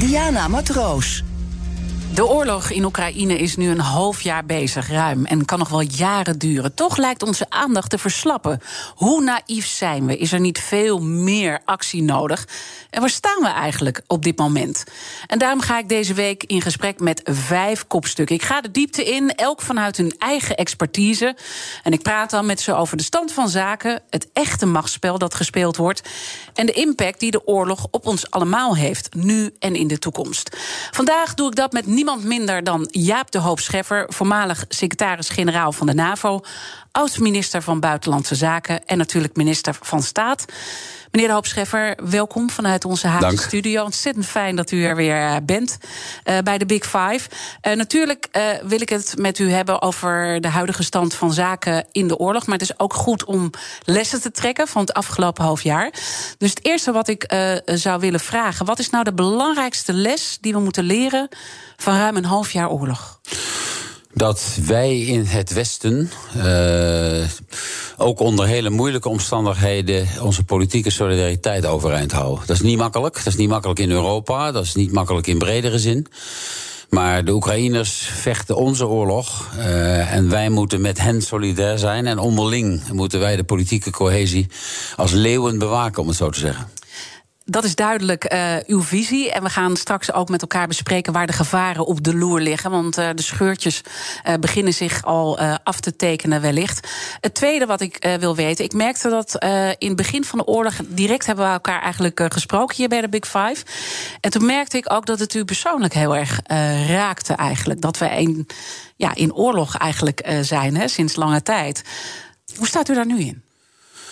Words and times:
Diana 0.00 0.48
Matroos. 0.48 1.29
De 2.14 2.26
oorlog 2.26 2.70
in 2.70 2.84
Oekraïne 2.84 3.38
is 3.38 3.56
nu 3.56 3.70
een 3.70 3.80
half 3.80 4.20
jaar 4.20 4.44
bezig, 4.44 4.88
ruim, 4.88 5.24
en 5.24 5.44
kan 5.44 5.58
nog 5.58 5.68
wel 5.68 5.80
jaren 5.80 6.38
duren. 6.38 6.74
Toch 6.74 6.96
lijkt 6.96 7.22
onze 7.22 7.46
aandacht 7.48 7.90
te 7.90 7.98
verslappen. 7.98 8.60
Hoe 8.94 9.22
naïef 9.22 9.66
zijn 9.66 10.06
we? 10.06 10.16
Is 10.16 10.32
er 10.32 10.40
niet 10.40 10.58
veel 10.58 10.98
meer 11.02 11.60
actie 11.64 12.02
nodig? 12.02 12.48
En 12.90 13.00
waar 13.00 13.10
staan 13.10 13.42
we 13.42 13.48
eigenlijk 13.48 14.02
op 14.06 14.22
dit 14.22 14.38
moment? 14.38 14.84
En 15.26 15.38
daarom 15.38 15.60
ga 15.60 15.78
ik 15.78 15.88
deze 15.88 16.14
week 16.14 16.44
in 16.44 16.62
gesprek 16.62 17.00
met 17.00 17.20
vijf 17.24 17.86
kopstukken. 17.86 18.36
Ik 18.36 18.42
ga 18.42 18.60
de 18.60 18.70
diepte 18.70 19.04
in, 19.04 19.34
elk 19.34 19.62
vanuit 19.62 19.96
hun 19.96 20.14
eigen 20.18 20.56
expertise. 20.56 21.36
En 21.82 21.92
ik 21.92 22.02
praat 22.02 22.30
dan 22.30 22.46
met 22.46 22.60
ze 22.60 22.74
over 22.74 22.96
de 22.96 23.02
stand 23.02 23.32
van 23.32 23.48
zaken, 23.48 24.02
het 24.10 24.28
echte 24.32 24.66
machtsspel 24.66 25.18
dat 25.18 25.34
gespeeld 25.34 25.76
wordt 25.76 26.02
en 26.54 26.66
de 26.66 26.72
impact 26.72 27.20
die 27.20 27.30
de 27.30 27.46
oorlog 27.46 27.86
op 27.90 28.06
ons 28.06 28.30
allemaal 28.30 28.76
heeft, 28.76 29.14
nu 29.14 29.54
en 29.58 29.74
in 29.74 29.88
de 29.88 29.98
toekomst. 29.98 30.56
Vandaag 30.90 31.34
doe 31.34 31.48
ik 31.48 31.54
dat 31.54 31.72
met 31.72 31.86
niemand 32.00 32.24
minder 32.24 32.64
dan 32.64 32.88
Jaap 32.90 33.30
de 33.30 33.38
Hoop 33.38 33.60
Scheffer, 33.60 34.04
voormalig 34.08 34.64
secretaris-generaal 34.68 35.72
van 35.72 35.86
de 35.86 35.94
NAVO, 35.94 36.40
oud-minister 36.92 37.62
van 37.62 37.80
Buitenlandse 37.80 38.34
Zaken 38.34 38.86
en 38.86 38.98
natuurlijk 38.98 39.36
minister 39.36 39.76
van 39.80 40.02
Staat. 40.02 40.44
Meneer 41.10 41.28
de 41.28 41.34
Hoop 41.34 41.46
Scheffer, 41.46 41.98
welkom 42.10 42.50
vanuit 42.50 42.84
onze 42.84 43.06
Haagse 43.06 43.36
studio. 43.36 43.84
Ontzettend 43.84 44.26
fijn 44.26 44.56
dat 44.56 44.70
u 44.70 44.84
er 44.84 44.96
weer 44.96 45.16
eh, 45.16 45.36
bent 45.42 45.78
eh, 46.24 46.38
bij 46.38 46.58
de 46.58 46.66
Big 46.66 46.84
Five. 46.84 47.20
Eh, 47.60 47.76
natuurlijk 47.76 48.28
wil 48.62 48.80
ik 48.80 48.88
het 48.88 49.14
met 49.18 49.38
u 49.38 49.50
hebben 49.50 49.82
over 49.82 50.40
de 50.40 50.48
huidige 50.48 50.82
stand 50.82 51.14
van 51.14 51.32
zaken 51.32 51.86
in 51.92 52.08
de 52.08 52.16
oorlog. 52.16 52.46
Maar 52.46 52.58
het 52.58 52.70
is 52.70 52.78
ook 52.78 52.94
goed 52.94 53.24
om 53.24 53.50
lessen 53.84 54.20
te 54.20 54.30
trekken 54.30 54.68
van 54.68 54.80
het 54.80 54.92
afgelopen 54.92 55.44
half 55.44 55.62
jaar. 55.62 55.90
Dus 56.38 56.50
het 56.50 56.64
eerste 56.64 56.92
wat 56.92 57.08
ik 57.08 57.32
zou 57.64 58.00
willen 58.00 58.20
vragen: 58.20 58.66
wat 58.66 58.78
is 58.78 58.90
nou 58.90 59.04
de 59.04 59.14
belangrijkste 59.14 59.92
les 59.92 60.38
die 60.40 60.52
we 60.52 60.60
moeten 60.60 60.84
leren 60.84 61.28
van 61.76 61.96
ruim 61.96 62.16
een 62.16 62.24
half 62.24 62.50
jaar 62.50 62.70
oorlog? 62.70 63.20
Dat 64.12 64.58
wij 64.66 64.98
in 65.00 65.24
het 65.24 65.52
Westen, 65.52 66.10
eh, 66.42 67.28
ook 67.96 68.20
onder 68.20 68.46
hele 68.46 68.70
moeilijke 68.70 69.08
omstandigheden, 69.08 70.08
onze 70.22 70.44
politieke 70.44 70.90
solidariteit 70.90 71.66
overeind 71.66 72.12
houden. 72.12 72.46
Dat 72.46 72.56
is 72.56 72.62
niet 72.62 72.78
makkelijk. 72.78 73.14
Dat 73.14 73.26
is 73.26 73.36
niet 73.36 73.48
makkelijk 73.48 73.78
in 73.80 73.90
Europa. 73.90 74.52
Dat 74.52 74.64
is 74.64 74.74
niet 74.74 74.92
makkelijk 74.92 75.26
in 75.26 75.38
bredere 75.38 75.78
zin. 75.78 76.06
Maar 76.90 77.24
de 77.24 77.32
Oekraïners 77.32 78.10
vechten 78.14 78.56
onze 78.56 78.86
oorlog. 78.86 79.48
eh, 79.58 80.14
en 80.14 80.28
wij 80.30 80.48
moeten 80.48 80.80
met 80.80 81.00
hen 81.00 81.22
solidair 81.22 81.78
zijn. 81.78 82.06
En 82.06 82.18
onderling 82.18 82.82
moeten 82.92 83.20
wij 83.20 83.36
de 83.36 83.44
politieke 83.44 83.90
cohesie 83.90 84.46
als 84.96 85.12
leeuwen 85.12 85.58
bewaken, 85.58 86.02
om 86.02 86.08
het 86.08 86.16
zo 86.16 86.30
te 86.30 86.38
zeggen. 86.38 86.68
Dat 87.50 87.64
is 87.64 87.74
duidelijk 87.74 88.24
eh, 88.24 88.56
uw 88.66 88.82
visie. 88.82 89.32
En 89.32 89.42
we 89.42 89.48
gaan 89.48 89.76
straks 89.76 90.12
ook 90.12 90.28
met 90.28 90.40
elkaar 90.40 90.66
bespreken 90.66 91.12
waar 91.12 91.26
de 91.26 91.32
gevaren 91.32 91.86
op 91.86 92.04
de 92.04 92.14
loer 92.16 92.40
liggen. 92.40 92.70
Want 92.70 92.98
eh, 92.98 93.08
de 93.14 93.22
scheurtjes 93.22 93.80
eh, 94.22 94.34
beginnen 94.34 94.74
zich 94.74 95.04
al 95.04 95.38
af 95.40 95.80
te 95.80 95.96
tekenen, 95.96 96.40
wellicht. 96.40 96.88
Het 97.20 97.34
tweede 97.34 97.66
wat 97.66 97.80
ik 97.80 98.16
wil 98.20 98.36
weten. 98.36 98.64
Ik 98.64 98.72
merkte 98.72 99.08
dat 99.08 99.44
in 99.78 99.88
het 99.88 99.96
begin 99.96 100.24
van 100.24 100.38
de 100.38 100.46
oorlog. 100.46 100.74
direct 100.86 101.26
hebben 101.26 101.44
we 101.44 101.52
elkaar 101.52 101.82
eigenlijk 101.82 102.20
gesproken 102.28 102.76
hier 102.76 102.88
bij 102.88 103.00
de 103.00 103.08
Big 103.08 103.24
Five. 103.24 103.64
En 104.20 104.30
toen 104.30 104.46
merkte 104.46 104.76
ik 104.76 104.92
ook 104.92 105.06
dat 105.06 105.18
het 105.18 105.34
u 105.34 105.44
persoonlijk 105.44 105.94
heel 105.94 106.16
erg 106.16 106.40
raakte, 106.88 107.34
eigenlijk. 107.34 107.80
Dat 107.80 107.98
we 107.98 108.06
in, 108.08 108.46
ja, 108.96 109.14
in 109.14 109.34
oorlog 109.34 109.76
eigenlijk 109.76 110.36
zijn, 110.40 110.76
hè, 110.76 110.88
sinds 110.88 111.16
lange 111.16 111.42
tijd. 111.42 111.82
Hoe 112.56 112.66
staat 112.66 112.88
u 112.88 112.94
daar 112.94 113.06
nu 113.06 113.18
in? 113.18 113.49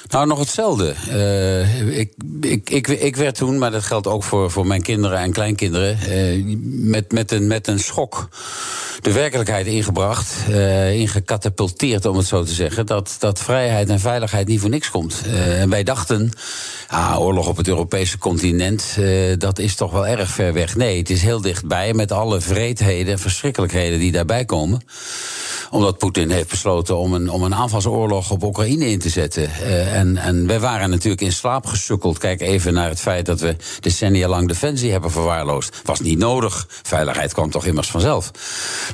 Nou, 0.08 0.26
nog 0.26 0.38
hetzelfde. 0.38 0.94
Eh, 1.08 1.98
ik, 1.98 2.12
ik, 2.41 2.70
ik, 2.70 2.88
ik 2.88 3.16
werd 3.16 3.34
toen, 3.34 3.58
maar 3.58 3.70
dat 3.70 3.82
geldt 3.82 4.06
ook 4.06 4.24
voor, 4.24 4.50
voor 4.50 4.66
mijn 4.66 4.82
kinderen 4.82 5.19
en 5.19 5.32
kleinkinderen, 5.32 5.98
eh, 6.00 6.44
met, 6.64 7.12
met, 7.12 7.32
een, 7.32 7.46
met 7.46 7.66
een 7.66 7.78
schok 7.78 8.28
de 9.02 9.12
werkelijkheid 9.12 9.66
ingebracht, 9.66 10.34
eh 10.50 10.94
ingecatapulteerd 10.94 12.06
om 12.06 12.16
het 12.16 12.26
zo 12.26 12.42
te 12.42 12.52
zeggen, 12.52 12.86
dat, 12.86 13.16
dat 13.19 13.41
vrijheid 13.41 13.88
en 13.88 14.00
veiligheid 14.00 14.46
niet 14.46 14.60
voor 14.60 14.70
niks 14.70 14.91
komt. 14.91 15.22
En 15.32 15.70
wij 15.70 15.82
dachten, 15.82 16.30
ah, 16.88 17.20
oorlog 17.20 17.48
op 17.48 17.56
het 17.56 17.69
Europese 17.69 18.19
continent, 18.19 18.98
dat 19.38 19.58
is 19.58 19.75
toch 19.75 19.92
wel 19.92 20.06
erg 20.06 20.30
ver 20.30 20.52
weg. 20.52 20.76
Nee, 20.76 20.98
het 20.98 21.10
is 21.10 21.22
heel 21.22 21.40
dichtbij 21.40 21.94
met 21.94 22.12
alle 22.12 22.40
vreedheden 22.40 23.12
en 23.12 23.19
verschrikkelijkheden 23.19 23.98
die 23.98 24.12
daarbij 24.12 24.44
komen 24.44 24.82
omdat 25.70 25.98
Poetin 25.98 26.30
heeft 26.30 26.48
besloten 26.48 26.96
om 26.96 27.14
een, 27.14 27.30
om 27.30 27.42
een 27.42 27.54
aanvalsoorlog 27.54 28.30
op 28.30 28.42
Oekraïne 28.42 28.90
in 28.90 28.98
te 28.98 29.08
zetten. 29.08 29.50
En, 29.98 30.16
en 30.16 30.47
wij 30.47 30.60
waren 30.60 30.91
natuurlijk 30.91 31.22
in 31.22 31.32
slaap 31.32 31.66
gesukkeld. 31.66 32.19
Kijk 32.19 32.41
even 32.41 32.72
naar 32.72 32.88
het 32.88 33.00
feit 33.00 33.26
dat 33.26 33.41
we 33.41 33.56
decennia 33.81 34.28
lang 34.28 34.48
defensie 34.48 34.91
hebben 34.91 35.10
verwaarloosd. 35.10 35.81
Was 35.84 36.00
niet 36.00 36.19
nodig. 36.19 36.66
Veiligheid 36.82 37.32
kwam 37.32 37.50
toch 37.50 37.64
immers 37.64 37.91
vanzelf. 37.91 38.31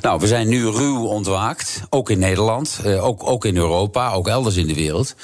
Nou, 0.01 0.19
we 0.19 0.27
zijn 0.27 0.47
nu 0.47 0.65
ruw 0.65 1.05
ontwaakt. 1.05 1.81
Ook 1.89 2.09
in 2.09 2.19
Nederland, 2.19 2.79
uh, 2.85 3.05
ook, 3.05 3.27
ook 3.27 3.45
in 3.45 3.57
Europa, 3.57 4.11
ook 4.11 4.27
elders 4.27 4.55
in 4.55 4.67
de 4.67 4.73
wereld. 4.73 5.15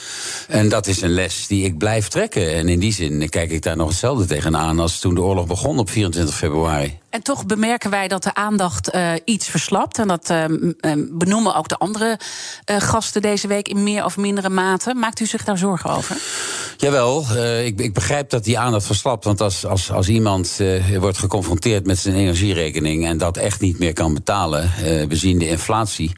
En 0.48 0.70
dat 0.70 0.88
is 0.88 1.02
een 1.02 1.14
les 1.14 1.48
die 1.48 1.66
ik 1.66 1.78
blijf 1.78 2.08
trekken. 2.08 2.54
En 2.54 2.70
in 2.70 2.80
die 2.80 2.94
zin 2.94 3.30
kijk 3.30 3.52
ik 3.52 3.62
daar 3.62 3.78
nog 3.78 3.88
hetzelfde 3.88 4.26
tegenaan 4.26 4.80
als 4.80 5.00
toen 5.00 5.16
de 5.16 5.22
oorlog 5.22 5.48
begon 5.48 5.80
op 5.80 5.90
24 5.90 6.36
februari. 6.36 7.01
En 7.12 7.22
toch 7.22 7.46
bemerken 7.46 7.90
wij 7.90 8.08
dat 8.08 8.24
de 8.24 8.34
aandacht 8.34 8.96
uh, 8.96 9.12
iets 9.26 9.48
verslapt. 9.48 9.98
En 9.98 10.08
dat 10.08 10.30
uh, 10.30 10.46
benoemen 11.10 11.56
ook 11.56 11.68
de 11.68 11.78
andere 11.78 12.20
uh, 12.66 12.82
gasten 12.82 13.22
deze 13.22 13.48
week 13.48 13.68
in 13.68 13.84
meer 13.84 14.06
of 14.06 14.18
mindere 14.18 14.50
mate. 14.50 14.94
Maakt 14.94 15.20
u 15.20 15.26
zich 15.26 15.44
daar 15.44 15.58
zorgen 15.58 15.90
over? 15.90 16.18
Jawel, 16.82 17.26
ik, 17.64 17.80
ik, 17.80 17.94
begrijp 17.94 18.30
dat 18.30 18.44
die 18.44 18.60
aandacht 18.60 18.86
verslapt. 18.86 19.24
Want 19.24 19.42
als, 19.42 19.66
als, 19.66 19.92
als 19.92 20.08
iemand 20.08 20.60
wordt 21.00 21.18
geconfronteerd 21.18 21.86
met 21.86 21.98
zijn 21.98 22.16
energierekening 22.16 23.06
en 23.06 23.18
dat 23.18 23.38
echt 23.38 23.62
niet 23.62 23.80
meer 23.80 23.94
kan 23.94 24.14
betalen. 24.14 24.72
we 25.08 25.16
zien 25.16 25.40
de 25.40 25.48
inflatie. 25.48 26.12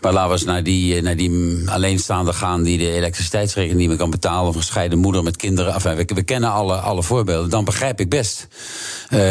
Maar 0.00 0.12
laten 0.12 0.28
we 0.28 0.34
eens 0.34 0.44
naar 0.44 0.62
die, 0.62 1.02
naar 1.02 1.16
die 1.16 1.62
alleenstaande 1.66 2.32
gaan 2.32 2.62
die 2.62 2.78
de 2.78 2.92
elektriciteitsrekening 2.92 3.78
niet 3.78 3.88
meer 3.88 3.96
kan 3.96 4.10
betalen. 4.10 4.48
Of 4.48 4.54
een 4.54 4.60
gescheiden 4.60 4.98
moeder 4.98 5.22
met 5.22 5.36
kinderen. 5.36 5.82
We, 5.82 6.04
we 6.14 6.22
kennen 6.22 6.50
alle, 6.50 6.76
alle 6.76 7.02
voorbeelden. 7.02 7.50
Dan 7.50 7.64
begrijp 7.64 8.00
ik 8.00 8.08
best 8.08 8.48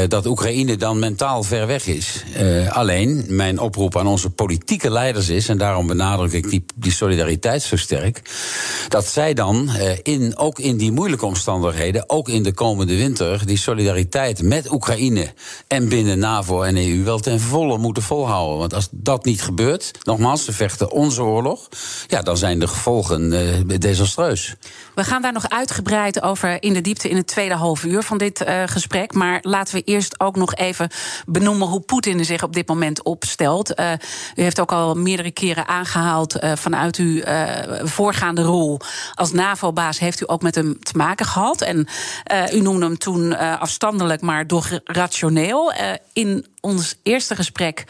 dat 0.07 0.25
Oekraïne 0.25 0.75
dan 0.75 0.99
mentaal 0.99 1.43
ver 1.43 1.67
weg 1.67 1.87
is. 1.87 2.23
Alleen, 2.69 3.25
mijn 3.27 3.59
oproep 3.59 3.97
aan 3.97 4.07
onze 4.07 4.29
politieke 4.29 4.91
leiders 4.91 5.29
is, 5.29 5.49
en 5.49 5.57
daarom 5.57 5.87
benadruk 5.87 6.31
ik 6.31 6.49
die, 6.49 6.65
die 6.75 6.91
solidariteit 6.91 7.61
zo 7.61 7.75
sterk, 7.75 8.21
dat 8.87 9.07
zij 9.07 9.33
dan 9.33 9.69
in, 10.03 10.37
ook 10.37 10.54
in 10.59 10.77
die 10.77 10.91
moeilijke 10.91 11.25
omstandigheden, 11.25 12.09
ook 12.09 12.29
in 12.29 12.43
de 12.43 12.53
komende 12.53 12.95
winter, 12.95 13.45
die 13.45 13.57
solidariteit 13.57 14.41
met 14.41 14.71
Oekraïne 14.71 15.33
en 15.67 15.89
binnen 15.89 16.19
NAVO 16.19 16.61
en 16.61 16.77
EU 16.77 17.03
wel 17.03 17.19
ten 17.19 17.39
volle 17.39 17.77
moeten 17.77 18.03
volhouden. 18.03 18.57
Want 18.57 18.73
als 18.73 18.87
dat 18.91 19.25
niet 19.25 19.41
gebeurt, 19.41 19.91
nogmaals, 20.03 20.45
ze 20.45 20.51
vechten 20.51 20.91
onze 20.91 21.23
oorlog, 21.23 21.69
ja, 22.07 22.21
dan 22.21 22.37
zijn 22.37 22.59
de 22.59 22.67
gevolgen 22.67 23.33
uh, 23.33 23.77
desastreus. 23.79 24.55
We 24.95 25.03
gaan 25.03 25.21
daar 25.21 25.33
nog 25.33 25.49
uitgebreid 25.49 26.21
over 26.21 26.63
in 26.63 26.73
de 26.73 26.81
diepte 26.81 27.09
in 27.09 27.15
het 27.15 27.27
tweede 27.27 27.55
half 27.55 27.83
uur 27.83 28.03
van 28.03 28.17
dit 28.17 28.45
gesprek. 28.65 29.13
Maar 29.13 29.39
laten 29.41 29.75
we 29.75 29.81
eerst 29.81 30.19
ook 30.19 30.35
nog 30.35 30.55
even 30.55 30.89
benoemen 31.25 31.67
hoe 31.67 31.81
Poetin 31.81 32.25
zich 32.25 32.43
op 32.43 32.53
dit 32.53 32.67
moment 32.67 33.03
opstelt. 33.03 33.79
Uh, 33.79 33.91
u 34.35 34.41
heeft 34.41 34.59
ook 34.59 34.71
al 34.71 34.95
meerdere 34.95 35.31
keren 35.31 35.67
aangehaald 35.67 36.35
vanuit 36.55 36.95
uw 36.95 37.21
voorgaande 37.83 38.41
rol 38.41 38.79
als 39.13 39.31
NAVO-baas 39.31 39.99
heeft 39.99 40.21
u 40.21 40.23
ook 40.27 40.41
met 40.45 40.55
hem 40.55 40.79
te 40.83 40.97
maken 40.97 41.25
gehad. 41.25 41.61
En 41.61 41.87
u 42.53 42.61
noemde 42.61 42.85
hem 42.85 42.97
toen 42.97 43.37
afstandelijk, 43.59 44.21
maar 44.21 44.47
toch 44.47 44.79
rationeel. 44.83 45.73
in 46.13 46.45
ons 46.61 46.95
eerste 47.03 47.35
gesprek 47.35 47.83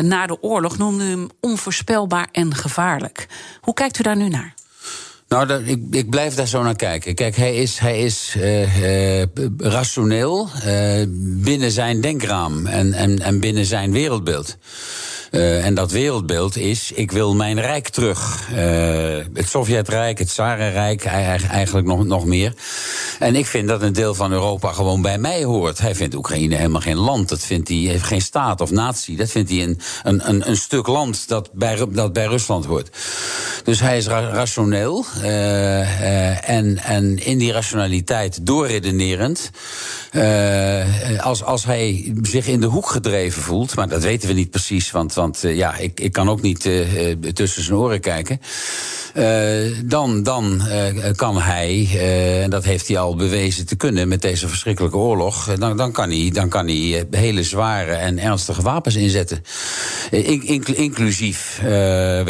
na 0.00 0.26
de 0.26 0.42
oorlog 0.42 0.78
noemde 0.78 1.04
u 1.04 1.10
hem 1.10 1.28
onvoorspelbaar 1.40 2.28
en 2.32 2.54
gevaarlijk. 2.54 3.26
Hoe 3.60 3.74
kijkt 3.74 3.98
u 3.98 4.02
daar 4.02 4.16
nu 4.16 4.28
naar? 4.28 4.54
Nou, 5.28 5.64
ik, 5.64 5.82
ik 5.90 6.10
blijf 6.10 6.34
daar 6.34 6.46
zo 6.46 6.62
naar 6.62 6.76
kijken. 6.76 7.14
Kijk, 7.14 7.36
hij 7.36 7.54
is, 7.54 7.78
hij 7.78 8.00
is 8.00 8.36
rationeel 9.58 10.48
binnen 11.18 11.70
zijn 11.70 12.00
denkraam 12.00 12.66
en, 12.66 12.92
en, 12.92 13.18
en 13.18 13.40
binnen 13.40 13.64
zijn 13.64 13.92
wereldbeeld. 13.92 14.56
Uh, 15.30 15.64
en 15.64 15.74
dat 15.74 15.90
wereldbeeld 15.90 16.56
is: 16.56 16.92
ik 16.92 17.10
wil 17.10 17.34
mijn 17.34 17.60
rijk 17.60 17.88
terug. 17.88 18.48
Uh, 18.50 18.58
het 19.34 19.48
Sovjetrijk, 19.48 20.18
het 20.18 20.28
Tsarenrijk, 20.28 21.04
eigenlijk 21.04 21.86
nog, 21.86 22.04
nog 22.04 22.24
meer. 22.24 22.54
En 23.18 23.36
ik 23.36 23.46
vind 23.46 23.68
dat 23.68 23.82
een 23.82 23.92
deel 23.92 24.14
van 24.14 24.32
Europa 24.32 24.72
gewoon 24.72 25.02
bij 25.02 25.18
mij 25.18 25.44
hoort. 25.44 25.78
Hij 25.78 25.94
vindt 25.94 26.14
Oekraïne 26.14 26.56
helemaal 26.56 26.80
geen 26.80 26.96
land. 26.96 27.28
Dat 27.28 27.40
vindt 27.40 27.68
hij 27.68 27.76
heeft 27.76 28.04
geen 28.04 28.20
staat 28.20 28.60
of 28.60 28.70
natie. 28.70 29.16
Dat 29.16 29.30
vindt 29.30 29.50
hij 29.50 29.62
een, 29.62 29.80
een, 30.02 30.48
een, 30.48 30.56
stuk 30.56 30.86
land 30.86 31.28
dat 31.28 31.52
bij, 31.52 31.78
dat 31.90 32.12
bij 32.12 32.26
Rusland 32.26 32.64
hoort. 32.64 32.90
Dus 33.64 33.80
hij 33.80 33.96
is 33.96 34.06
ra 34.06 34.20
rationeel. 34.20 35.04
Uh, 35.22 36.48
en, 36.48 36.78
en 36.78 37.24
in 37.24 37.38
die 37.38 37.52
rationaliteit 37.52 38.46
doorredenerend. 38.46 39.50
als, 41.18 41.42
als 41.42 41.64
hij 41.64 42.14
zich 42.22 42.46
in 42.46 42.60
de 42.60 42.66
hoek 42.66 42.88
gedreven 42.88 43.42
voelt, 43.42 43.76
maar 43.76 43.88
dat 43.88 44.02
weten 44.02 44.28
we 44.28 44.34
niet 44.34 44.50
precies, 44.50 44.90
want, 44.90 45.14
want 45.20 45.40
ja, 45.40 45.76
ik, 45.76 46.00
ik 46.00 46.12
kan 46.12 46.28
ook 46.28 46.42
niet 46.42 46.60
tussen 47.32 47.62
zijn 47.62 47.78
oren 47.78 48.00
kijken. 48.00 48.40
Dan 49.84 50.22
dan 50.22 50.62
kan 51.16 51.40
hij, 51.40 51.88
en 52.42 52.50
dat 52.50 52.64
heeft 52.64 52.88
hij 52.88 52.98
al 52.98 53.16
bewezen 53.16 53.66
te 53.66 53.76
kunnen 53.76 54.08
met 54.08 54.22
deze 54.22 54.48
verschrikkelijke 54.48 54.96
oorlog, 54.96 55.54
dan, 55.58 55.76
dan, 55.76 55.92
kan, 55.92 56.10
hij, 56.10 56.30
dan 56.32 56.48
kan 56.48 56.66
hij 56.66 57.06
hele 57.10 57.42
zware 57.42 57.92
en 57.92 58.18
ernstige 58.18 58.62
wapens 58.62 58.94
inzetten. 58.94 59.42
In, 60.10 60.64
inclusief, 60.64 61.58
we 61.62 61.68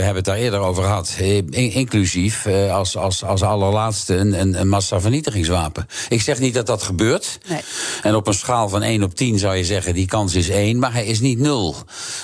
hebben 0.02 0.14
het 0.14 0.24
daar 0.24 0.36
eerder 0.36 0.60
over 0.60 0.82
gehad, 0.82 1.16
inclusief 1.50 2.46
als, 2.70 2.96
als, 2.96 3.24
als 3.24 3.42
allerlaatste 3.42 4.14
een, 4.14 4.40
een, 4.40 4.60
een 4.60 4.68
massavernietigingswapen. 4.68 5.86
Ik 6.08 6.22
zeg 6.22 6.38
niet 6.38 6.54
dat 6.54 6.66
dat 6.66 6.82
gebeurt. 6.82 7.38
Nee. 7.48 7.60
En 8.02 8.14
op 8.14 8.26
een 8.26 8.34
schaal 8.34 8.68
van 8.68 8.82
1 8.82 9.02
op 9.02 9.14
10 9.14 9.38
zou 9.38 9.56
je 9.56 9.64
zeggen, 9.64 9.94
die 9.94 10.06
kans 10.06 10.34
is 10.34 10.48
1, 10.48 10.78
maar 10.78 10.92
hij 10.92 11.06
is 11.06 11.20
niet 11.20 11.38
0. 11.38 11.76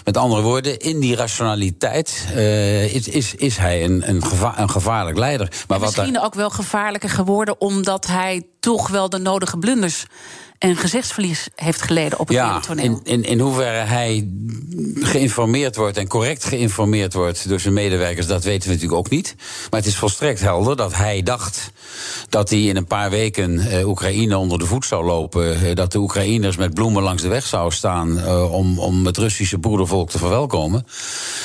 Met 0.04 0.16
andere 0.16 0.42
woorden, 0.42 0.56
in 0.64 1.00
die 1.00 1.17
rationaliteit 1.17 2.26
is, 2.93 3.08
is, 3.08 3.35
is 3.35 3.56
hij 3.56 3.85
een, 3.85 4.08
een 4.08 4.25
gevaar 4.25 4.58
een 4.58 4.70
gevaarlijk 4.70 5.19
leider. 5.19 5.53
Maar 5.69 5.81
misschien 5.81 6.20
ook 6.20 6.35
wel 6.35 6.50
gevaarlijker 6.50 7.11
geworden 7.11 7.61
omdat 7.61 8.06
hij 8.06 8.43
toch 8.61 8.88
wel 8.88 9.08
de 9.08 9.19
nodige 9.19 9.58
blunders 9.58 10.06
en 10.58 10.76
gezichtsverlies 10.76 11.49
heeft 11.55 11.82
geleden 11.82 12.19
op 12.19 12.29
het 12.29 12.37
ja, 12.37 12.61
toneel. 12.61 12.85
In, 12.85 13.00
in, 13.05 13.25
in 13.25 13.41
hoeverre 13.41 13.87
hij 13.87 14.29
geïnformeerd 14.94 15.76
wordt 15.76 15.97
en 15.97 16.08
correct 16.08 16.44
geïnformeerd 16.44 17.12
wordt 17.12 17.49
door 17.49 17.61
zijn 17.61 17.75
medewerkers, 17.75 18.26
dat 18.26 18.44
weten 18.44 18.69
we 18.69 18.75
natuurlijk 18.75 19.00
ook 19.00 19.11
niet. 19.11 19.35
Maar 19.70 19.81
het 19.81 19.88
is 19.88 19.97
volstrekt 19.97 20.41
helder 20.41 20.76
dat 20.76 20.94
hij 20.94 21.23
dacht 21.23 21.70
dat 22.28 22.50
hij 22.50 22.60
in 22.60 22.76
een 22.76 22.86
paar 22.86 23.10
weken 23.10 23.58
eh, 23.58 23.88
Oekraïne 23.88 24.38
onder 24.38 24.58
de 24.58 24.66
voet 24.66 24.84
zou 24.84 25.04
lopen. 25.04 25.60
Eh, 25.60 25.74
dat 25.74 25.92
de 25.92 25.98
Oekraïners 25.98 26.56
met 26.56 26.74
bloemen 26.74 27.02
langs 27.02 27.22
de 27.22 27.28
weg 27.28 27.46
zouden 27.46 27.76
staan 27.76 28.20
eh, 28.20 28.52
om, 28.52 28.78
om 28.78 29.06
het 29.06 29.16
Russische 29.16 29.58
broedervolk 29.58 30.10
te 30.10 30.18
verwelkomen. 30.18 30.86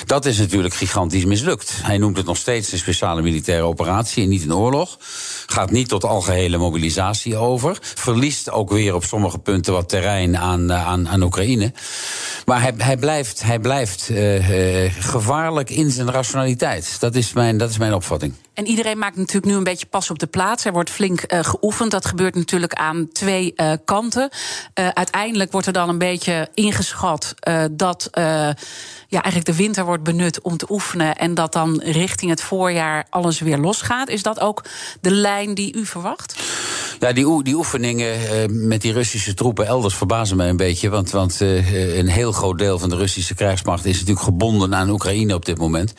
Dat 0.05 0.25
is 0.25 0.37
natuurlijk 0.37 0.73
gigantisch 0.73 1.25
mislukt. 1.25 1.73
Hij 1.81 1.97
noemt 1.97 2.17
het 2.17 2.25
nog 2.25 2.37
steeds 2.37 2.71
een 2.71 2.77
speciale 2.77 3.21
militaire 3.21 3.63
operatie 3.63 4.23
en 4.23 4.29
niet 4.29 4.43
een 4.43 4.53
oorlog. 4.53 4.97
Gaat 5.45 5.71
niet 5.71 5.87
tot 5.87 6.05
algehele 6.05 6.57
mobilisatie 6.57 7.37
over. 7.37 7.77
Verliest 7.81 8.51
ook 8.51 8.69
weer 8.69 8.95
op 8.95 9.03
sommige 9.03 9.37
punten 9.37 9.73
wat 9.73 9.89
terrein 9.89 10.37
aan, 10.37 10.73
aan, 10.73 11.09
aan 11.09 11.23
Oekraïne. 11.23 11.73
Maar 12.45 12.61
hij, 12.61 12.73
hij 12.77 12.97
blijft, 12.97 13.43
hij 13.43 13.59
blijft 13.59 14.11
gevaarlijk 14.99 15.69
in 15.69 15.91
zijn 15.91 16.11
rationaliteit. 16.11 16.97
Dat 16.99 17.15
is 17.15 17.33
mijn, 17.33 17.57
dat 17.57 17.69
is 17.69 17.77
mijn 17.77 17.93
opvatting. 17.93 18.33
En 18.61 18.67
iedereen 18.67 18.97
maakt 18.97 19.15
natuurlijk 19.15 19.45
nu 19.45 19.57
een 19.57 19.63
beetje 19.63 19.85
pas 19.85 20.09
op 20.09 20.19
de 20.19 20.27
plaats. 20.27 20.65
Er 20.65 20.71
wordt 20.71 20.89
flink 20.89 21.33
uh, 21.33 21.39
geoefend. 21.39 21.91
Dat 21.91 22.05
gebeurt 22.05 22.35
natuurlijk 22.35 22.73
aan 22.73 23.09
twee 23.11 23.53
uh, 23.55 23.71
kanten. 23.85 24.29
Uh, 24.79 24.87
uiteindelijk 24.87 25.51
wordt 25.51 25.67
er 25.67 25.73
dan 25.73 25.89
een 25.89 25.97
beetje 25.97 26.49
ingeschat 26.53 27.35
dat 27.71 28.09
ja, 29.11 29.21
eigenlijk 29.21 29.57
de 29.57 29.63
winter 29.63 29.85
wordt 29.85 30.03
benut 30.03 30.41
om 30.41 30.57
te 30.57 30.65
oefenen. 30.69 31.15
En 31.15 31.33
dat 31.33 31.53
dan 31.53 31.81
richting 31.83 32.29
het 32.29 32.41
voorjaar 32.41 33.05
alles 33.09 33.39
weer 33.39 33.57
losgaat. 33.57 34.09
Is 34.09 34.23
dat 34.23 34.39
ook 34.39 34.63
de 35.01 35.11
lijn 35.11 35.53
die 35.53 35.75
u 35.75 35.85
verwacht? 35.85 36.35
Ja, 36.99 37.13
die, 37.13 37.43
die 37.43 37.55
oefeningen 37.55 38.17
met 38.67 38.81
die 38.81 38.93
Russische 38.93 39.33
troepen 39.33 39.67
elders 39.67 39.95
verbazen 39.95 40.37
mij 40.37 40.49
een 40.49 40.57
beetje. 40.57 40.89
Want, 40.89 41.11
want 41.11 41.39
een 41.39 42.07
heel 42.07 42.31
groot 42.31 42.57
deel 42.57 42.79
van 42.79 42.89
de 42.89 42.95
Russische 42.95 43.35
krijgsmacht 43.35 43.85
is 43.85 43.93
natuurlijk 43.93 44.25
gebonden 44.25 44.75
aan 44.75 44.89
Oekraïne 44.89 45.35
op 45.35 45.45
dit 45.45 45.57
moment. 45.57 45.93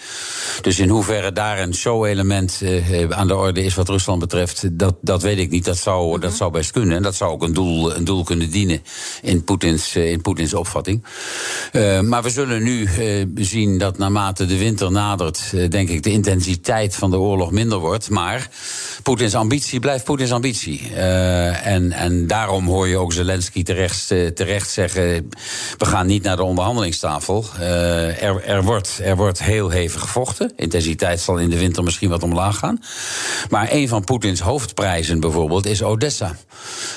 Dus 0.60 0.78
in 0.78 0.88
hoeverre 0.88 1.32
daar 1.32 1.58
een 1.58 1.74
show-element 1.74 2.60
uh, 2.62 3.10
aan 3.10 3.26
de 3.26 3.36
orde 3.36 3.64
is 3.64 3.74
wat 3.74 3.88
Rusland 3.88 4.18
betreft, 4.18 4.78
dat, 4.78 4.94
dat 5.00 5.22
weet 5.22 5.38
ik 5.38 5.50
niet. 5.50 5.64
Dat 5.64 5.78
zou, 5.78 6.04
mm 6.06 6.12
-hmm. 6.12 6.20
dat 6.20 6.32
zou 6.32 6.50
best 6.50 6.70
kunnen. 6.70 6.96
En 6.96 7.02
dat 7.02 7.14
zou 7.14 7.32
ook 7.32 7.42
een 7.42 7.52
doel, 7.52 7.96
een 7.96 8.04
doel 8.04 8.24
kunnen 8.24 8.50
dienen 8.50 8.82
in 9.22 9.44
Poetins, 9.44 9.96
in 9.96 10.20
Poetins 10.20 10.54
opvatting. 10.54 11.04
Uh, 11.72 12.00
maar 12.00 12.22
we 12.22 12.30
zullen 12.30 12.62
nu 12.62 12.88
zien 13.34 13.78
dat 13.78 13.98
naarmate 13.98 14.46
de 14.46 14.58
winter 14.58 14.90
nadert, 14.90 15.40
denk 15.70 15.88
ik, 15.88 16.02
de 16.02 16.10
intensiteit 16.10 16.94
van 16.94 17.10
de 17.10 17.18
oorlog 17.18 17.50
minder 17.50 17.78
wordt. 17.78 18.10
Maar 18.10 18.48
Poetins 19.02 19.34
ambitie 19.34 19.80
blijft 19.80 20.04
Poetins 20.04 20.32
ambitie. 20.32 20.94
en, 20.94 21.92
en 21.92 22.26
daarom 22.26 22.66
hoor 22.66 22.88
je 22.88 22.96
ook 22.96 23.12
Zelensky 23.12 23.62
terecht, 23.62 24.06
terecht 24.34 24.70
zeggen: 24.70 25.28
we 25.78 25.84
gaan 25.84 26.06
niet 26.06 26.22
naar 26.22 26.36
de 26.36 26.42
onderhandelingstafel. 26.42 27.44
er, 27.58 28.44
er, 28.44 28.62
wordt, 28.62 29.00
er 29.02 29.16
wordt 29.16 29.42
heel 29.42 29.68
hevig 29.68 30.00
gevochten. 30.00 30.52
Intensiteit 30.56 31.20
zal 31.20 31.38
in 31.38 31.50
de 31.50 31.58
winter 31.58 31.82
misschien 31.82 32.08
wat 32.08 32.22
omlaag 32.22 32.58
gaan. 32.58 32.80
Maar 33.50 33.68
een 33.70 33.88
van 33.88 34.04
Poetins 34.04 34.40
hoofdprijzen 34.40 35.20
bijvoorbeeld 35.20 35.66
is 35.66 35.82
Odessa. 35.82 36.36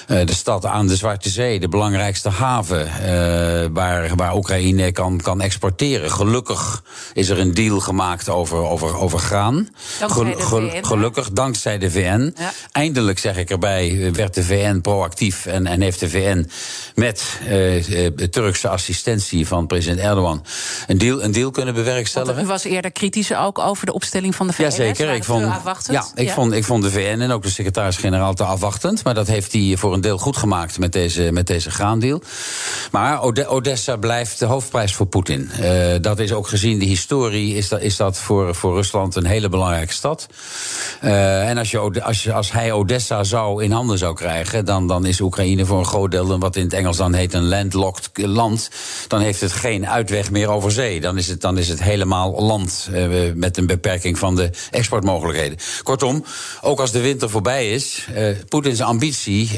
Uh, 0.08 0.26
de 0.26 0.34
stad 0.34 0.66
aan 0.66 0.88
de 0.88 0.96
Zwarte 0.96 1.30
Zee, 1.30 1.60
de 1.60 1.68
belangrijkste 1.68 2.30
haven 2.30 2.86
uh, 2.86 3.66
waar, 3.72 4.16
waar 4.16 4.36
Oekraïne 4.36 4.92
kan, 4.92 5.22
kan 5.22 5.42
exporteren. 5.42 6.12
Gelukkig 6.12 6.84
is 7.14 7.30
er 7.30 7.40
een 7.40 7.54
deal 7.54 7.80
gemaakt 7.80 8.30
over, 8.30 8.58
over, 8.58 8.98
over 8.98 9.20
graan. 9.20 9.70
Dankzij 10.00 10.24
de 10.26 10.42
VN, 10.42 10.86
gelukkig, 10.86 11.32
dankzij 11.32 11.78
de 11.78 11.92
VN. 11.92 12.34
Ja. 12.38 12.52
Eindelijk, 12.72 13.20
zeg 13.20 13.38
ik 13.38 13.50
erbij, 13.50 14.12
werd 14.14 14.34
de 14.34 14.44
VN 14.44 14.80
proactief 14.82 15.46
en, 15.46 15.66
en 15.66 15.82
heeft 15.82 16.00
de 16.00 16.10
VN 16.10 16.50
met 16.96 17.40
de 18.16 18.28
Turkse 18.32 18.68
assistentie 18.68 19.48
van 19.48 19.68
president 19.68 20.00
Erdogan 20.00 20.46
een 20.88 20.98
deal, 20.98 21.24
een 21.24 21.32
deal 21.32 21.52
kunnen 21.52 21.74
bewerkstelligen. 21.74 22.44
U 22.44 22.46
was 22.46 22.64
eerder 22.64 22.92
kritisch 22.92 23.36
ook 23.36 23.60
over 23.60 23.86
de 23.86 23.94
opstelling 23.94 24.36
van 24.36 24.48
de 24.48 24.54
VN. 24.54 24.62
Jazeker, 24.62 25.14
ik 25.14 25.24
vond, 25.24 25.54
ja, 25.92 26.06
ik, 26.16 26.30
Vond, 26.30 26.54
ik 26.54 26.64
vond 26.64 26.84
de 26.84 26.92
VN 26.92 27.20
en 27.20 27.32
ook 27.32 27.44
de 27.44 27.50
secretaris-generaal 27.50 28.34
te 28.34 28.44
afwachtend. 28.44 29.04
Maar 29.04 29.14
dat 29.14 29.28
heeft 29.28 29.54
hij 29.54 29.74
voor 29.78 29.94
een 29.96 30.02
deel 30.02 30.18
goed 30.18 30.38
gemaakt 30.38 30.80
met 30.80 30.94
deze, 30.94 31.32
met 31.32 31.48
deze 31.48 31.72
graandeal. 31.72 32.22
Maar 32.92 33.22
Odessa 33.48 33.98
blijft 33.98 34.40
de 34.40 34.46
hoofdprijs 34.46 34.94
voor 34.94 35.06
Poetin. 35.06 35.52
Uh, 35.62 35.96
dat 36.02 36.20
is 36.20 36.34
ook 36.34 36.48
gezien 36.48 36.80
de 36.80 36.86
historie, 36.86 37.56
is 37.56 37.70
dat, 37.70 37.82
is 37.82 37.96
dat 37.96 38.18
voor, 38.18 38.56
voor 38.56 38.76
Rusland 38.76 39.16
een 39.16 39.26
hele 39.26 39.50
belangrijke 39.50 39.94
stad. 39.94 40.28
Uh, 41.04 41.50
en 41.50 41.58
als, 41.58 41.72
je, 41.72 42.04
als, 42.04 42.24
je, 42.24 42.34
als 42.34 42.52
hij 42.52 42.72
Odessa 42.72 43.24
zou 43.24 43.64
in 43.64 43.72
handen 43.72 43.98
zou 43.98 44.16
krijgen, 44.16 44.66
dan, 44.66 44.88
dan 44.88 45.06
is 45.06 45.20
Oekraïne 45.20 45.66
voor 45.66 45.80
een 45.80 45.86
groot 45.86 46.12
deel, 46.12 46.40
wat 46.40 46.56
in 46.56 46.64
het 46.64 46.74
Engels 46.74 46.98
dan 46.98 47.14
heet 47.14 47.34
een 47.34 47.48
landlocked 47.48 48.26
land. 48.26 48.70
Dan 49.08 49.20
heeft 49.20 49.42
het 49.42 49.52
geen 49.52 49.88
uitweg 49.88 50.32
meer 50.32 50.50
over 50.50 50.72
zee. 50.72 51.02
Dan 51.02 51.18
is 51.18 51.28
het, 51.28 51.42
dan 51.42 51.58
is 51.58 51.68
het 51.68 51.84
helemaal 51.84 52.42
land 52.42 52.90
uh, 52.92 53.34
met 53.36 53.58
een 53.58 53.68
beperking 53.68 54.18
van 54.18 54.36
de 54.36 54.50
exportmogelijkheden. 54.72 55.58
Kortom, 55.84 56.26
ook 56.62 56.80
als 56.80 56.92
de 56.92 57.02
winter 57.02 57.30
voorbij 57.30 57.72
is, 57.72 58.08
Poetins 58.50 58.82
ambitie 58.82 59.58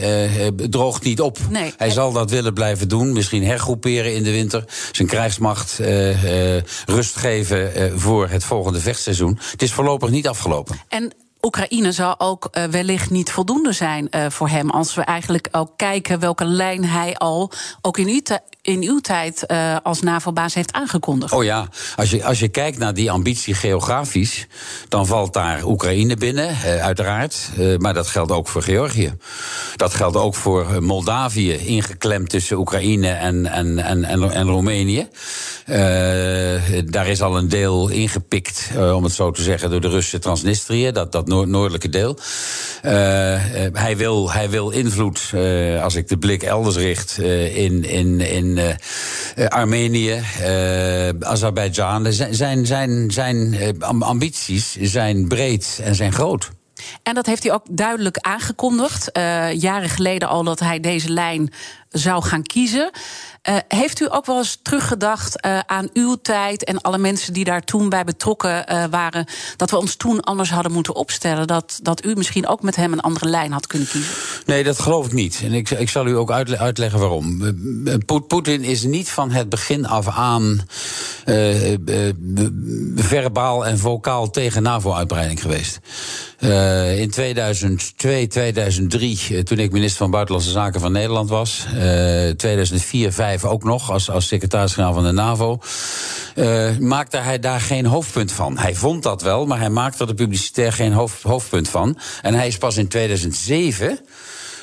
droogt 0.69 1.03
niet 1.03 1.21
op. 1.21 1.37
Nee. 1.49 1.73
Hij 1.77 1.89
zal 1.89 2.11
dat 2.11 2.31
willen 2.31 2.53
blijven 2.53 2.87
doen, 2.87 3.13
misschien 3.13 3.43
hergroeperen 3.43 4.15
in 4.15 4.23
de 4.23 4.31
winter, 4.31 4.63
zijn 4.91 5.07
krijgsmacht 5.07 5.79
uh, 5.79 6.57
rust 6.85 7.15
geven 7.15 7.99
voor 7.99 8.29
het 8.29 8.43
volgende 8.43 8.79
vechtseizoen. 8.79 9.39
Het 9.51 9.61
is 9.61 9.73
voorlopig 9.73 10.09
niet 10.09 10.27
afgelopen. 10.27 10.79
En 10.87 11.13
Oekraïne 11.41 11.91
zal 11.91 12.19
ook 12.19 12.47
uh, 12.51 12.63
wellicht 12.63 13.09
niet 13.09 13.31
voldoende 13.31 13.71
zijn 13.71 14.07
uh, 14.11 14.25
voor 14.29 14.49
hem. 14.49 14.69
Als 14.69 14.95
we 14.95 15.01
eigenlijk 15.01 15.47
ook 15.51 15.71
kijken 15.75 16.19
welke 16.19 16.45
lijn 16.45 16.85
hij 16.85 17.15
al, 17.15 17.51
ook 17.81 17.97
in 17.97 18.07
uw, 18.07 18.21
in 18.61 18.83
uw 18.83 18.99
tijd 18.99 19.43
uh, 19.47 19.75
als 19.83 20.01
NAVO-baas 20.01 20.53
heeft 20.53 20.73
aangekondigd. 20.73 21.33
Oh 21.33 21.43
ja, 21.43 21.67
als 21.95 22.09
je, 22.09 22.23
als 22.23 22.39
je 22.39 22.47
kijkt 22.47 22.77
naar 22.77 22.93
die 22.93 23.11
ambitie 23.11 23.53
geografisch, 23.53 24.47
dan 24.89 25.05
valt 25.05 25.33
daar 25.33 25.63
Oekraïne 25.63 26.15
binnen, 26.15 26.55
uiteraard. 26.81 27.49
maar 27.77 27.93
dat 27.93 28.07
geldt 28.07 28.31
ook 28.31 28.47
voor 28.47 28.63
Georgië. 28.63 29.13
Dat 29.75 29.93
geldt 29.93 30.15
ook 30.17 30.35
voor 30.35 30.83
Moldavië, 30.83 31.53
ingeklemd 31.53 32.29
tussen 32.29 32.57
Oekraïne 32.57 33.09
en, 33.09 33.45
en, 33.45 33.79
en, 33.79 34.03
en, 34.03 34.31
en 34.31 34.47
Roemenië. 34.47 35.07
daar 36.85 37.07
is 37.07 37.21
al 37.21 37.37
een 37.37 37.49
deel 37.49 37.89
ingepikt, 37.89 38.69
om 38.93 39.03
het 39.03 39.13
zo 39.13 39.31
te 39.31 39.41
zeggen, 39.41 39.69
door 39.69 39.81
de 39.81 39.89
Russen 39.89 40.21
Transnistrië. 40.21 40.91
Dat, 40.91 41.11
dat 41.11 41.27
noordelijke 41.27 41.89
deel. 41.89 42.17
Hij, 43.73 43.97
wil, 43.97 44.31
hij 44.31 44.49
wil 44.49 44.69
invloed, 44.69 45.33
als 45.81 45.95
ik 45.95 46.07
de 46.07 46.17
blik 46.17 46.43
elders 46.43 46.75
richt, 46.75 47.17
in, 47.53 47.83
in, 47.83 48.19
in 48.19 48.77
Armenië, 49.47 50.21
Azerbeidzjan. 51.19 52.13
Zijn, 52.13 52.65
zijn, 52.65 53.11
zijn 53.11 53.57
ambities 53.99 54.77
zijn 54.81 55.27
breed 55.27 55.79
en 55.83 55.95
zijn 55.95 56.13
groot. 56.13 56.49
En 57.03 57.13
dat 57.13 57.25
heeft 57.25 57.43
hij 57.43 57.53
ook 57.53 57.65
duidelijk 57.69 58.17
aangekondigd. 58.17 59.17
Uh, 59.17 59.53
jaren 59.53 59.89
geleden 59.89 60.27
al 60.27 60.43
dat 60.43 60.59
hij 60.59 60.79
deze 60.79 61.09
lijn 61.09 61.53
zou 61.89 62.23
gaan 62.23 62.43
kiezen. 62.43 62.91
Uh, 63.49 63.55
heeft 63.67 63.99
u 63.99 64.07
ook 64.09 64.25
wel 64.25 64.37
eens 64.37 64.59
teruggedacht 64.61 65.45
uh, 65.45 65.59
aan 65.65 65.89
uw 65.93 66.17
tijd 66.21 66.63
en 66.63 66.81
alle 66.81 66.97
mensen 66.97 67.33
die 67.33 67.43
daar 67.43 67.63
toen 67.63 67.89
bij 67.89 68.03
betrokken 68.03 68.65
uh, 68.71 68.83
waren, 68.89 69.25
dat 69.55 69.69
we 69.69 69.77
ons 69.77 69.95
toen 69.95 70.21
anders 70.21 70.49
hadden 70.49 70.71
moeten 70.71 70.95
opstellen? 70.95 71.47
Dat, 71.47 71.79
dat 71.81 72.05
u 72.05 72.13
misschien 72.15 72.47
ook 72.47 72.61
met 72.61 72.75
hem 72.75 72.93
een 72.93 72.99
andere 72.99 73.25
lijn 73.25 73.51
had 73.51 73.67
kunnen 73.67 73.87
kiezen? 73.87 74.13
Nee, 74.45 74.63
dat 74.63 74.79
geloof 74.79 75.05
ik 75.05 75.13
niet. 75.13 75.41
En 75.43 75.53
ik, 75.53 75.69
ik 75.69 75.89
zal 75.89 76.07
u 76.07 76.17
ook 76.17 76.31
uitle 76.31 76.57
uitleggen 76.57 76.99
waarom. 76.99 77.55
Poetin 78.27 78.63
is 78.63 78.83
niet 78.83 79.09
van 79.09 79.31
het 79.31 79.49
begin 79.49 79.85
af 79.85 80.07
aan 80.07 80.61
verbaal 82.95 83.65
en 83.65 83.77
vocaal 83.77 84.29
tegen 84.29 84.63
NAVO-uitbreiding 84.63 85.41
geweest. 85.41 85.79
In 86.99 87.09
2002, 87.09 88.27
2003, 88.27 89.43
toen 89.43 89.59
ik 89.59 89.71
minister 89.71 89.97
van 89.97 90.11
Buitenlandse 90.11 90.51
Zaken 90.51 90.81
van 90.81 90.91
Nederland 90.91 91.29
was. 91.29 91.65
Uh, 91.67 91.79
2004, 92.29 93.11
2005 93.11 93.36
ook 93.45 93.63
nog, 93.63 93.91
als, 93.91 94.09
als 94.09 94.27
secretaris-generaal 94.27 94.93
van 94.93 95.03
de 95.03 95.11
NAVO. 95.11 95.59
Uh, 96.35 96.77
maakte 96.77 97.17
hij 97.17 97.39
daar 97.39 97.61
geen 97.61 97.85
hoofdpunt 97.85 98.31
van. 98.31 98.57
Hij 98.57 98.75
vond 98.75 99.03
dat 99.03 99.21
wel, 99.21 99.45
maar 99.45 99.59
hij 99.59 99.69
maakte 99.69 100.05
er 100.05 100.13
publicitair 100.13 100.73
geen 100.73 100.93
hoofd, 100.93 101.21
hoofdpunt 101.21 101.69
van. 101.69 101.97
En 102.21 102.33
hij 102.33 102.47
is 102.47 102.57
pas 102.57 102.77
in 102.77 102.87
2007 102.87 103.99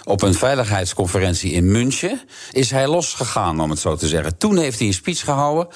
op 0.04 0.22
een 0.22 0.34
veiligheidsconferentie 0.34 1.52
in 1.52 1.70
München 1.70 2.20
is 2.52 2.70
hij 2.70 2.88
losgegaan, 2.88 3.60
om 3.60 3.70
het 3.70 3.78
zo 3.78 3.96
te 3.96 4.08
zeggen. 4.08 4.38
Toen 4.38 4.58
heeft 4.58 4.78
hij 4.78 4.86
een 4.86 4.94
speech 4.94 5.24
gehouden 5.24 5.68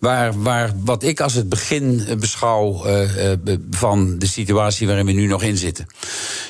waar, 0.00 0.42
waar 0.42 0.72
wat 0.76 1.02
ik 1.02 1.20
als 1.20 1.34
het 1.34 1.48
begin 1.48 2.06
beschouw 2.18 2.86
uh, 2.86 3.32
van 3.70 4.18
de 4.18 4.26
situatie 4.26 4.86
waarin 4.86 5.06
we 5.06 5.12
nu 5.12 5.26
nog 5.26 5.42
in 5.42 5.56
zitten. 5.56 5.86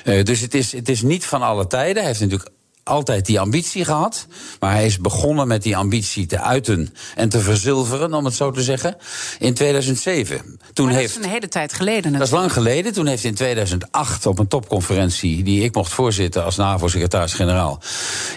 Dus 0.04 0.40
het 0.40 0.54
is, 0.54 0.72
het 0.72 0.88
is 0.88 1.02
niet 1.02 1.24
van 1.24 1.42
alle 1.42 1.66
tijden. 1.66 1.96
Hij 1.96 2.06
heeft 2.06 2.20
natuurlijk 2.20 2.50
altijd 2.84 3.26
die 3.26 3.40
ambitie 3.40 3.84
gehad. 3.84 4.26
Maar 4.60 4.72
hij 4.72 4.86
is 4.86 4.98
begonnen 4.98 5.48
met 5.48 5.62
die 5.62 5.76
ambitie 5.76 6.26
te 6.26 6.40
uiten 6.40 6.94
en 7.14 7.28
te 7.28 7.40
verzilveren, 7.40 8.14
om 8.14 8.24
het 8.24 8.34
zo 8.34 8.50
te 8.50 8.62
zeggen, 8.62 8.96
in 9.38 9.54
2007. 9.54 10.60
Toen 10.72 10.86
dat 10.86 10.96
heeft, 10.96 11.18
is 11.18 11.24
een 11.24 11.30
hele 11.30 11.48
tijd 11.48 11.72
geleden. 11.72 11.94
Natuurlijk. 11.94 12.30
Dat 12.30 12.32
is 12.32 12.38
lang 12.38 12.52
geleden. 12.52 12.92
Toen 12.92 13.06
heeft 13.06 13.24
in 13.24 13.34
2008 13.34 14.26
op 14.26 14.38
een 14.38 14.48
topconferentie, 14.48 15.42
die 15.42 15.62
ik 15.64 15.74
mocht 15.74 15.92
voorzitten 15.92 16.44
als 16.44 16.56
NAVO-secretaris-generaal, 16.56 17.80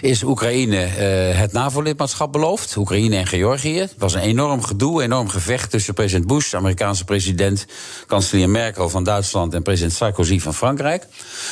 is 0.00 0.22
Oekraïne 0.22 0.76
uh, 0.76 1.38
het 1.38 1.52
NAVO-lidmaatschap 1.52 2.32
beloofd. 2.32 2.76
Oekraïne 2.76 3.16
en 3.16 3.26
Georgië. 3.26 3.78
Het 3.78 3.94
was 3.98 4.14
een 4.14 4.20
enorm 4.20 4.62
gedoe, 4.62 5.02
enorm 5.02 5.28
gevecht 5.28 5.70
tussen 5.70 5.94
president 5.94 6.26
Bush, 6.26 6.54
Amerikaanse 6.54 7.04
president, 7.04 7.66
kanselier 8.06 8.50
Merkel 8.50 8.88
van 8.88 9.04
Duitsland 9.04 9.54
en 9.54 9.62
president 9.62 9.92
Sarkozy 9.92 10.40
van 10.40 10.54
Frankrijk. 10.54 11.06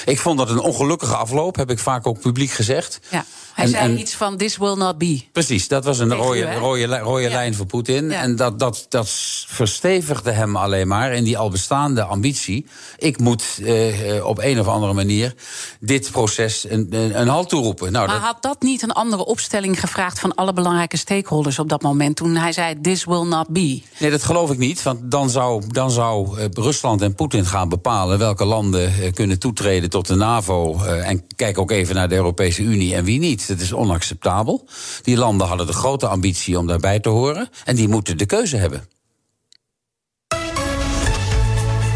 Ik 0.05 0.19
vond 0.19 0.39
dat 0.39 0.51
een 0.51 0.61
ongelukkige 0.61 1.17
afloop, 1.17 1.57
heb 1.57 1.71
ik 1.71 1.79
vaak 1.79 2.07
ook 2.07 2.21
publiek 2.21 2.51
gezegd. 2.51 2.84
Ja. 3.11 3.25
Hij 3.55 3.67
zei 3.67 3.97
iets 3.97 4.15
van 4.15 4.37
this 4.37 4.57
will 4.57 4.75
not 4.75 4.99
be. 4.99 5.23
Precies, 5.33 5.69
dat 5.69 5.85
was 5.85 5.99
een 5.99 6.15
rode, 6.15 6.55
rode, 6.55 6.99
rode 6.99 7.29
lijn 7.29 7.55
voor 7.55 7.67
Poetin. 7.67 8.13
En 8.13 8.37
dat, 8.37 8.59
dat, 8.59 8.87
dat 8.89 9.09
verstevigde 9.47 10.31
hem 10.31 10.57
alleen 10.57 10.89
maar 10.89 11.13
in 11.13 11.25
die 11.25 11.39
al 11.39 11.51
bestaande 11.51 12.03
ambitie. 12.03 12.67
Ik 12.99 13.19
moet 13.19 13.45
uh, 13.61 14.27
op 14.27 14.39
een 14.39 14.61
of 14.61 14.67
andere 14.67 14.93
manier 14.93 15.35
dit 15.81 16.11
proces 16.11 16.65
een, 16.69 16.87
een, 16.91 17.21
een 17.21 17.29
halt 17.29 17.49
toeroepen. 17.49 17.93
Nou, 17.93 18.07
maar 18.07 18.17
had 18.17 18.43
dat 18.43 18.63
niet 18.63 18.83
een 18.83 18.93
andere 18.93 19.25
opstelling 19.25 19.81
gevraagd 19.81 20.21
van 20.21 20.35
alle 20.35 20.53
belangrijke 20.53 20.97
stakeholders 20.97 21.59
op 21.59 21.69
dat 21.69 21.83
moment 21.83 22.17
toen 22.17 22.37
hij 22.37 22.53
zei 22.53 22.81
this 22.81 23.05
will 23.05 23.25
not 23.25 23.49
be? 23.49 23.83
Nee, 23.99 24.11
dat 24.11 24.23
geloof 24.23 24.51
ik 24.51 24.59
niet. 24.59 24.83
Want 24.83 25.11
dan 25.11 25.31
zou, 25.31 25.63
dan 25.69 25.91
zou 25.91 26.39
uh, 26.39 26.45
Rusland 26.53 27.03
en 27.03 27.15
Poetin 27.15 27.47
gaan 27.47 27.69
bepalen 27.69 28.19
welke 28.19 28.45
landen 28.45 29.13
kunnen 29.13 29.39
toetreden 29.39 29.91
tot 29.91 30.07
de 30.07 30.15
NAVO. 30.15 30.83
en 30.83 31.27
kijk 31.37 31.59
ook 31.59 31.71
even 31.71 31.95
naar 31.95 32.09
de 32.09 32.15
Europese 32.15 32.63
Unie 32.63 32.95
en 32.95 33.05
wie 33.05 33.19
niet. 33.19 33.44
Het 33.49 33.61
is 33.61 33.73
onacceptabel. 33.73 34.69
Die 35.03 35.17
landen 35.17 35.47
hadden 35.47 35.67
de 35.67 35.73
grote 35.73 36.07
ambitie 36.07 36.59
om 36.59 36.67
daarbij 36.67 37.01
te 37.01 37.09
horen. 37.09 37.49
En 37.65 37.77
die 37.77 37.89
moeten 37.89 38.19
de 38.19 38.27
keuze 38.27 38.57
hebben. 38.57 38.89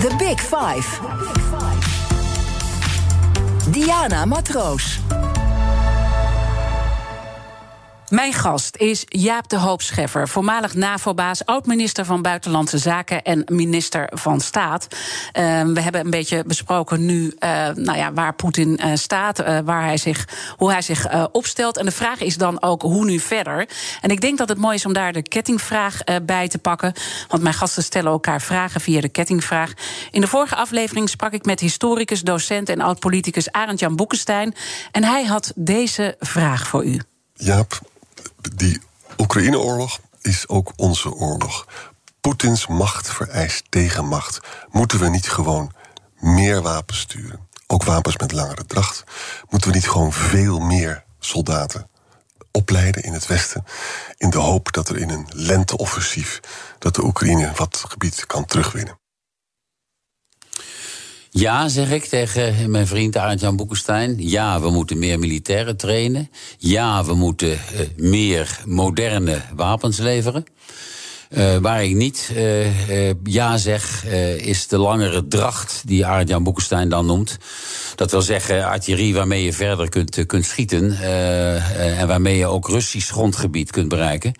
The 0.00 0.14
Big 0.19 0.40
Five. 0.40 1.00
Diana 3.71 4.25
Matroos. 4.25 4.99
Mijn 8.10 8.32
gast 8.32 8.76
is 8.76 9.04
Jaap 9.08 9.48
de 9.48 9.56
Hoop 9.56 9.82
Scheffer, 9.82 10.28
voormalig 10.28 10.74
NAVO-baas, 10.74 11.44
oud-minister 11.44 12.04
van 12.04 12.22
Buitenlandse 12.22 12.78
Zaken 12.78 13.22
en 13.22 13.42
minister 13.46 14.10
van 14.14 14.40
Staat. 14.40 14.86
Uh, 14.92 15.62
we 15.62 15.80
hebben 15.80 16.00
een 16.00 16.10
beetje 16.10 16.44
besproken 16.46 17.04
nu 17.04 17.24
uh, 17.24 17.68
nou 17.74 17.98
ja, 17.98 18.12
waar 18.12 18.34
Poetin 18.34 18.80
uh, 18.84 18.92
staat, 18.94 19.38
waar 19.64 19.84
hij 19.84 19.96
zich, 19.96 20.28
hoe 20.56 20.70
hij 20.70 20.82
zich 20.82 21.28
opstelt. 21.32 21.76
En 21.76 21.84
de 21.84 21.90
vraag 21.90 22.20
is 22.20 22.36
dan 22.36 22.62
ook 22.62 22.82
hoe 22.82 23.04
nu 23.04 23.18
verder. 23.18 23.68
En 24.00 24.10
ik 24.10 24.20
denk 24.20 24.38
dat 24.38 24.48
het 24.48 24.58
mooi 24.58 24.74
is 24.74 24.86
om 24.86 24.92
daar 24.92 25.12
de 25.12 25.22
kettingvraag 25.22 25.98
bij 26.22 26.48
te 26.48 26.58
pakken. 26.58 26.92
Want 27.28 27.42
mijn 27.42 27.54
gasten 27.54 27.82
stellen 27.82 28.10
elkaar 28.12 28.40
vragen 28.40 28.80
via 28.80 29.00
de 29.00 29.08
kettingvraag. 29.08 29.72
In 30.10 30.20
de 30.20 30.26
vorige 30.26 30.56
aflevering 30.56 31.08
sprak 31.08 31.32
ik 31.32 31.44
met 31.44 31.60
historicus, 31.60 32.22
docent 32.22 32.68
en 32.68 32.80
oud-politicus 32.80 33.52
Arend 33.52 33.80
Jan 33.80 33.96
Boekenstein. 33.96 34.54
En 34.92 35.04
hij 35.04 35.24
had 35.24 35.52
deze 35.54 36.16
vraag 36.18 36.66
voor 36.66 36.84
u. 36.84 37.00
Jaap, 37.34 37.80
die 38.54 38.80
Oekraïne-oorlog 39.18 40.00
is 40.20 40.48
ook 40.48 40.72
onze 40.76 41.12
oorlog. 41.12 41.66
Poetins 42.20 42.66
macht 42.66 43.12
vereist 43.12 43.64
tegenmacht. 43.68 44.40
Moeten 44.70 44.98
we 44.98 45.08
niet 45.08 45.28
gewoon 45.28 45.72
meer 46.18 46.62
wapens 46.62 46.98
sturen? 46.98 47.48
Ook 47.66 47.84
wapens 47.84 48.16
met 48.16 48.32
langere 48.32 48.64
dracht. 48.64 49.04
Moeten 49.48 49.70
we 49.70 49.75
niet 49.75 49.88
gewoon 49.88 50.12
veel 50.12 50.58
meer 50.58 51.04
soldaten 51.18 51.90
opleiden 52.52 53.02
in 53.02 53.12
het 53.12 53.26
Westen... 53.26 53.64
in 54.16 54.30
de 54.30 54.38
hoop 54.38 54.72
dat 54.72 54.88
er 54.88 54.96
in 54.96 55.10
een 55.10 55.26
lenteoffensief... 55.30 56.40
dat 56.78 56.94
de 56.94 57.04
Oekraïne 57.04 57.52
wat 57.56 57.84
gebied 57.88 58.26
kan 58.26 58.44
terugwinnen? 58.44 58.98
Ja, 61.30 61.68
zeg 61.68 61.90
ik 61.90 62.04
tegen 62.04 62.70
mijn 62.70 62.87
vriend 62.87 63.16
Arend-Jan 63.16 63.56
Boekenstein. 63.56 64.14
Ja, 64.18 64.61
we 64.61 64.70
moeten 64.70 64.99
meer 64.99 65.18
militairen 65.18 65.76
trainen. 65.76 66.30
Ja, 66.58 67.04
we 67.04 67.14
moeten 67.14 67.49
uh, 67.49 67.58
meer 67.97 68.61
moderne 68.64 69.40
wapens 69.54 69.99
leveren. 69.99 70.44
Uh, 71.30 71.56
waar 71.56 71.85
ik 71.85 71.94
niet 71.94 72.30
uh, 72.32 73.08
uh, 73.08 73.14
ja 73.25 73.56
zeg, 73.56 74.04
is 74.37 74.66
de 74.66 74.78
langere 74.78 75.26
dracht 75.26 75.82
die 75.85 76.06
Arend-Jan 76.06 76.42
Boekenstein 76.42 76.88
dan 76.88 77.06
noemt. 77.06 77.37
Dat 77.94 78.11
wil 78.11 78.23
zeggen 78.23 78.64
artillerie 78.64 79.14
waarmee 79.14 79.44
je 79.44 79.52
verder 79.52 79.88
kunt, 79.88 80.26
kunt 80.26 80.44
schieten 80.44 81.00
en 81.99 82.06
waarmee 82.06 82.37
je 82.37 82.47
ook 82.47 82.68
Russisch 82.68 83.12
grondgebied 83.12 83.70
kunt 83.70 83.88
bereiken. 83.88 84.35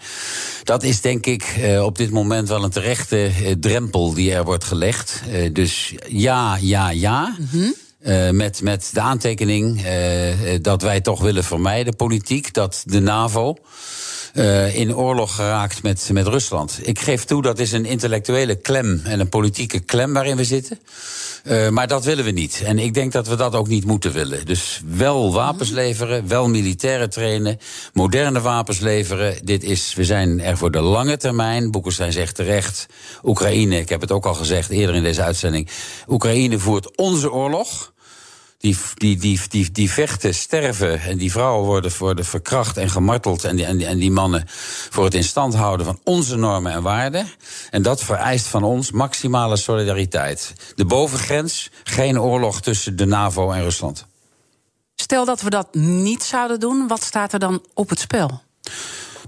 Dat 0.63 0.83
is 0.83 1.01
denk 1.01 1.27
ik 1.27 1.61
op 1.81 1.97
dit 1.97 2.11
moment 2.11 2.49
wel 2.49 2.65
een 2.65 2.71
terechte 2.71 3.31
drempel 3.61 4.15
die 4.15 4.33
er 4.33 4.45
wordt 4.45 4.65
gelegd. 4.65 5.23
dus 5.53 5.95
ja, 6.09 6.59
ja, 6.61 6.91
ja. 6.91 7.35
Mm 7.39 7.49
-hmm. 7.51 7.75
Uh, 8.03 8.31
met, 8.31 8.63
met 8.63 8.91
de 8.93 9.01
aantekening 9.01 9.85
uh, 9.85 10.59
dat 10.63 10.83
wij 10.83 11.01
toch 11.01 11.21
willen 11.21 11.45
vermijden, 11.45 11.97
politiek, 11.97 12.53
dat 12.53 12.83
de 12.85 13.01
NAVO 13.01 13.57
uh, 14.39 14.75
in 14.75 14.97
oorlog 14.97 15.35
geraakt 15.35 15.83
met, 15.83 16.11
met 16.13 16.27
Rusland. 16.27 16.79
Ik 16.83 16.99
geef 16.99 17.25
toe, 17.25 17.43
dat 17.43 17.59
is 17.59 17.73
een 17.73 17.85
intellectuele 17.85 18.55
klem 18.55 19.01
en 19.05 19.21
een 19.21 19.29
politieke 19.29 19.81
klem 19.81 20.13
waarin 20.13 20.37
we 20.37 20.45
zitten. 20.45 20.79
Uh, 21.45 21.69
maar 21.69 21.87
dat 21.87 22.05
willen 22.05 22.25
we 22.25 22.31
niet. 22.31 22.63
En 22.65 22.79
ik 22.79 22.95
denk 22.95 23.13
dat 23.13 23.29
we 23.29 23.37
dat 23.37 23.55
ook 23.55 23.69
niet 23.69 23.85
moeten 23.85 24.13
willen. 24.13 24.47
Dus 24.47 24.81
wel 24.87 25.33
wapens 25.33 25.71
leveren, 25.71 26.29
wel 26.29 26.49
militairen 26.49 27.11
trainen, 27.11 27.59
moderne 27.93 28.41
wapens 28.41 28.79
leveren. 28.79 29.35
Dit 29.45 29.65
is, 29.65 29.95
we 29.95 30.05
zijn 30.05 30.41
er 30.41 30.57
voor 30.57 30.71
de 30.71 30.81
lange 30.81 31.17
termijn. 31.17 31.71
Boekenstein 31.71 32.13
zegt 32.13 32.35
terecht, 32.35 32.87
Oekraïne, 33.23 33.79
ik 33.79 33.89
heb 33.89 34.01
het 34.01 34.13
ook 34.13 34.27
al 34.27 34.35
gezegd 34.35 34.71
eerder 34.71 34.95
in 34.95 35.03
deze 35.03 35.23
uitzending. 35.23 35.69
Oekraïne 36.09 36.59
voert 36.59 36.97
onze 36.97 37.33
oorlog 37.33 37.93
die, 38.59 38.77
die, 38.95 39.41
die, 39.49 39.71
die, 39.73 39.91
vechten, 39.91 40.35
sterven. 40.35 41.01
En 41.01 41.19
die 41.19 41.33
vrouwen 41.33 41.67
worden, 41.67 41.93
worden 41.99 42.25
verkracht 42.25 42.77
en 42.77 42.91
gemarteld. 42.91 43.45
En 43.45 43.57
die, 43.57 43.65
en, 43.65 43.77
die, 43.77 43.87
en 43.87 43.99
die 43.99 44.11
mannen 44.11 44.45
voor 44.91 45.05
het 45.05 45.15
in 45.15 45.25
stand 45.25 45.55
houden 45.55 45.87
van 45.87 46.01
onze 46.05 46.37
normen 46.37 46.73
en 46.73 46.83
waarden. 46.83 47.27
En 47.71 47.83
dat 47.83 48.03
vereist 48.03 48.47
van 48.47 48.63
ons 48.63 48.91
maximale 48.91 49.57
solidariteit. 49.57 50.53
De 50.75 50.85
bovengrens, 50.85 51.71
geen 51.85 52.21
oorlog 52.21 52.61
tussen 52.61 52.97
de 52.97 53.07
NAVO 53.07 53.51
en 53.51 53.63
Rusland. 53.63 54.07
Stel 54.95 55.25
dat 55.25 55.41
we 55.41 55.51
dat 55.51 55.75
niet 55.75 56.23
zouden 56.23 56.61
doen, 56.61 56.87
wat 56.89 57.03
staat 57.03 57.33
er 57.33 57.39
dan 57.39 57.65
op 57.75 57.89
het 57.89 58.01
spel? 58.01 58.43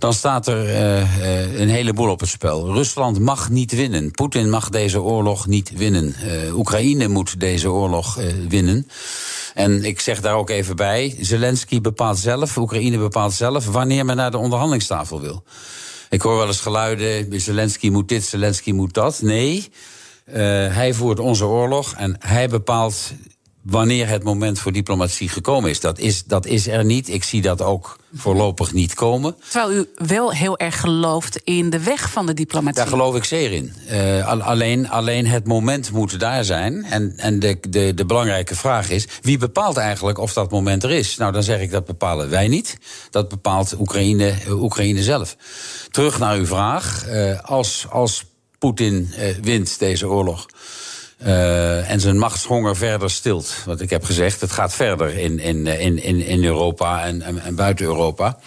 Dan 0.00 0.14
staat 0.14 0.46
er 0.46 0.64
uh, 0.66 1.60
een 1.60 1.68
heleboel 1.68 2.10
op 2.10 2.20
het 2.20 2.28
spel. 2.28 2.72
Rusland 2.72 3.18
mag 3.18 3.50
niet 3.50 3.72
winnen. 3.72 4.10
Poetin 4.10 4.50
mag 4.50 4.68
deze 4.68 5.02
oorlog 5.02 5.46
niet 5.46 5.70
winnen. 5.76 6.14
Uh, 6.24 6.56
Oekraïne 6.56 7.08
moet 7.08 7.40
deze 7.40 7.70
oorlog 7.70 8.18
uh, 8.18 8.24
winnen. 8.48 8.88
En 9.54 9.84
ik 9.84 10.00
zeg 10.00 10.20
daar 10.20 10.34
ook 10.34 10.50
even 10.50 10.76
bij: 10.76 11.16
Zelensky 11.20 11.80
bepaalt 11.80 12.18
zelf, 12.18 12.56
Oekraïne 12.56 12.98
bepaalt 12.98 13.32
zelf 13.32 13.66
wanneer 13.66 14.04
men 14.04 14.16
naar 14.16 14.30
de 14.30 14.38
onderhandelingstafel 14.38 15.20
wil. 15.20 15.42
Ik 16.08 16.22
hoor 16.22 16.36
wel 16.36 16.46
eens 16.46 16.60
geluiden: 16.60 17.40
Zelensky 17.40 17.90
moet 17.90 18.08
dit, 18.08 18.24
Zelensky 18.24 18.72
moet 18.72 18.94
dat. 18.94 19.22
Nee, 19.22 19.68
hij 20.70 20.94
voert 20.94 21.18
onze 21.18 21.44
oorlog 21.44 21.94
en 21.94 22.16
hij 22.18 22.48
bepaalt 22.48 23.12
wanneer 23.62 24.08
het 24.08 24.22
moment 24.22 24.58
voor 24.58 24.72
diplomatie 24.72 25.28
gekomen 25.28 25.70
is. 25.70 25.80
Dat, 25.80 25.98
is. 25.98 26.24
dat 26.24 26.46
is 26.46 26.66
er 26.66 26.84
niet. 26.84 27.08
Ik 27.08 27.24
zie 27.24 27.42
dat 27.42 27.62
ook 27.62 27.98
voorlopig 28.14 28.72
niet 28.72 28.94
komen. 28.94 29.36
Terwijl 29.48 29.80
u 29.80 29.88
wel 29.94 30.32
heel 30.32 30.58
erg 30.58 30.80
gelooft 30.80 31.40
in 31.44 31.70
de 31.70 31.82
weg 31.82 32.10
van 32.10 32.26
de 32.26 32.34
diplomatie. 32.34 32.76
Daar 32.76 32.86
geloof 32.86 33.16
ik 33.16 33.24
zeer 33.24 33.52
in. 33.52 33.72
Uh, 33.90 34.46
alleen, 34.46 34.88
alleen 34.88 35.26
het 35.26 35.46
moment 35.46 35.92
moet 35.92 36.20
daar 36.20 36.44
zijn. 36.44 36.84
En, 36.84 37.12
en 37.16 37.38
de, 37.38 37.58
de, 37.68 37.94
de 37.94 38.06
belangrijke 38.06 38.54
vraag 38.54 38.90
is: 38.90 39.06
wie 39.22 39.38
bepaalt 39.38 39.76
eigenlijk 39.76 40.18
of 40.18 40.32
dat 40.32 40.50
moment 40.50 40.84
er 40.84 40.90
is? 40.90 41.16
Nou, 41.16 41.32
dan 41.32 41.42
zeg 41.42 41.60
ik 41.60 41.70
dat 41.70 41.84
bepalen 41.84 42.30
wij 42.30 42.48
niet. 42.48 42.78
Dat 43.10 43.28
bepaalt 43.28 43.74
Oekraïne, 43.78 44.34
uh, 44.46 44.62
Oekraïne 44.62 45.02
zelf. 45.02 45.36
Terug 45.90 46.18
naar 46.18 46.36
uw 46.36 46.46
vraag. 46.46 47.06
Uh, 47.08 47.40
als 47.40 47.86
als 47.90 48.24
Poetin 48.58 49.14
wint 49.42 49.78
deze 49.78 50.08
oorlog. 50.08 50.46
Uh, 51.26 51.90
en 51.90 52.00
zijn 52.00 52.18
machtshonger 52.18 52.76
verder 52.76 53.10
stilt. 53.10 53.54
Wat 53.66 53.80
ik 53.80 53.90
heb 53.90 54.04
gezegd, 54.04 54.40
het 54.40 54.52
gaat 54.52 54.72
verder 54.72 55.18
in, 55.18 55.38
in, 55.38 55.66
in, 55.66 56.02
in, 56.02 56.20
in 56.20 56.44
Europa 56.44 57.04
en, 57.04 57.22
en, 57.22 57.38
en 57.38 57.54
buiten 57.54 57.86
Europa. 57.86 58.38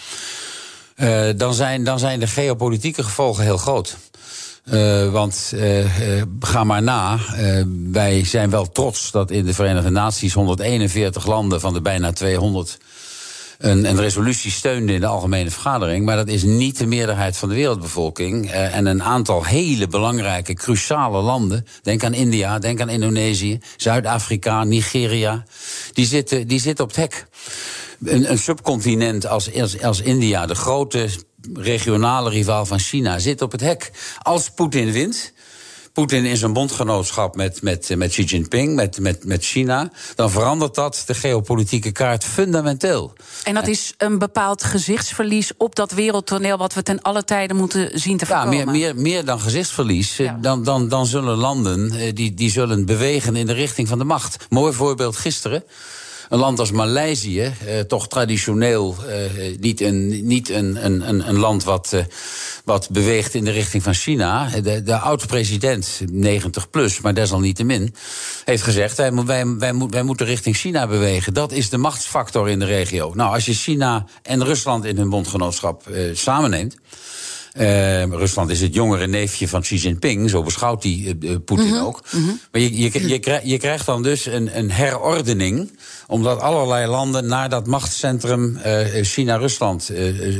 Uh, 0.96 1.24
dan, 1.36 1.54
zijn, 1.54 1.84
dan 1.84 1.98
zijn 1.98 2.20
de 2.20 2.26
geopolitieke 2.26 3.02
gevolgen 3.02 3.44
heel 3.44 3.56
groot. 3.56 3.96
Want 5.10 5.52
ga 6.40 6.64
maar 6.64 6.82
na, 6.82 7.18
wij 7.90 8.24
zijn 8.24 8.50
wel 8.50 8.70
trots 8.70 9.10
dat 9.10 9.30
in 9.30 9.44
de 9.44 9.54
Verenigde 9.54 9.90
Naties 9.90 10.32
141 10.32 11.26
landen 11.26 11.60
van 11.60 11.72
de 11.72 11.80
bijna 11.80 12.12
200 12.12 12.78
een, 13.58 13.96
resolutie 13.96 14.50
steunde 14.50 14.92
in 14.92 15.00
de 15.00 15.06
algemene 15.06 15.50
vergadering. 15.50 16.04
Maar 16.04 16.16
dat 16.16 16.28
is 16.28 16.42
niet 16.42 16.78
de 16.78 16.86
meerderheid 16.86 17.36
van 17.36 17.48
de 17.48 17.54
wereldbevolking. 17.54 18.46
Uh, 18.46 18.76
en 18.76 18.86
een 18.86 19.02
aantal 19.02 19.44
hele 19.44 19.86
belangrijke, 19.86 20.54
cruciale 20.54 21.22
landen. 21.22 21.66
Denk 21.82 22.04
aan 22.04 22.14
India, 22.14 22.58
denk 22.58 22.80
aan 22.80 22.88
Indonesië, 22.88 23.58
Zuid-Afrika, 23.76 24.64
Nigeria. 24.64 25.44
Die 25.92 26.06
zitten, 26.06 26.46
die 26.46 26.60
zitten 26.60 26.84
op 26.84 26.90
het 26.90 27.00
hek. 27.00 27.26
Een, 28.04 28.30
een 28.30 28.38
subcontinent 28.38 29.26
als, 29.26 29.60
als, 29.60 29.82
als 29.82 30.00
India, 30.00 30.46
de 30.46 30.54
grote 30.54 31.08
regionale 31.52 32.30
rivaal 32.30 32.66
van 32.66 32.78
China, 32.78 33.18
zit 33.18 33.42
op 33.42 33.52
het 33.52 33.60
hek. 33.60 33.90
Als 34.22 34.50
Poetin 34.50 34.92
wint 34.92 35.32
Poetin 35.94 36.24
in 36.24 36.36
zijn 36.36 36.52
bondgenootschap 36.52 37.36
met, 37.36 37.62
met, 37.62 37.96
met 37.96 38.10
Xi 38.10 38.22
Jinping, 38.22 38.74
met, 38.74 39.00
met, 39.00 39.24
met 39.24 39.44
China, 39.44 39.90
dan 40.14 40.30
verandert 40.30 40.74
dat 40.74 41.02
de 41.06 41.14
geopolitieke 41.14 41.92
kaart 41.92 42.24
fundamenteel. 42.24 43.12
En 43.44 43.54
dat 43.54 43.66
is 43.66 43.94
een 43.98 44.18
bepaald 44.18 44.64
gezichtsverlies 44.64 45.52
op 45.56 45.74
dat 45.74 45.92
wereldtoneel 45.92 46.56
wat 46.56 46.74
we 46.74 46.82
ten 46.82 47.02
alle 47.02 47.24
tijden 47.24 47.56
moeten 47.56 48.00
zien 48.00 48.16
te 48.16 48.26
voorkomen. 48.26 48.56
Ja, 48.56 48.64
meer, 48.64 48.74
meer, 48.74 48.96
meer 48.96 49.24
dan 49.24 49.40
gezichtsverlies. 49.40 50.16
Ja. 50.16 50.38
Dan, 50.40 50.64
dan, 50.64 50.88
dan 50.88 51.06
zullen 51.06 51.36
landen 51.36 51.90
eh, 51.92 52.14
die, 52.14 52.34
die 52.34 52.50
zullen 52.50 52.86
bewegen 52.86 53.36
in 53.36 53.46
de 53.46 53.52
richting 53.52 53.88
van 53.88 53.98
de 53.98 54.04
macht. 54.04 54.46
Mooi 54.48 54.72
voorbeeld 54.72 55.16
gisteren. 55.16 55.64
Een 56.28 56.38
land 56.38 56.58
als 56.58 56.70
Maleisië, 56.70 57.40
eh, 57.40 57.80
toch 57.80 58.08
traditioneel 58.08 58.96
eh, 59.08 59.58
niet, 59.60 59.80
een, 59.80 60.26
niet 60.26 60.50
een, 60.50 60.84
een, 60.84 61.28
een 61.28 61.38
land 61.38 61.64
wat, 61.64 61.92
eh, 61.92 62.04
wat 62.64 62.88
beweegt 62.90 63.34
in 63.34 63.44
de 63.44 63.50
richting 63.50 63.82
van 63.82 63.94
China. 63.94 64.48
De, 64.62 64.82
de 64.82 64.98
oud-president, 64.98 66.00
90 66.12 66.70
plus, 66.70 67.00
maar 67.00 67.14
desalniettemin, 67.14 67.94
heeft 68.44 68.62
gezegd: 68.62 68.96
wij, 68.96 69.12
wij, 69.24 69.76
wij, 69.88 70.02
moeten 70.02 70.26
richting 70.26 70.56
China 70.56 70.86
bewegen. 70.86 71.34
Dat 71.34 71.52
is 71.52 71.70
de 71.70 71.78
machtsfactor 71.78 72.48
in 72.48 72.58
de 72.58 72.64
regio. 72.64 73.12
Nou, 73.14 73.34
als 73.34 73.44
je 73.44 73.54
China 73.54 74.06
en 74.22 74.44
Rusland 74.44 74.84
in 74.84 74.96
hun 74.96 75.10
bondgenootschap 75.10 75.88
samenneemt. 76.12 76.76
Uh, 77.54 78.02
Rusland 78.04 78.50
is 78.50 78.60
het 78.60 78.74
jongere 78.74 79.06
neefje 79.06 79.48
van 79.48 79.60
Xi 79.60 79.76
Jinping, 79.76 80.30
zo 80.30 80.42
beschouwt 80.42 80.82
hij 80.82 81.16
uh, 81.20 81.36
Poetin 81.44 81.66
mm 81.66 81.72
-hmm. 81.72 81.84
ook. 81.84 82.00
Mm 82.10 82.24
-hmm. 82.24 82.40
Maar 82.52 82.60
je, 82.60 82.78
je, 82.78 83.08
je, 83.08 83.18
krijgt, 83.18 83.46
je, 83.46 83.58
krijgt 83.58 83.86
dan 83.86 84.02
dus 84.02 84.26
een, 84.26 84.58
een, 84.58 84.70
herordening, 84.70 85.78
omdat 86.06 86.40
allerlei 86.40 86.86
landen 86.86 87.26
naar 87.26 87.48
dat 87.48 87.66
machtscentrum 87.66 88.58
uh, 88.66 88.86
China-Rusland 89.02 89.90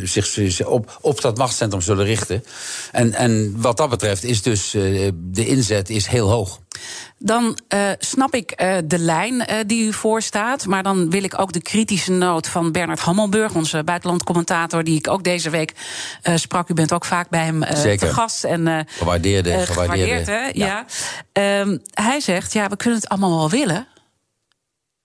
zich, 0.04 0.26
zich 0.26 0.66
op, 0.66 0.98
op 1.00 1.20
dat 1.20 1.36
machtscentrum 1.36 1.80
zullen 1.80 2.04
richten. 2.04 2.44
En, 2.92 3.12
en 3.12 3.54
wat 3.56 3.76
dat 3.76 3.90
betreft 3.90 4.24
is 4.24 4.42
dus 4.42 4.70
de 4.70 5.46
inzet 5.46 5.90
is 5.90 6.06
heel 6.06 6.30
hoog. 6.30 6.60
Dan 7.24 7.58
uh, 7.74 7.90
snap 7.98 8.34
ik 8.34 8.62
uh, 8.62 8.76
de 8.84 8.98
lijn 8.98 9.34
uh, 9.34 9.46
die 9.66 9.86
u 9.86 9.92
voorstaat. 9.92 10.66
Maar 10.66 10.82
dan 10.82 11.10
wil 11.10 11.24
ik 11.24 11.40
ook 11.40 11.52
de 11.52 11.62
kritische 11.62 12.12
noot 12.12 12.48
van 12.48 12.72
Bernard 12.72 13.00
Hammelburg, 13.00 13.54
onze 13.54 13.84
buitenlandcommentator, 13.84 14.84
die 14.84 14.98
ik 14.98 15.08
ook 15.08 15.24
deze 15.24 15.50
week 15.50 15.72
sprak. 16.34 16.68
U 16.68 16.74
bent 16.74 16.92
ook 16.92 17.04
vaak 17.04 17.28
bij 17.28 17.44
hem 17.44 17.60
te 17.60 18.06
gast. 18.12 18.44
En, 18.44 18.86
gewaardeerde. 18.88 19.58
gewaardeerde 19.58 20.30
hè? 20.30 20.50
Ja. 20.52 20.86
ja. 21.32 21.60
Um, 21.60 21.82
hij 21.94 22.20
zegt: 22.20 22.52
ja, 22.52 22.68
we 22.68 22.76
kunnen 22.76 23.00
het 23.00 23.08
allemaal 23.08 23.38
wel 23.38 23.50
willen, 23.50 23.86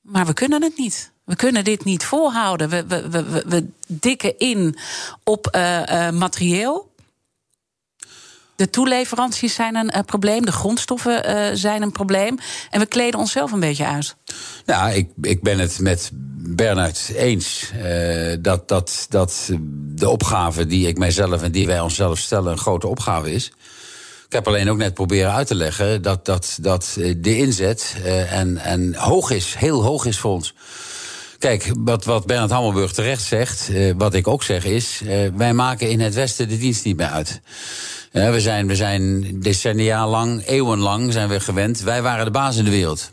maar 0.01 0.25
we 0.25 0.33
kunnen 0.33 0.63
het 0.63 0.77
niet. 0.77 1.11
We 1.25 1.35
kunnen 1.35 1.63
dit 1.63 1.83
niet 1.83 2.03
volhouden. 2.03 2.69
We, 2.69 2.85
we, 2.87 3.09
we, 3.09 3.43
we 3.47 3.67
dikken 3.87 4.37
in 4.37 4.77
op 5.23 5.57
materieel. 6.13 6.88
De 8.59 8.69
toeleveranties 8.69 9.53
zijn 9.53 9.75
een 9.75 9.91
uh, 9.95 10.01
probleem, 10.05 10.45
de 10.45 10.51
grondstoffen 10.51 11.29
uh, 11.29 11.49
zijn 11.53 11.81
een 11.81 11.91
probleem. 11.91 12.37
En 12.69 12.79
we 12.79 12.85
kleden 12.85 13.19
onszelf 13.19 13.51
een 13.51 13.59
beetje 13.59 13.85
uit. 13.85 14.15
Nou, 14.65 14.91
ik, 14.91 15.09
ik 15.21 15.41
ben 15.41 15.59
het 15.59 15.79
met 15.79 16.09
Bernard 16.37 17.11
eens 17.15 17.71
uh, 17.83 18.35
dat, 18.39 18.67
dat, 18.67 19.05
dat 19.09 19.49
de 19.95 20.09
opgave 20.09 20.65
die 20.65 20.87
ik 20.87 20.97
mijzelf 20.97 21.43
en 21.43 21.51
die 21.51 21.67
wij 21.67 21.79
onszelf 21.79 22.17
stellen 22.17 22.51
een 22.51 22.57
grote 22.57 22.87
opgave 22.87 23.33
is. 23.33 23.45
Ik 24.25 24.33
heb 24.33 24.47
alleen 24.47 24.69
ook 24.69 24.77
net 24.77 24.93
proberen 24.93 25.33
uit 25.33 25.47
te 25.47 25.55
leggen 25.55 26.01
dat, 26.01 26.25
dat, 26.25 26.57
dat 26.61 26.97
de 27.17 27.37
inzet 27.37 27.95
en, 28.29 28.57
en 28.57 28.95
hoog 28.95 29.31
is, 29.31 29.55
heel 29.57 29.83
hoog 29.83 30.05
is 30.05 30.19
voor 30.19 30.31
ons. 30.31 30.53
Kijk, 31.39 31.71
wat, 31.77 32.05
wat 32.05 32.25
Bernard 32.25 32.51
Hammelburg 32.51 32.91
terecht 32.91 33.23
zegt, 33.23 33.71
wat 33.97 34.13
ik 34.13 34.27
ook 34.27 34.43
zeg 34.43 34.65
is, 34.65 35.01
wij 35.35 35.53
maken 35.53 35.89
in 35.89 35.99
het 35.99 36.13
Westen 36.13 36.49
de 36.49 36.57
dienst 36.57 36.85
niet 36.85 36.97
meer 36.97 37.07
uit. 37.07 37.41
Ja, 38.11 38.31
we, 38.31 38.41
zijn, 38.41 38.67
we 38.67 38.75
zijn 38.75 39.25
decennia 39.41 40.07
lang, 40.07 40.45
eeuwenlang 40.45 41.13
zijn 41.13 41.29
we 41.29 41.39
gewend. 41.39 41.81
Wij 41.81 42.01
waren 42.01 42.25
de 42.25 42.31
baas 42.31 42.57
in 42.57 42.63
de 42.63 42.69
wereld. 42.69 43.11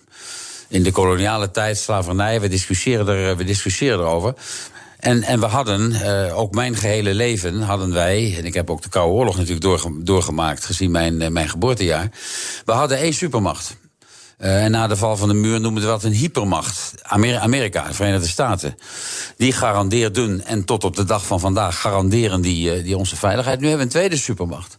In 0.69 0.83
de 0.83 0.91
koloniale 0.91 1.51
tijd, 1.51 1.79
slavernij, 1.79 2.41
we 2.41 2.49
discussiëren, 2.49 3.09
er, 3.09 3.37
we 3.37 3.45
discussiëren 3.45 3.99
erover. 3.99 4.35
En, 4.99 5.23
en 5.23 5.41
we 5.41 5.47
hadden, 5.47 6.03
ook 6.33 6.55
mijn 6.55 6.77
gehele 6.77 7.15
leven 7.15 7.61
hadden 7.61 7.93
wij, 7.93 8.35
en 8.39 8.45
ik 8.45 8.55
heb 8.55 8.71
ook 8.71 8.83
de 8.83 8.89
Koude 8.89 9.13
Oorlog 9.13 9.37
natuurlijk 9.37 9.63
doorge, 9.63 10.03
doorgemaakt, 10.03 10.65
gezien 10.65 10.91
mijn, 10.91 11.33
mijn 11.33 11.49
geboortejaar. 11.49 12.11
We 12.65 12.73
hadden 12.73 12.99
één 12.99 13.15
supermacht. 13.15 13.77
Uh, 14.39 14.65
en 14.65 14.71
na 14.71 14.87
de 14.87 14.97
val 14.97 15.17
van 15.17 15.29
de 15.29 15.35
muur 15.35 15.61
noemen 15.61 15.83
we 15.83 15.89
dat 15.89 16.05
een 16.05 16.13
hypermacht. 16.13 16.95
Amerika, 17.03 17.89
de 17.89 17.95
Verenigde 17.95 18.29
Staten. 18.29 18.77
Die 19.37 19.53
garandeerden, 19.53 20.45
en 20.47 20.65
tot 20.65 20.85
op 20.85 20.97
de 20.97 21.05
dag 21.05 21.27
van 21.27 21.41
vandaag 21.41 21.81
garanderen 21.81 22.41
die, 22.41 22.83
die 22.83 22.97
onze 22.97 23.17
veiligheid. 23.17 23.61
Nu 23.61 23.69
hebben 23.69 23.87
we 23.87 23.93
een 23.93 24.01
tweede 24.01 24.17
supermacht. 24.23 24.79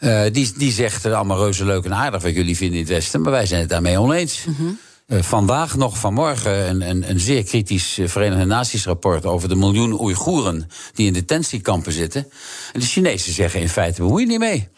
Uh, 0.00 0.22
die, 0.32 0.52
die 0.56 0.72
zegt 0.72 1.06
allemaal 1.06 1.38
reuze 1.38 1.64
leuk 1.64 1.84
en 1.84 1.94
aardig 1.94 2.22
wat 2.22 2.34
jullie 2.34 2.56
vinden 2.56 2.78
in 2.78 2.84
het 2.84 2.92
Westen, 2.92 3.20
maar 3.20 3.30
wij 3.30 3.46
zijn 3.46 3.60
het 3.60 3.68
daarmee 3.68 3.98
oneens. 3.98 4.44
Mm 4.44 4.54
-hmm. 4.54 4.78
uh, 5.06 5.22
vandaag 5.22 5.76
nog 5.76 5.98
vanmorgen 5.98 6.68
een, 6.68 6.80
een, 6.88 7.10
een 7.10 7.20
zeer 7.20 7.44
kritisch 7.44 7.98
eh, 7.98 8.08
Verenigde 8.08 8.44
Naties 8.44 8.84
rapport 8.84 9.26
over 9.26 9.48
de 9.48 9.54
miljoen 9.54 10.00
Oeigoeren 10.00 10.70
die 10.94 11.06
in 11.06 11.12
detentiekampen 11.12 11.92
zitten. 11.92 12.28
En 12.72 12.80
de 12.80 12.86
Chinezen 12.86 13.32
zeggen 13.32 13.60
in 13.60 13.68
feite: 13.68 14.02
bemoei 14.02 14.22
je 14.22 14.28
niet 14.28 14.38
mee. 14.38 14.68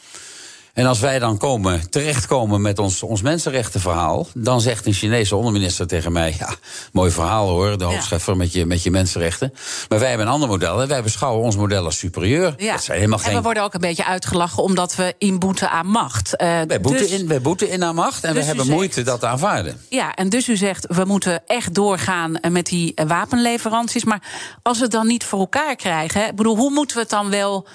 En 0.76 0.86
als 0.86 1.00
wij 1.00 1.18
dan 1.18 1.38
komen, 1.38 1.90
terechtkomen 1.90 2.60
met 2.60 2.78
ons, 2.78 3.02
ons 3.02 3.22
mensenrechtenverhaal, 3.22 4.26
dan 4.34 4.60
zegt 4.60 4.86
een 4.86 4.92
Chinese 4.92 5.36
onderminister 5.36 5.86
tegen 5.86 6.12
mij: 6.12 6.34
Ja, 6.38 6.54
mooi 6.92 7.10
verhaal 7.10 7.48
hoor, 7.48 7.78
de 7.78 7.84
hoofdscheffer 7.84 8.32
ja. 8.32 8.38
met, 8.38 8.52
je, 8.52 8.66
met 8.66 8.82
je 8.82 8.90
mensenrechten. 8.90 9.52
Maar 9.88 9.98
wij 9.98 10.08
hebben 10.08 10.26
een 10.26 10.32
ander 10.32 10.48
model 10.48 10.82
en 10.82 10.88
wij 10.88 11.02
beschouwen 11.02 11.44
ons 11.44 11.56
model 11.56 11.84
als 11.84 11.98
superieur. 11.98 12.54
Ja. 12.56 12.72
Dat 12.72 12.82
zijn 12.82 12.98
helemaal 12.98 13.18
geen... 13.18 13.30
En 13.30 13.36
we 13.36 13.42
worden 13.42 13.62
ook 13.62 13.74
een 13.74 13.80
beetje 13.80 14.04
uitgelachen 14.04 14.62
omdat 14.62 14.94
we 14.94 15.14
inboeten 15.18 15.70
aan 15.70 15.86
macht. 15.86 16.32
Uh, 16.32 16.60
wij, 16.66 16.80
boeten 16.80 17.08
dus... 17.08 17.10
in, 17.10 17.28
wij 17.28 17.40
boeten 17.40 17.68
in 17.68 17.84
aan 17.84 17.94
macht 17.94 18.24
en 18.24 18.32
dus 18.32 18.40
we 18.40 18.46
hebben 18.46 18.64
zegt... 18.64 18.76
moeite 18.76 19.02
dat 19.02 19.20
te 19.20 19.26
aanvaarden. 19.26 19.80
Ja, 19.88 20.14
en 20.14 20.28
dus 20.28 20.48
u 20.48 20.56
zegt: 20.56 20.86
we 20.88 21.04
moeten 21.04 21.42
echt 21.46 21.74
doorgaan 21.74 22.38
met 22.50 22.66
die 22.66 22.94
wapenleveranties. 23.06 24.04
Maar 24.04 24.22
als 24.62 24.76
we 24.76 24.82
het 24.82 24.92
dan 24.92 25.06
niet 25.06 25.24
voor 25.24 25.38
elkaar 25.38 25.76
krijgen, 25.76 26.26
ik 26.26 26.36
bedoel, 26.36 26.56
hoe 26.56 26.70
moeten 26.70 26.96
we 26.96 27.02
het 27.02 27.10
dan 27.10 27.30
wel 27.30 27.66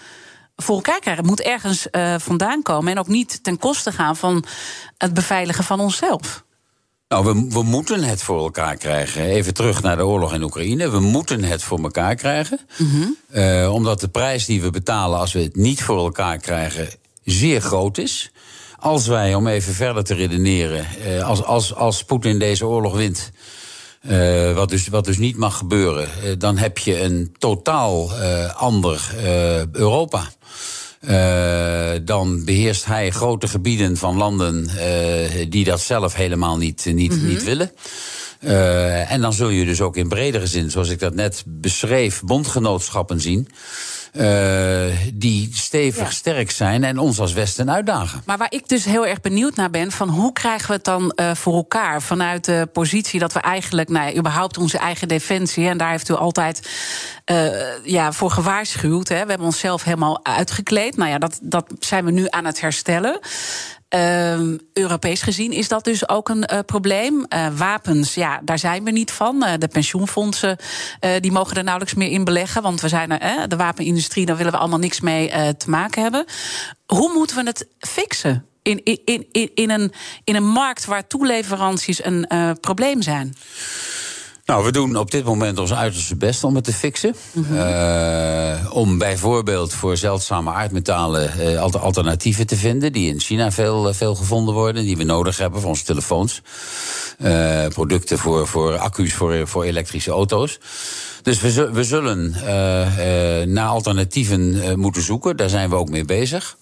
voor 0.56 0.76
elkaar 0.76 1.00
krijgen. 1.00 1.24
Het 1.24 1.32
moet 1.32 1.42
ergens 1.42 1.88
uh, 1.92 2.16
vandaan 2.18 2.62
komen 2.62 2.92
en 2.92 3.00
ook 3.00 3.08
niet 3.08 3.44
ten 3.44 3.58
koste 3.58 3.92
gaan 3.92 4.16
van 4.16 4.44
het 4.98 5.14
beveiligen 5.14 5.64
van 5.64 5.80
onszelf. 5.80 6.44
Nou, 7.08 7.26
we, 7.26 7.48
we 7.50 7.64
moeten 7.64 8.04
het 8.04 8.22
voor 8.22 8.40
elkaar 8.40 8.76
krijgen. 8.76 9.24
Even 9.24 9.54
terug 9.54 9.82
naar 9.82 9.98
de 9.98 10.06
oorlog 10.06 10.34
in 10.34 10.44
Oekraïne. 10.44 10.90
We 10.90 11.00
moeten 11.00 11.44
het 11.44 11.64
voor 11.64 11.80
elkaar 11.80 12.16
krijgen. 12.16 12.60
Mm 12.78 12.90
-hmm. 12.92 13.18
uh, 13.32 13.74
omdat 13.74 14.00
de 14.00 14.08
prijs 14.08 14.46
die 14.46 14.62
we 14.62 14.70
betalen 14.70 15.20
als 15.20 15.34
we 15.34 15.42
het 15.42 15.56
niet 15.56 15.84
voor 15.84 15.98
elkaar 15.98 16.38
krijgen 16.38 16.90
zeer 17.24 17.62
groot 17.62 17.98
is. 17.98 18.32
Als 18.78 19.08
wij, 19.08 19.36
om 19.36 19.48
even 19.48 19.74
verder 19.74 20.04
te 20.04 20.14
redeneren, 20.14 20.86
uh, 21.06 21.28
als, 21.28 21.44
als, 21.44 21.76
als 21.76 22.04
Poetin 22.04 22.40
deze 22.40 22.66
oorlog 22.66 22.96
wint. 22.96 23.32
Uh, 24.10 24.54
wat, 24.54 24.70
dus, 24.70 24.88
wat 24.88 25.06
dus 25.06 25.18
niet 25.18 25.38
mag 25.38 25.58
gebeuren. 25.58 26.08
Uh, 26.24 26.32
dan 26.38 26.58
heb 26.58 26.78
je 26.78 27.02
een 27.02 27.36
totaal 27.38 28.12
uh, 28.12 28.56
ander 28.56 29.10
Europa. 29.72 30.24
dan 32.04 32.46
beheerst 32.46 32.86
hij 32.86 33.10
grote 33.10 33.48
gebieden 33.48 33.98
van 33.98 34.18
landen 34.18 34.70
die 35.50 35.64
dat 35.64 35.82
zelf 35.82 36.14
helemaal 36.14 36.58
niet, 36.58 36.86
niet, 36.86 37.12
mm 37.12 37.20
-hmm. 37.20 37.28
niet 37.28 37.44
willen. 37.44 37.72
Uh, 38.42 39.12
en 39.12 39.22
dan 39.22 39.34
zul 39.34 39.50
je 39.50 39.66
dus 39.66 39.82
ook 39.82 39.98
in 39.98 40.08
bredere 40.08 40.48
zin, 40.48 40.72
zoals 40.72 40.90
ik 40.90 41.00
dat 41.00 41.14
net 41.14 41.44
beschreef, 41.46 42.22
bondgenootschappen 42.24 43.22
zien. 43.22 43.48
Uh, 44.13 44.86
die 45.13 45.50
stevig 45.54 46.04
ja. 46.04 46.10
sterk 46.10 46.52
zijn 46.52 46.84
en 46.84 46.97
ons 46.97 47.19
als 47.19 47.34
Westen 47.34 47.71
uitdagen. 47.71 48.21
Maar 48.26 48.38
waar 48.38 48.52
ik 48.52 48.67
dus 48.67 48.86
heel 48.86 49.08
erg 49.08 49.21
benieuwd 49.21 49.56
naar 49.56 49.69
ben, 49.69 49.91
van 49.91 50.10
hoe 50.10 50.34
krijgen 50.34 50.67
we 50.67 50.74
het 50.74 50.84
dan 50.84 51.13
uh, 51.15 51.32
voor 51.36 51.56
elkaar 51.56 52.02
vanuit 52.02 52.45
de 52.45 52.69
positie 52.74 53.19
dat 53.19 53.34
we 53.34 53.39
eigenlijk, 53.39 53.89
nou, 53.89 54.17
überhaupt 54.17 54.58
onze 54.58 54.78
eigen 54.78 55.08
defensie, 55.08 55.67
en 55.67 55.78
daar 55.78 55.91
heeft 55.91 56.10
u 56.10 56.13
altijd 56.13 56.69
uh, 57.32 57.86
ja, 57.86 58.12
voor 58.12 58.32
gewaarschuwd. 58.32 59.08
Hè. 59.08 59.21
We 59.24 59.30
hebben 59.30 59.47
onszelf 59.47 59.84
helemaal 59.84 60.26
uitgekleed. 60.26 60.97
Nou 60.97 61.10
ja, 61.10 61.17
dat, 61.17 61.39
dat 61.41 61.74
zijn 61.80 62.06
we 62.06 62.12
nu 62.12 62.26
aan 62.30 62.45
het 62.45 62.62
herstellen. 62.62 63.19
Uh, 63.96 64.58
Europees 64.74 65.22
gezien 65.22 65.52
is 65.52 65.68
dat 65.68 65.84
dus 65.84 66.10
ook 66.10 66.30
een 66.30 66.50
uh, 66.54 66.60
probleem. 66.66 67.26
Uh, 67.30 67.48
wapens, 67.56 68.14
ja, 68.14 68.40
daar 68.44 68.60
zijn 68.60 68.84
we 68.84 68.92
niet 68.92 69.12
van. 69.12 69.44
Uh, 69.44 69.54
de 69.60 69.68
pensioenfondsen 69.68 70.58
die 71.20 71.32
mogen 71.32 71.56
er 71.56 71.64
nauwelijks 71.64 71.96
meer 71.96 72.12
in 72.12 72.24
beleggen. 72.24 72.62
Want 72.62 72.82
we 72.82 72.88
zijn 72.88 73.20
er, 73.20 73.50
de 73.50 73.56
wapenindustrie, 73.56 74.26
daar 74.26 74.38
willen 74.38 74.52
we 74.52 74.58
allemaal 74.58 74.80
niks 74.80 75.00
mee 75.00 75.30
te 75.58 75.70
maken 75.70 76.02
hebben. 76.02 76.26
Hoe 76.86 77.14
moeten 77.14 77.36
we 77.36 77.44
het 77.44 77.68
fixen? 77.80 78.46
In, 78.62 78.84
in, 78.84 79.28
in, 79.32 79.52
in, 79.54 79.70
een, 79.70 79.94
in 80.24 80.36
een 80.36 80.48
markt 80.48 80.86
waar 80.86 81.08
toeleveranties 81.08 82.04
een 82.04 82.28
probleem 82.62 83.02
zijn? 83.02 83.36
Nou, 84.52 84.64
we 84.64 84.72
doen 84.72 84.96
op 84.96 85.12
dit 85.12 85.24
moment 85.24 85.60
ons 85.60 85.74
uiterste 85.74 86.16
best 86.16 86.44
om 86.44 86.56
het 86.56 86.64
te 86.64 86.74
fixen. 86.74 87.16
Mm 87.32 87.44
-hmm. 87.44 87.58
uh, 87.58 88.76
om 88.76 88.98
bijvoorbeeld 88.98 89.74
voor 89.74 89.98
zeldzame 89.98 90.52
aardmetalen 90.52 91.32
uh, 91.40 91.62
alternatieven 91.62 92.48
te 92.48 92.56
vinden... 92.56 92.92
die 92.92 93.14
in 93.14 93.20
China 93.20 93.52
veel, 93.52 93.88
uh, 93.88 93.94
veel 93.94 94.16
gevonden 94.16 94.54
worden, 94.54 94.84
die 94.84 94.98
we 94.98 95.04
nodig 95.04 95.38
hebben 95.38 95.62
voor 95.62 95.70
onze 95.70 95.84
telefoons. 95.84 96.42
producten 97.70 98.18
voor, 98.18 98.48
voor 98.48 98.78
accu's 98.78 99.14
voor, 99.14 99.48
voor 99.48 99.64
elektrische 99.64 100.12
auto's. 100.12 100.60
Dus 101.22 101.42
we, 101.42 101.72
we 101.72 101.84
zullen 101.84 102.36
naar 103.54 103.68
alternatieven 103.68 104.80
moeten 104.80 105.02
zoeken. 105.02 105.38
Daar 105.38 105.50
zijn 105.50 105.70
we 105.70 105.76
ook 105.76 105.90
mee 105.90 106.06
bezig. 106.06 106.58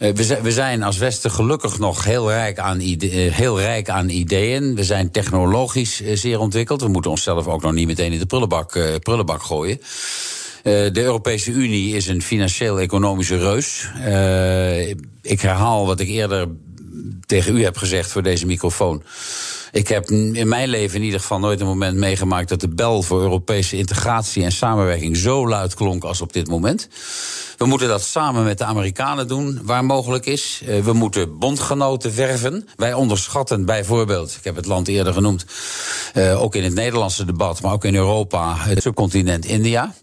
Uh, 0.00 0.12
we, 0.42 0.52
zijn 0.52 0.82
als 0.82 0.98
Westen 0.98 1.30
gelukkig 1.30 1.78
nog 1.78 2.04
heel 2.04 2.30
rijk, 2.30 2.58
aan 2.58 2.80
uh, 2.80 3.32
heel 3.32 3.60
rijk 3.60 3.88
aan 3.88 4.08
ideeën. 4.08 4.74
We 4.74 4.84
zijn 4.84 5.10
technologisch 5.10 6.00
uh, 6.00 6.16
zeer 6.16 6.38
ontwikkeld. 6.38 6.80
We 6.80 6.88
moeten 6.88 7.10
onszelf 7.10 7.46
ook 7.46 7.62
nog 7.62 7.72
niet 7.72 7.86
meteen 7.86 8.12
in 8.12 8.18
de 8.18 8.26
prullenbak, 8.26 8.98
prullenbak 9.00 9.42
gooien. 9.42 9.80
de 10.62 10.90
Europese 10.94 11.50
Unie 11.50 11.96
is 11.96 12.06
een 12.06 12.22
financieel-economische 12.22 13.38
reus. 13.38 13.88
ik 15.22 15.40
herhaal 15.40 15.86
wat 15.86 16.00
ik 16.00 16.08
eerder 16.08 16.48
tegen 17.26 17.56
u 17.56 17.64
heb 17.64 17.76
gezegd 17.76 18.10
voor 18.10 18.22
deze 18.22 18.46
microfoon. 18.46 19.02
Ik 19.72 19.88
heb 19.88 20.10
in 20.10 20.48
mijn 20.48 20.68
leven 20.68 20.98
in 20.98 21.04
ieder 21.04 21.20
geval 21.20 21.38
nooit 21.38 21.60
een 21.60 21.66
moment 21.66 21.96
meegemaakt 21.96 22.48
dat 22.48 22.60
de 22.60 22.68
bel 22.68 23.02
voor 23.02 23.20
Europese 23.20 23.76
integratie 23.76 24.44
en 24.44 24.52
samenwerking 24.52 25.16
zo 25.16 25.48
luid 25.48 25.74
klonk 25.74 26.04
als 26.04 26.20
op 26.20 26.32
dit 26.32 26.48
moment. 26.48 26.88
We 27.56 27.66
moeten 27.66 27.88
dat 27.88 28.02
samen 28.02 28.44
met 28.44 28.58
de 28.58 28.64
Amerikanen 28.64 29.28
doen, 29.28 29.60
waar 29.62 29.84
mogelijk 29.84 30.26
is. 30.26 30.62
Eh, 30.66 30.80
we 30.80 30.92
moeten 30.92 31.38
bondgenoten 31.38 32.16
werven. 32.16 32.68
Wij 32.76 32.94
onderschatten 32.94 33.64
bijvoorbeeld, 33.64 34.36
ik 34.38 34.44
heb 34.44 34.56
het 34.56 34.66
land 34.66 34.88
eerder 34.88 35.12
genoemd, 35.12 35.44
uh, 36.14 36.42
ook 36.42 36.54
in 36.54 36.64
het 36.64 36.74
Nederlandse 36.74 37.24
debat, 37.24 37.62
maar 37.62 37.72
ook 37.72 37.84
in 37.84 37.94
Europa, 37.94 38.56
het 38.56 38.82
subcontinent 38.82 39.44
India. 39.44 39.94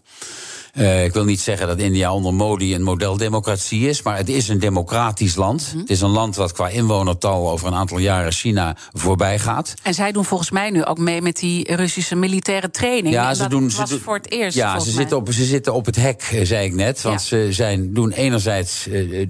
Uh, 0.78 1.04
ik 1.04 1.12
wil 1.12 1.24
niet 1.24 1.40
zeggen 1.40 1.66
dat 1.66 1.78
India 1.78 2.12
onder 2.12 2.34
Modi 2.34 2.74
een 2.74 2.82
modeldemocratie 2.82 3.88
is, 3.88 4.02
maar 4.02 4.16
het 4.16 4.28
is 4.28 4.48
een 4.48 4.58
democratisch 4.58 5.34
land. 5.34 5.70
Mm. 5.74 5.80
Het 5.80 5.90
is 5.90 6.00
een 6.00 6.10
land 6.10 6.36
wat 6.36 6.52
qua 6.52 6.68
inwonertal 6.68 7.50
over 7.50 7.66
een 7.66 7.74
aantal 7.74 7.98
jaren 7.98 8.32
China 8.32 8.76
voorbij 8.92 9.38
gaat. 9.38 9.74
En 9.82 9.94
zij 9.94 10.12
doen 10.12 10.24
volgens 10.24 10.50
mij 10.50 10.70
nu 10.70 10.84
ook 10.84 10.98
mee 10.98 11.22
met 11.22 11.36
die 11.36 11.74
Russische 11.74 12.14
militaire 12.14 12.70
training. 12.70 13.14
Ja, 13.14 13.34
ze 13.34 13.40
dat 13.40 13.50
doen, 13.50 13.70
was 13.76 13.88
ze 13.88 14.00
voor 14.00 14.14
het 14.14 14.30
eerst. 14.30 14.56
Ja, 14.56 14.78
ze 14.78 14.90
zitten, 14.90 15.16
op, 15.16 15.32
ze 15.32 15.44
zitten 15.44 15.74
op 15.74 15.86
het 15.86 15.96
hek, 15.96 16.28
eh, 16.32 16.44
zei 16.44 16.66
ik 16.66 16.74
net. 16.74 17.02
Want 17.02 17.20
ja. 17.20 17.26
ze 17.26 17.48
zijn, 17.50 17.94
doen 17.94 18.12
enerzijds 18.12 18.86
uh, 18.86 19.26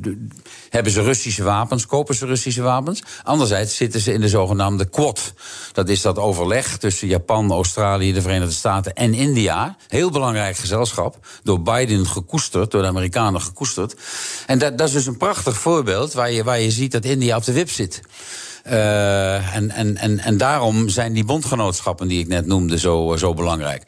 hebben 0.71 0.93
ze 0.93 1.03
Russische 1.03 1.43
wapens, 1.43 1.87
kopen 1.87 2.15
ze 2.15 2.27
Russische 2.27 2.63
wapens. 2.63 3.03
Anderzijds 3.23 3.77
zitten 3.77 4.01
ze 4.01 4.13
in 4.13 4.21
de 4.21 4.29
zogenaamde 4.29 4.89
Quad. 4.89 5.33
Dat 5.73 5.89
is 5.89 6.03
dat 6.03 6.19
overleg 6.19 6.77
tussen 6.77 7.09
Japan, 7.09 7.53
Australië, 7.53 8.13
de 8.13 8.23
Verenigde 8.23 8.55
Staten 8.55 8.95
en 8.95 9.15
India. 9.15 9.77
Heel 9.89 10.11
belangrijk 10.11 10.57
gezelschap. 10.57 11.27
Door 11.43 11.63
Biden 11.63 12.07
gekoesterd, 12.07 12.71
door 12.71 12.83
de 12.83 12.89
Amerikanen 12.89 13.41
gekoesterd. 13.41 13.95
En 14.47 14.59
dat, 14.59 14.79
dat 14.79 14.89
is 14.89 14.95
dus 14.95 15.07
een 15.07 15.17
prachtig 15.17 15.57
voorbeeld 15.57 16.13
waar 16.13 16.31
je, 16.31 16.45
waar 16.45 16.61
je 16.61 16.71
ziet 16.71 16.93
dat 16.93 17.05
India 17.05 17.37
op 17.37 17.45
de 17.45 17.53
wip 17.53 17.71
zit. 17.71 18.01
Uh, 18.67 19.55
en, 19.55 19.71
en, 19.71 19.97
en, 19.97 20.19
en 20.19 20.37
daarom 20.37 20.89
zijn 20.89 21.13
die 21.13 21.25
bondgenootschappen 21.25 22.09
die 22.09 22.21
ik 22.21 22.29
net 22.29 22.47
noemde 22.47 22.79
zo, 22.79 23.17
zo 23.17 23.35
belangrijk. 23.35 23.83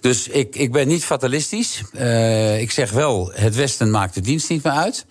Dus 0.00 0.28
ik, 0.28 0.56
ik 0.56 0.72
ben 0.72 0.88
niet 0.88 1.04
fatalistisch. 1.04 1.82
Uh, 1.92 2.60
ik 2.60 2.70
zeg 2.70 2.90
wel, 2.90 3.30
het 3.34 3.54
Westen 3.54 3.90
maakt 3.90 4.14
de 4.14 4.20
dienst 4.20 4.48
niet 4.48 4.62
meer 4.62 4.72
uit. 4.72 5.06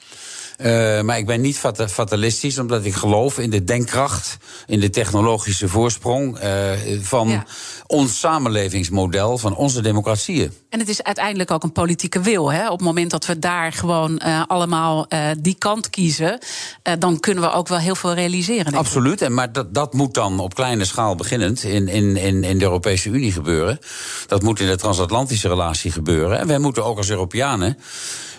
Uh, 0.57 1.01
maar 1.01 1.17
ik 1.17 1.25
ben 1.25 1.41
niet 1.41 1.57
fat 1.57 1.91
fatalistisch, 1.91 2.59
omdat 2.59 2.85
ik 2.85 2.93
geloof 2.93 3.39
in 3.39 3.49
de 3.49 3.63
denkkracht, 3.63 4.37
in 4.65 4.79
de 4.79 4.89
technologische 4.89 5.67
voorsprong 5.67 6.43
uh, 6.43 6.71
van 7.01 7.29
ja. 7.29 7.45
ons 7.87 8.19
samenlevingsmodel, 8.19 9.37
van 9.37 9.55
onze 9.55 9.81
democratieën. 9.81 10.53
En 10.69 10.79
het 10.79 10.89
is 10.89 11.03
uiteindelijk 11.03 11.51
ook 11.51 11.63
een 11.63 11.71
politieke 11.71 12.19
wil. 12.19 12.51
Hè? 12.51 12.65
Op 12.65 12.77
het 12.77 12.87
moment 12.87 13.11
dat 13.11 13.25
we 13.25 13.39
daar 13.39 13.71
gewoon 13.71 14.21
uh, 14.25 14.43
allemaal 14.47 15.07
die 15.39 15.55
kant 15.57 15.89
kiezen, 15.89 16.39
dan 16.99 17.19
kunnen 17.19 17.43
we 17.43 17.51
ook 17.51 17.67
wel 17.67 17.77
heel 17.77 17.95
veel 17.95 18.13
realiseren. 18.13 18.73
Absoluut, 18.73 19.21
en 19.21 19.33
maar 19.33 19.51
dat, 19.51 19.73
dat 19.73 19.93
moet 19.93 20.13
dan 20.13 20.39
op 20.39 20.55
kleine 20.55 20.85
schaal 20.85 21.15
beginnend 21.15 21.63
in, 21.63 21.87
in, 21.87 22.17
in, 22.17 22.43
in 22.43 22.57
de 22.57 22.63
Europese 22.65 23.09
Unie 23.09 23.31
gebeuren. 23.31 23.79
Dat 24.27 24.41
moet 24.41 24.59
in 24.59 24.67
de 24.67 24.77
transatlantische 24.77 25.47
relatie 25.47 25.91
gebeuren. 25.91 26.39
En 26.39 26.47
wij 26.47 26.59
moeten 26.59 26.85
ook 26.85 26.97
als 26.97 27.09
Europeanen 27.09 27.77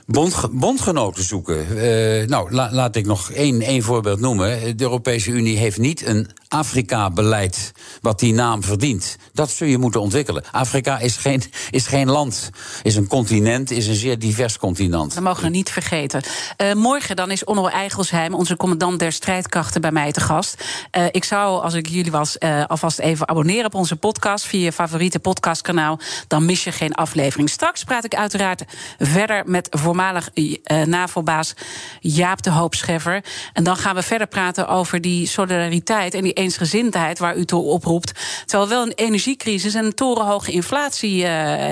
bond, 0.06 0.48
bondgenoten 0.50 1.24
zoeken. 1.24 1.66
Uh, 1.76 2.26
nou, 2.26 2.52
la, 2.52 2.68
laat 2.72 2.96
ik 2.96 3.06
nog 3.06 3.30
één, 3.30 3.60
één 3.60 3.82
voorbeeld 3.82 4.20
noemen. 4.20 4.76
De 4.76 4.84
Europese 4.84 5.30
Unie 5.30 5.56
heeft 5.56 5.78
niet 5.78 6.06
een 6.06 6.28
Afrika-beleid 6.48 7.72
wat 8.00 8.18
die 8.18 8.34
naam 8.34 8.62
verdient. 8.62 9.16
Dat 9.32 9.50
zul 9.50 9.66
je 9.66 9.78
moeten 9.78 10.00
ontwikkelen. 10.00 10.44
Afrika 10.50 10.98
is 10.98 11.16
geen, 11.16 11.42
is 11.70 11.86
geen 11.86 12.10
land, 12.10 12.50
is 12.82 12.96
een 12.96 13.06
continent, 13.06 13.70
is 13.70 13.86
een 13.86 13.94
zeer 13.94 14.18
divers 14.18 14.58
continent. 14.58 15.14
Dat 15.14 15.22
mogen 15.22 15.42
we 15.42 15.48
niet 15.48 15.70
vergeten. 15.70 16.22
Uh, 16.62 16.72
morgen 16.72 17.16
dan 17.16 17.30
is 17.30 17.44
Onno 17.44 17.66
Eigelsheim, 17.66 18.34
onze 18.34 18.56
commandant 18.56 18.98
der 18.98 19.12
strijdkrachten, 19.12 19.80
bij 19.80 19.92
mij 19.92 20.12
te 20.12 20.20
gast. 20.20 20.64
Uh, 20.96 21.04
ik 21.10 21.24
zou, 21.24 21.62
als 21.62 21.74
ik 21.74 21.88
jullie 21.88 22.10
was, 22.10 22.36
alvast 22.66 22.98
even 22.98 23.28
abonneren 23.28 23.66
op 23.66 23.74
onze 23.74 23.96
podcast 23.96 24.46
via 24.46 24.64
je 24.64 24.72
favoriete 24.72 25.18
podcastkanaal. 25.18 25.98
Dan 26.26 26.44
mis 26.44 26.64
je 26.64 26.72
geen 26.72 26.94
aflevering. 26.94 27.50
Straks 27.50 27.84
praat 27.84 28.04
ik 28.04 28.14
uiteraard 28.14 28.64
verder 28.98 29.42
met 29.46 29.68
voormalig 29.94 30.28
NAVO-baas 30.86 31.54
Jaap 32.00 32.42
de 32.42 32.50
Hoop 32.50 32.74
Scheffer. 32.74 33.24
En 33.52 33.64
dan 33.64 33.76
gaan 33.76 33.94
we 33.94 34.02
verder 34.02 34.26
praten 34.26 34.68
over 34.68 35.00
die 35.00 35.26
solidariteit 35.26 36.14
en 36.14 36.22
die 36.22 36.32
eensgezindheid 36.32 37.18
waar 37.18 37.36
u 37.36 37.44
toe 37.44 37.62
oproept. 37.62 38.12
Terwijl 38.44 38.68
we 38.68 38.74
wel 38.74 38.84
een 38.84 39.06
energiecrisis 39.06 39.74
en 39.74 39.84
een 39.84 39.94
torenhoge 39.94 40.52
inflatie 40.52 41.22
uh, 41.22 41.28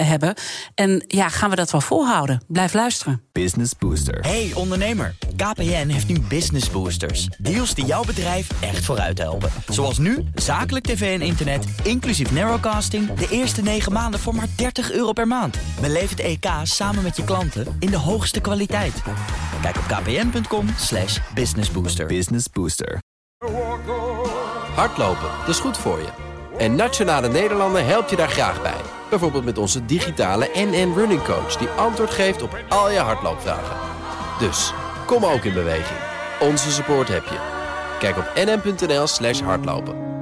hebben. 0.09 0.35
En 0.75 1.05
ja, 1.07 1.29
gaan 1.29 1.51
we 1.51 1.57
dat 1.57 1.71
wel 1.71 1.81
volhouden? 1.81 2.43
Blijf 2.47 2.73
luisteren. 2.73 3.23
Business 3.33 3.73
Booster. 3.79 4.19
Hey 4.21 4.51
ondernemer, 4.55 5.15
KPN 5.37 5.89
heeft 5.89 6.09
nu 6.09 6.21
Business 6.21 6.71
Boosters. 6.71 7.29
Deals 7.39 7.75
die 7.75 7.85
jouw 7.85 8.05
bedrijf 8.05 8.49
echt 8.61 8.85
vooruit 8.85 9.19
helpen. 9.19 9.51
Zoals 9.69 9.99
nu, 9.99 10.25
zakelijk 10.35 10.85
tv 10.85 11.21
en 11.21 11.27
internet, 11.27 11.65
inclusief 11.83 12.33
narrowcasting... 12.33 13.13
de 13.13 13.29
eerste 13.31 13.63
9 13.63 13.93
maanden 13.93 14.21
voor 14.21 14.35
maar 14.35 14.49
30 14.57 14.93
euro 14.93 15.13
per 15.13 15.27
maand. 15.27 15.59
Beleef 15.81 16.11
het 16.11 16.21
EK 16.21 16.47
samen 16.63 17.03
met 17.03 17.17
je 17.17 17.25
klanten 17.25 17.77
in 17.79 17.91
de 17.91 17.99
hoogste 18.13 18.41
kwaliteit. 18.41 19.03
Kijk 19.63 19.77
op 19.77 19.83
kpn.com 19.83 20.69
slash 20.77 21.19
businessbooster. 21.35 22.07
Business 22.07 22.47
Booster. 22.53 22.99
Hardlopen, 24.75 25.29
dat 25.39 25.49
is 25.49 25.59
goed 25.59 25.79
voor 25.79 25.99
je. 25.99 26.09
En 26.59 26.75
Nationale 26.75 27.29
Nederlanden 27.29 27.87
helpt 27.87 28.11
je 28.11 28.17
daar 28.17 28.29
graag 28.29 28.63
bij. 28.63 28.81
Bijvoorbeeld 29.11 29.45
met 29.45 29.59
onze 29.59 29.85
digitale 29.85 30.51
NN 30.55 30.93
Running 30.97 31.23
Coach... 31.23 31.57
die 31.57 31.69
antwoord 31.69 32.11
geeft 32.11 32.43
op 32.43 32.59
al 32.69 32.91
je 32.91 32.99
hardloopvragen. 32.99 33.77
Dus, 34.39 34.73
kom 35.07 35.25
ook 35.25 35.45
in 35.45 35.55
beweging. 35.55 35.99
Onze 36.41 36.71
support 36.71 37.09
heb 37.09 37.25
je. 37.25 37.39
Kijk 37.99 38.17
op 38.17 38.33
nn.nl 38.35 39.07
slash 39.07 39.41
hardlopen. 39.41 40.22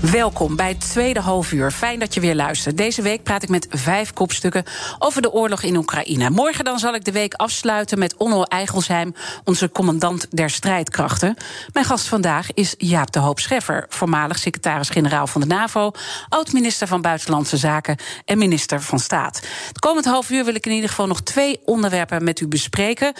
Welkom 0.00 0.56
bij 0.56 0.68
het 0.68 0.80
tweede 0.80 1.20
halfuur. 1.20 1.70
Fijn 1.70 1.98
dat 1.98 2.14
je 2.14 2.20
weer 2.20 2.34
luistert. 2.34 2.76
Deze 2.76 3.02
week 3.02 3.22
praat 3.22 3.42
ik 3.42 3.48
met 3.48 3.66
vijf 3.70 4.12
kopstukken 4.12 4.64
over 4.98 5.22
de 5.22 5.32
oorlog 5.32 5.62
in 5.62 5.76
Oekraïne. 5.76 6.30
Morgen 6.30 6.64
dan 6.64 6.78
zal 6.78 6.94
ik 6.94 7.04
de 7.04 7.12
week 7.12 7.34
afsluiten 7.34 7.98
met 7.98 8.16
Onno 8.16 8.42
Eigelsheim, 8.42 9.14
onze 9.44 9.70
commandant 9.70 10.26
der 10.30 10.50
strijdkrachten. 10.50 11.36
Mijn 11.72 11.86
gast 11.86 12.06
vandaag 12.06 12.52
is 12.54 12.74
Jaap 12.78 13.12
de 13.12 13.18
Hoop 13.18 13.40
Scheffer, 13.40 13.86
voormalig 13.88 14.38
secretaris-generaal 14.38 15.26
van 15.26 15.40
de 15.40 15.46
NAVO, 15.46 15.90
oud-minister 16.28 16.86
van 16.86 17.00
Buitenlandse 17.00 17.56
Zaken 17.56 17.96
en 18.24 18.38
minister 18.38 18.82
van 18.82 18.98
Staat. 18.98 19.42
Het 19.68 19.78
komend 19.78 20.04
half 20.04 20.30
uur 20.30 20.44
wil 20.44 20.54
ik 20.54 20.66
in 20.66 20.72
ieder 20.72 20.88
geval 20.88 21.06
nog 21.06 21.22
twee 21.22 21.60
onderwerpen 21.64 22.24
met 22.24 22.40
u 22.40 22.48
bespreken. 22.48 23.12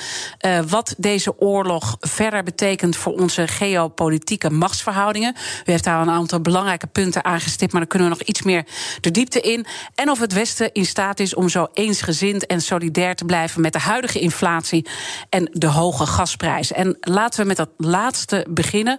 Uh, 0.46 0.58
wat 0.68 0.94
deze 0.98 1.40
oorlog 1.40 1.96
verder 2.00 2.42
betekent 2.42 2.96
voor 2.96 3.12
onze 3.12 3.46
geopolitieke 3.46 4.50
machtsverhoudingen. 4.50 5.34
U 5.64 5.70
heeft 5.70 5.84
daar 5.84 6.00
een 6.00 6.10
aantal 6.10 6.40
belangrijke 6.40 6.64
punten 6.92 7.24
aangestipt, 7.24 7.72
maar 7.72 7.80
dan 7.80 7.90
kunnen 7.90 8.08
we 8.08 8.14
nog 8.18 8.28
iets 8.28 8.42
meer 8.42 8.64
de 9.00 9.10
diepte 9.10 9.40
in. 9.40 9.66
En 9.94 10.10
of 10.10 10.20
het 10.20 10.32
Westen 10.32 10.72
in 10.72 10.86
staat 10.86 11.20
is 11.20 11.34
om 11.34 11.48
zo 11.48 11.66
eensgezind 11.72 12.46
en 12.46 12.60
solidair 12.60 13.14
te 13.14 13.24
blijven 13.24 13.60
met 13.60 13.72
de 13.72 13.78
huidige 13.78 14.18
inflatie 14.18 14.86
en 15.28 15.48
de 15.52 15.66
hoge 15.66 16.06
gasprijzen. 16.06 16.76
En 16.76 16.96
laten 17.00 17.40
we 17.40 17.46
met 17.46 17.56
dat 17.56 17.70
laatste 17.76 18.46
beginnen. 18.50 18.98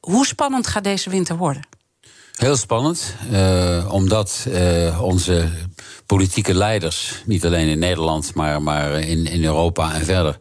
Hoe 0.00 0.26
spannend 0.26 0.66
gaat 0.66 0.84
deze 0.84 1.10
winter 1.10 1.36
worden? 1.36 1.62
Heel 2.40 2.56
spannend, 2.56 3.14
uh, 3.32 3.92
omdat 3.92 4.46
uh, 4.48 5.02
onze 5.02 5.48
politieke 6.06 6.54
leiders, 6.54 7.22
niet 7.24 7.44
alleen 7.44 7.68
in 7.68 7.78
Nederland, 7.78 8.34
maar, 8.34 8.62
maar 8.62 9.00
in, 9.00 9.26
in 9.26 9.44
Europa 9.44 9.94
en 9.94 10.04
verder. 10.04 10.38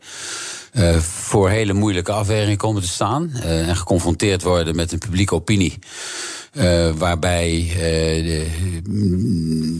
Uh, 0.74 0.98
voor 0.98 1.50
hele 1.50 1.74
moeilijke 1.74 2.12
afwegingen 2.12 2.58
komen 2.58 2.82
te 2.82 2.88
staan. 2.88 3.32
en 3.34 3.76
geconfronteerd 3.76 4.44
worden 4.44 4.76
met 4.76 4.92
een 4.92 5.00
publieke 5.00 5.36
opinie. 5.36 5.80
Uh, 6.54 6.90
waarbij 6.92 7.60
uh, 7.60 7.78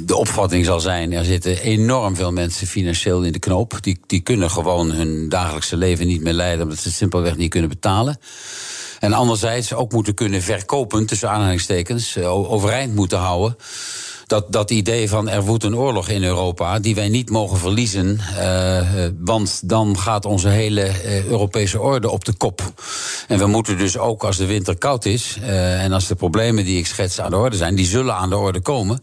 de, 0.06 0.16
opvatting 0.16 0.66
zal 0.66 0.80
zijn: 0.80 1.14
er 1.14 1.26
zitten 1.26 1.62
enorm 1.62 2.16
veel 2.16 2.32
mensen 2.32 2.68
financieel 2.68 3.24
in 3.24 3.32
de 3.32 3.40
knoop. 3.40 3.78
Die, 3.82 4.00
die 4.08 4.22
kunnen 4.22 4.50
gewoon 4.50 4.92
hun 4.92 5.30
dagelijkse 5.30 5.78
leven 5.78 6.08
niet 6.08 6.22
meer 6.22 6.34
leiden, 6.34 6.64
omdat 6.64 6.80
ze 6.80 6.88
het 6.88 6.98
simpelweg 6.98 7.38
niet 7.38 7.50
kunnen 7.50 7.70
betalen. 7.70 8.20
En 9.00 9.14
anderzijds 9.14 9.74
ook 9.74 9.92
moeten 9.92 10.14
kunnen 10.14 10.42
verkopen, 10.42 11.06
tussen 11.06 11.30
aanhalingstekens, 11.30 12.18
uh, 12.18 12.52
overeind 12.52 12.96
moeten 12.96 13.18
houden 13.18 13.58
dat, 14.30 14.52
dat 14.52 14.72
idee 14.72 15.10
van 15.10 15.30
er 15.30 15.44
woedt 15.44 15.64
een 15.64 15.76
oorlog 15.76 16.10
in 16.10 16.24
Europa, 16.24 16.80
die 16.80 16.96
wij 16.96 17.10
niet 17.10 17.30
mogen 17.30 17.58
verliezen. 17.58 18.20
Uh, 18.38 18.82
want 19.20 19.70
dan 19.70 19.98
gaat 19.98 20.26
onze 20.26 20.48
hele 20.48 20.82
uh, 20.82 21.26
Europese 21.26 21.80
orde 21.80 22.10
op 22.10 22.26
de 22.26 22.34
kop. 22.34 22.74
En 23.28 23.40
we 23.40 23.46
moeten 23.46 23.78
dus 23.78 23.98
ook 23.98 24.24
als 24.24 24.38
de 24.38 24.46
winter 24.46 24.78
koud 24.78 25.06
is. 25.06 25.38
Uh, 25.42 25.84
en 25.84 25.92
als 25.92 26.08
de 26.08 26.16
problemen 26.16 26.66
die 26.66 26.78
ik 26.78 26.86
schets 26.86 27.22
aan 27.22 27.30
de 27.30 27.38
orde 27.38 27.58
zijn, 27.58 27.76
die 27.76 27.86
zullen 27.86 28.16
aan 28.16 28.30
de 28.30 28.38
orde 28.38 28.62
komen. 28.62 29.02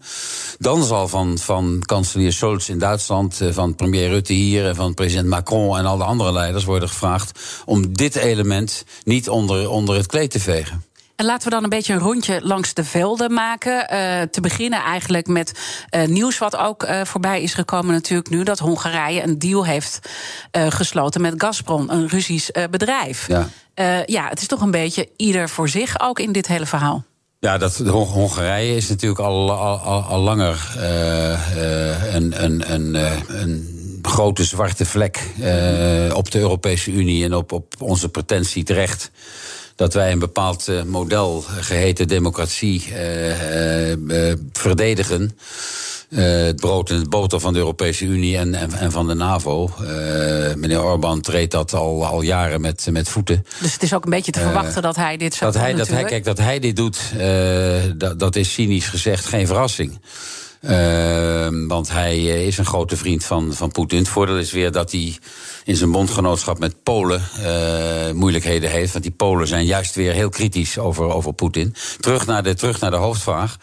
Dan 0.58 0.84
zal 0.84 1.08
van, 1.08 1.38
van 1.38 1.82
kanselier 1.86 2.32
Scholz 2.32 2.68
in 2.68 2.78
Duitsland, 2.78 3.40
van 3.50 3.74
premier 3.74 4.08
Rutte 4.08 4.32
hier 4.32 4.66
en 4.66 4.74
van 4.74 4.94
president 4.94 5.28
Macron 5.28 5.78
en 5.78 5.86
alle 5.86 6.04
andere 6.04 6.32
leiders 6.32 6.64
worden 6.64 6.88
gevraagd 6.88 7.40
om 7.64 7.92
dit 7.96 8.16
element 8.16 8.84
niet 9.04 9.28
onder, 9.28 9.70
onder 9.70 9.96
het 9.96 10.06
kleed 10.06 10.30
te 10.30 10.40
vegen. 10.40 10.85
En 11.16 11.24
laten 11.24 11.44
we 11.44 11.54
dan 11.54 11.62
een 11.62 11.68
beetje 11.70 11.92
een 11.92 11.98
rondje 11.98 12.40
langs 12.42 12.74
de 12.74 12.84
velden 12.84 13.32
maken. 13.32 13.72
Uh, 13.72 14.22
te 14.30 14.40
beginnen 14.40 14.82
eigenlijk 14.82 15.26
met 15.26 15.52
uh, 15.90 16.06
nieuws 16.06 16.38
wat 16.38 16.56
ook 16.56 16.82
uh, 16.82 17.04
voorbij 17.04 17.42
is 17.42 17.54
gekomen 17.54 17.94
natuurlijk 17.94 18.30
nu... 18.30 18.42
dat 18.42 18.58
Hongarije 18.58 19.22
een 19.22 19.38
deal 19.38 19.66
heeft 19.66 19.98
gesloten 20.50 21.20
met 21.20 21.34
Gazprom, 21.36 21.90
een 21.90 22.08
Russisch 22.08 22.50
bedrijf. 22.70 23.28
Ja. 23.28 23.48
ja, 24.06 24.28
het 24.28 24.40
is 24.40 24.46
toch 24.46 24.60
een 24.60 24.70
beetje 24.70 25.08
ieder 25.16 25.48
voor 25.48 25.68
zich 25.68 26.00
ook 26.00 26.18
in 26.18 26.32
dit 26.32 26.46
hele 26.46 26.66
verhaal. 26.66 27.04
Ja, 27.40 27.58
dat, 27.58 27.76
Hongarije 27.76 28.76
is 28.76 28.88
natuurlijk 28.88 29.20
al, 29.20 29.52
al, 29.52 29.78
al, 29.78 30.02
al 30.02 30.20
langer 30.20 30.74
een, 32.12 32.44
een, 32.44 32.72
een, 32.72 32.94
een 33.28 33.98
grote 34.02 34.44
zwarte 34.44 34.84
vlek 34.84 35.30
op 36.14 36.30
de 36.30 36.38
Europese 36.38 36.90
Unie 36.90 37.24
en 37.24 37.34
op, 37.34 37.52
op 37.52 37.74
onze 37.78 38.08
pretentie 38.08 38.64
terecht 38.64 39.10
dat 39.76 39.94
wij 39.94 40.12
een 40.12 40.18
bepaald 40.18 40.68
uh, 40.68 40.82
model 40.82 41.44
geheten 41.46 42.08
democratie 42.08 42.84
uh, 42.88 44.32
verdedigen. 44.52 45.38
het 46.08 46.56
brood 46.56 46.90
en 46.90 46.96
het 46.96 47.10
boter 47.10 47.40
van 47.40 47.52
de 47.52 47.58
Europese 47.58 48.04
Unie 48.04 48.36
en, 48.36 48.54
en, 48.54 48.72
en 48.72 48.92
van 48.92 49.06
de 49.06 49.14
NAVO. 49.14 49.70
meneer 50.56 50.82
Orbán 50.82 51.20
treedt 51.20 51.52
dat 51.52 51.74
al, 51.74 52.06
al 52.06 52.22
jaren 52.22 52.60
met, 52.60 52.86
met 52.90 53.08
voeten. 53.08 53.46
Dus 53.60 53.72
het 53.72 53.82
is 53.82 53.94
ook 53.94 54.04
een 54.04 54.10
beetje 54.10 54.32
te 54.32 54.40
verwachten 54.40 54.82
dat 54.82 54.96
hij 54.96 55.16
dit 55.16 55.34
zou 55.34 55.52
dat 55.52 55.60
doen. 55.60 55.70
Hij, 55.70 55.78
dat 55.78 55.88
hij, 55.88 56.04
kijk, 56.04 56.24
dat 56.24 56.38
hij 56.38 56.58
dit 56.58 56.76
doet, 56.76 56.98
dat, 57.96 58.18
dat 58.18 58.36
is 58.36 58.52
cynisch 58.52 58.88
gezegd 58.88 59.24
geen 59.26 59.46
verrassing. 59.46 59.98
Uh, 60.60 61.48
want 61.68 61.90
hij 61.90 62.24
is 62.46 62.58
een 62.58 62.66
grote 62.66 62.96
vriend 62.96 63.24
van, 63.24 63.54
van 63.54 63.70
Poetin. 63.70 63.98
Het 63.98 64.08
voordeel 64.08 64.38
is 64.38 64.52
weer 64.52 64.72
dat 64.72 64.92
hij 64.92 65.16
in 65.64 65.76
zijn 65.76 65.90
bondgenootschap 65.90 66.58
met 66.58 66.82
Polen 66.82 67.22
uh, 67.40 68.10
moeilijkheden 68.10 68.70
heeft. 68.70 68.92
Want 68.92 69.04
die 69.04 69.12
Polen 69.12 69.46
zijn 69.46 69.64
juist 69.64 69.94
weer 69.94 70.12
heel 70.12 70.28
kritisch 70.28 70.78
over, 70.78 71.04
over 71.04 71.32
Poetin. 71.32 71.74
Terug 72.00 72.26
naar 72.26 72.42
de, 72.42 72.54
terug 72.54 72.80
naar 72.80 72.90
de 72.90 72.96
hoofdvraag. 72.96 73.56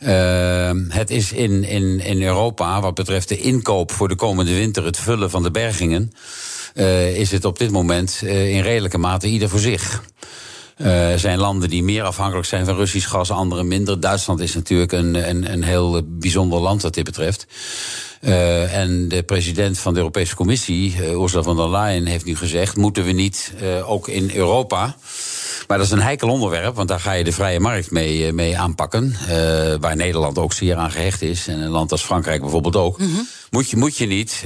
Uh, 0.00 0.70
het 0.88 1.10
is 1.10 1.32
in, 1.32 1.64
in, 1.64 2.00
in 2.00 2.22
Europa, 2.22 2.80
wat 2.80 2.94
betreft 2.94 3.28
de 3.28 3.38
inkoop 3.38 3.92
voor 3.92 4.08
de 4.08 4.16
komende 4.16 4.54
winter, 4.54 4.84
het 4.84 4.98
vullen 4.98 5.30
van 5.30 5.42
de 5.42 5.50
bergingen, 5.50 6.12
uh, 6.74 7.16
is 7.16 7.30
het 7.30 7.44
op 7.44 7.58
dit 7.58 7.70
moment 7.70 8.22
in 8.22 8.60
redelijke 8.60 8.98
mate 8.98 9.26
ieder 9.26 9.48
voor 9.48 9.58
zich. 9.58 10.02
Er 10.82 11.12
uh, 11.12 11.18
zijn 11.18 11.38
landen 11.38 11.68
die 11.68 11.82
meer 11.82 12.02
afhankelijk 12.02 12.46
zijn 12.46 12.64
van 12.64 12.76
Russisch 12.76 13.08
gas, 13.08 13.30
andere 13.30 13.62
minder. 13.62 14.00
Duitsland 14.00 14.40
is 14.40 14.54
natuurlijk 14.54 14.92
een, 14.92 15.28
een, 15.28 15.52
een 15.52 15.62
heel 15.62 16.02
bijzonder 16.04 16.60
land 16.60 16.82
wat 16.82 16.94
dit 16.94 17.04
betreft. 17.04 17.46
Uh, 18.20 18.76
en 18.76 19.08
de 19.08 19.22
president 19.22 19.78
van 19.78 19.92
de 19.92 19.98
Europese 19.98 20.34
Commissie, 20.34 20.94
uh, 21.00 21.20
Ursula 21.20 21.42
von 21.42 21.56
der 21.56 21.70
Leyen, 21.70 22.06
heeft 22.06 22.24
nu 22.24 22.36
gezegd: 22.36 22.76
moeten 22.76 23.04
we 23.04 23.12
niet 23.12 23.52
ook 23.86 24.08
in 24.08 24.30
Europa. 24.34 24.96
Maar 25.68 25.78
dat 25.78 25.86
is 25.86 25.92
een 25.92 26.02
heikel 26.02 26.28
onderwerp, 26.28 26.74
want 26.74 26.88
daar 26.88 27.00
ga 27.00 27.12
je 27.12 27.24
de 27.24 27.32
vrije 27.32 27.60
markt 27.60 27.90
mee, 27.90 28.32
mee 28.32 28.58
aanpakken. 28.58 29.16
waar 29.80 29.96
Nederland 29.96 30.38
ook 30.38 30.52
zeer 30.52 30.76
aan 30.76 30.90
gehecht 30.90 31.22
is. 31.22 31.48
En 31.48 31.60
een 31.60 31.70
land 31.70 31.92
als 31.92 32.02
Frankrijk 32.02 32.40
bijvoorbeeld 32.40 32.76
ook. 32.76 32.98
Mm 32.98 33.14
-hmm. 33.14 33.28
moet, 33.50 33.70
je, 33.70 33.76
moet 33.76 33.96
je 33.96 34.06
niet 34.06 34.44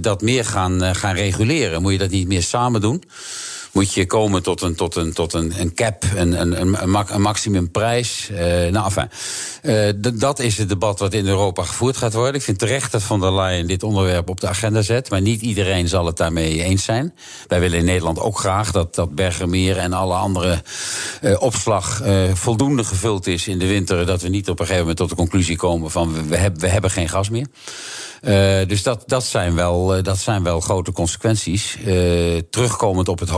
dat 0.00 0.22
meer 0.22 0.44
gaan, 0.44 0.94
gaan 0.94 1.14
reguleren? 1.14 1.82
Moet 1.82 1.92
je 1.92 1.98
dat 1.98 2.10
niet 2.10 2.28
meer 2.28 2.42
samen 2.42 2.80
doen? 2.80 3.02
Moet 3.76 3.94
je 3.94 4.06
komen 4.06 4.42
tot 4.42 4.62
een, 4.62 4.74
tot 4.74 4.96
een, 4.96 5.12
tot 5.12 5.32
een, 5.32 5.52
een 5.60 5.74
cap, 5.74 6.04
een, 6.14 6.40
een, 6.40 6.82
een, 6.82 7.20
maximumprijs. 7.20 8.28
Uh, 8.32 8.38
nou, 8.72 8.84
enfin, 8.84 9.08
uh, 9.62 10.12
dat 10.14 10.38
is 10.38 10.58
het 10.58 10.68
debat 10.68 10.98
wat 10.98 11.14
in 11.14 11.26
Europa 11.26 11.62
gevoerd 11.62 11.96
gaat 11.96 12.12
worden. 12.12 12.34
Ik 12.34 12.42
vind 12.42 12.58
terecht 12.58 12.92
dat 12.92 13.02
von 13.02 13.20
der 13.20 13.34
Leyen 13.34 13.66
dit 13.66 13.82
onderwerp 13.82 14.28
op 14.28 14.40
de 14.40 14.48
agenda 14.48 14.82
zet. 14.82 15.10
Maar 15.10 15.20
niet 15.20 15.42
iedereen 15.42 15.88
zal 15.88 16.06
het 16.06 16.16
daarmee 16.16 16.62
eens 16.62 16.84
zijn. 16.84 17.14
Wij 17.46 17.60
willen 17.60 17.78
in 17.78 17.84
Nederland 17.84 18.20
ook 18.20 18.38
graag 18.38 18.70
dat, 18.70 18.94
dat 18.94 19.14
Bergermeer 19.14 19.78
en 19.78 19.92
alle 19.92 20.14
andere 20.14 20.62
uh, 21.22 21.36
opslag 21.42 22.02
voldoende 22.32 22.84
gevuld 22.84 23.26
is 23.26 23.48
in 23.48 23.58
de 23.58 23.66
winter. 23.66 24.06
Dat 24.06 24.22
we 24.22 24.28
niet 24.28 24.48
op 24.48 24.58
een 24.58 24.66
gegeven 24.66 24.80
moment 24.80 24.98
tot 24.98 25.08
de 25.08 25.14
conclusie 25.14 25.56
komen 25.56 25.90
van 25.90 26.28
we, 26.28 26.36
hebben, 26.36 26.60
we 26.60 26.68
hebben 26.68 26.90
geen 26.90 27.08
gas 27.08 27.30
meer. 27.30 27.46
Dus 28.66 28.82
dat, 28.82 29.02
dat, 29.06 29.24
zijn 29.24 29.54
wel, 29.54 30.02
dat 30.02 30.18
zijn 30.18 30.42
wel 30.42 30.60
grote 30.60 30.92
consequenties. 30.92 31.78
Terugkomend 32.50 33.08
op 33.08 33.18
het 33.18 33.28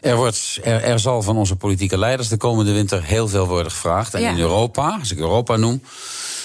Er, 0.00 0.16
wordt, 0.16 0.58
er, 0.62 0.82
er, 0.82 0.98
zal 0.98 1.22
van 1.22 1.36
onze 1.36 1.56
politieke 1.56 1.98
leiders 1.98 2.28
de 2.28 2.36
komende 2.36 2.72
winter 2.72 3.04
heel 3.04 3.28
veel 3.28 3.46
worden 3.46 3.72
gevraagd. 3.72 4.14
En 4.14 4.20
ja. 4.20 4.30
in 4.30 4.38
Europa, 4.38 4.96
als 4.98 5.10
ik 5.12 5.18
Europa 5.18 5.56
noem. 5.56 5.82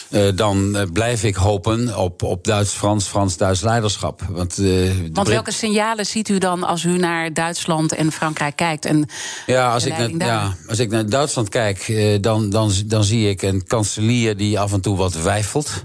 Uh, 0.10 0.36
dan 0.36 0.76
uh, 0.76 0.82
blijf 0.94 1.24
ik 1.24 1.36
hopen 1.36 1.98
op, 1.98 2.24
op 2.24 2.44
Duits-Frans, 2.44 3.08
Frans-Duits 3.08 3.62
leiderschap. 3.62 4.22
Want, 4.30 4.58
uh, 4.58 4.92
Want 5.14 5.28
welke 5.28 5.52
signalen 5.52 6.06
ziet 6.06 6.30
u 6.30 6.38
dan 6.38 6.64
als 6.64 6.84
u 6.84 6.98
naar 6.98 7.34
Duitsland 7.34 7.94
en 7.94 8.12
Frankrijk 8.12 8.56
kijkt? 8.56 8.86
En 8.86 9.10
ja, 9.46 9.74
als 9.74 9.86
ik 9.86 9.98
naar, 9.98 10.28
ja, 10.28 10.56
als 10.68 10.80
ik 10.80 10.90
naar 10.90 11.10
Duitsland 11.10 11.50
kijk, 11.50 11.94
dan, 12.22 12.50
dan, 12.50 12.72
dan 12.86 13.04
zie 13.04 13.30
ik 13.30 13.42
een 13.42 13.68
kanselier 13.68 14.38
die 14.38 14.60
af 14.60 14.74
en 14.74 14.82
toe 14.82 14.98
wat 14.98 15.14
wijfelt. 15.14 15.84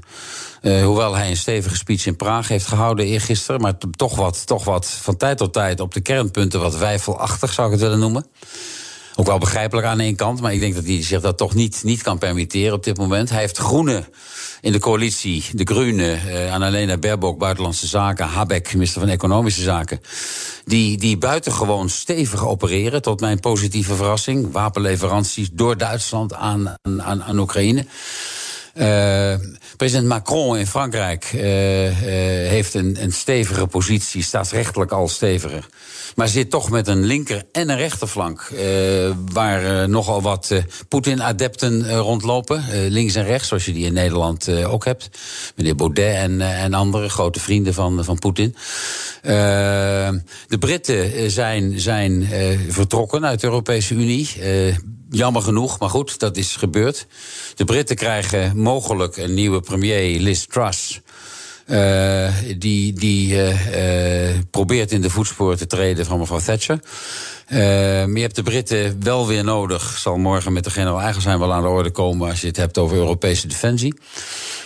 Uh, 0.64 0.84
hoewel 0.84 1.16
hij 1.16 1.30
een 1.30 1.36
stevige 1.36 1.76
speech 1.76 2.06
in 2.06 2.16
Praag 2.16 2.48
heeft 2.48 2.66
gehouden 2.66 3.06
eergisteren. 3.06 3.60
Maar 3.60 3.74
toch 3.90 4.16
wat, 4.16 4.46
toch 4.46 4.64
wat 4.64 4.86
van 4.86 5.16
tijd 5.16 5.38
tot 5.38 5.52
tijd 5.52 5.80
op 5.80 5.94
de 5.94 6.00
kernpunten 6.00 6.60
wat 6.60 6.76
wijfelachtig 6.76 7.52
zou 7.52 7.66
ik 7.66 7.72
het 7.72 7.82
willen 7.82 7.98
noemen. 7.98 8.26
Ook 9.16 9.26
wel 9.26 9.38
begrijpelijk 9.38 9.86
aan 9.86 10.00
één 10.00 10.16
kant, 10.16 10.40
maar 10.40 10.52
ik 10.52 10.60
denk 10.60 10.74
dat 10.74 10.84
hij 10.84 11.02
zich 11.02 11.20
dat 11.20 11.38
toch 11.38 11.54
niet, 11.54 11.80
niet 11.84 12.02
kan 12.02 12.18
permitteren 12.18 12.72
op 12.72 12.84
dit 12.84 12.96
moment. 12.96 13.30
Hij 13.30 13.40
heeft 13.40 13.58
groene 13.58 14.04
in 14.60 14.72
de 14.72 14.78
coalitie, 14.78 15.44
de 15.52 15.64
Groenen, 15.64 16.20
uh, 16.26 16.52
Annalena 16.52 16.98
Baerbock, 16.98 17.38
Buitenlandse 17.38 17.86
Zaken, 17.86 18.26
Habeck, 18.26 18.72
minister 18.72 19.00
van 19.00 19.10
Economische 19.10 19.62
Zaken, 19.62 20.00
die, 20.64 20.98
die 20.98 21.18
buitengewoon 21.18 21.88
stevig 21.88 22.46
opereren, 22.46 23.02
tot 23.02 23.20
mijn 23.20 23.40
positieve 23.40 23.94
verrassing. 23.94 24.52
Wapenleveranties 24.52 25.48
door 25.52 25.76
Duitsland 25.76 26.34
aan, 26.34 26.74
aan, 26.82 27.22
aan 27.22 27.38
Oekraïne. 27.38 27.86
Uh, 28.74 29.34
president 29.76 30.08
Macron 30.08 30.56
in 30.56 30.66
Frankrijk 30.66 31.32
uh, 31.34 31.86
uh, 31.86 31.92
heeft 32.48 32.74
een, 32.74 32.96
een 33.02 33.12
stevige 33.12 33.66
positie, 33.66 34.22
staatsrechtelijk 34.22 34.92
al 34.92 35.08
steviger. 35.08 35.66
Maar 36.14 36.28
zit 36.28 36.50
toch 36.50 36.70
met 36.70 36.88
een 36.88 37.04
linker 37.04 37.42
en 37.52 37.70
een 37.70 37.76
rechterflank. 37.76 38.50
waar 39.32 39.88
nogal 39.88 40.22
wat 40.22 40.52
Poetin-adepten 40.88 41.96
rondlopen. 41.96 42.64
links 42.88 43.14
en 43.14 43.24
rechts, 43.24 43.48
zoals 43.48 43.64
je 43.64 43.72
die 43.72 43.86
in 43.86 43.92
Nederland 43.92 44.48
ook 44.48 44.84
hebt. 44.84 45.10
Meneer 45.56 45.74
Baudet 45.74 46.14
en, 46.14 46.40
en 46.40 46.74
andere 46.74 47.08
grote 47.08 47.40
vrienden 47.40 47.74
van, 47.74 48.04
van 48.04 48.18
Poetin. 48.18 48.56
de 49.22 50.58
Britten 50.58 51.30
zijn, 51.30 51.80
zijn 51.80 52.28
vertrokken 52.68 53.24
uit 53.24 53.40
de 53.40 53.46
Europese 53.46 53.94
Unie. 53.94 54.28
Jammer 55.14 55.42
genoeg, 55.42 55.78
maar 55.78 55.88
goed, 55.88 56.18
dat 56.18 56.36
is 56.36 56.56
gebeurd. 56.56 57.06
De 57.54 57.64
Britten 57.64 57.96
krijgen 57.96 58.56
mogelijk 58.56 59.16
een 59.16 59.34
nieuwe 59.34 59.60
premier, 59.60 60.20
Liz 60.20 60.44
Truss. 60.44 61.00
Uh, 61.66 62.28
die 62.58 62.92
die 62.92 63.34
uh, 63.34 64.28
uh, 64.28 64.38
probeert 64.50 64.92
in 64.92 65.00
de 65.00 65.10
voetsporen 65.10 65.56
te 65.56 65.66
treden 65.66 66.06
van 66.06 66.18
mevrouw 66.18 66.38
Thatcher. 66.38 66.80
je 67.48 68.20
hebt 68.20 68.34
de 68.34 68.42
Britten 68.42 69.02
wel 69.02 69.26
weer 69.26 69.44
nodig. 69.44 69.98
Zal 69.98 70.16
morgen 70.16 70.52
met 70.52 70.64
de 70.64 70.70
generaal 70.70 71.00
Eigensein 71.00 71.38
wel 71.38 71.52
aan 71.52 71.62
de 71.62 71.68
orde 71.68 71.90
komen 71.90 72.28
als 72.30 72.40
je 72.40 72.46
het 72.46 72.56
hebt 72.56 72.78
over 72.78 72.96
Europese 72.96 73.46
defensie. 73.46 73.94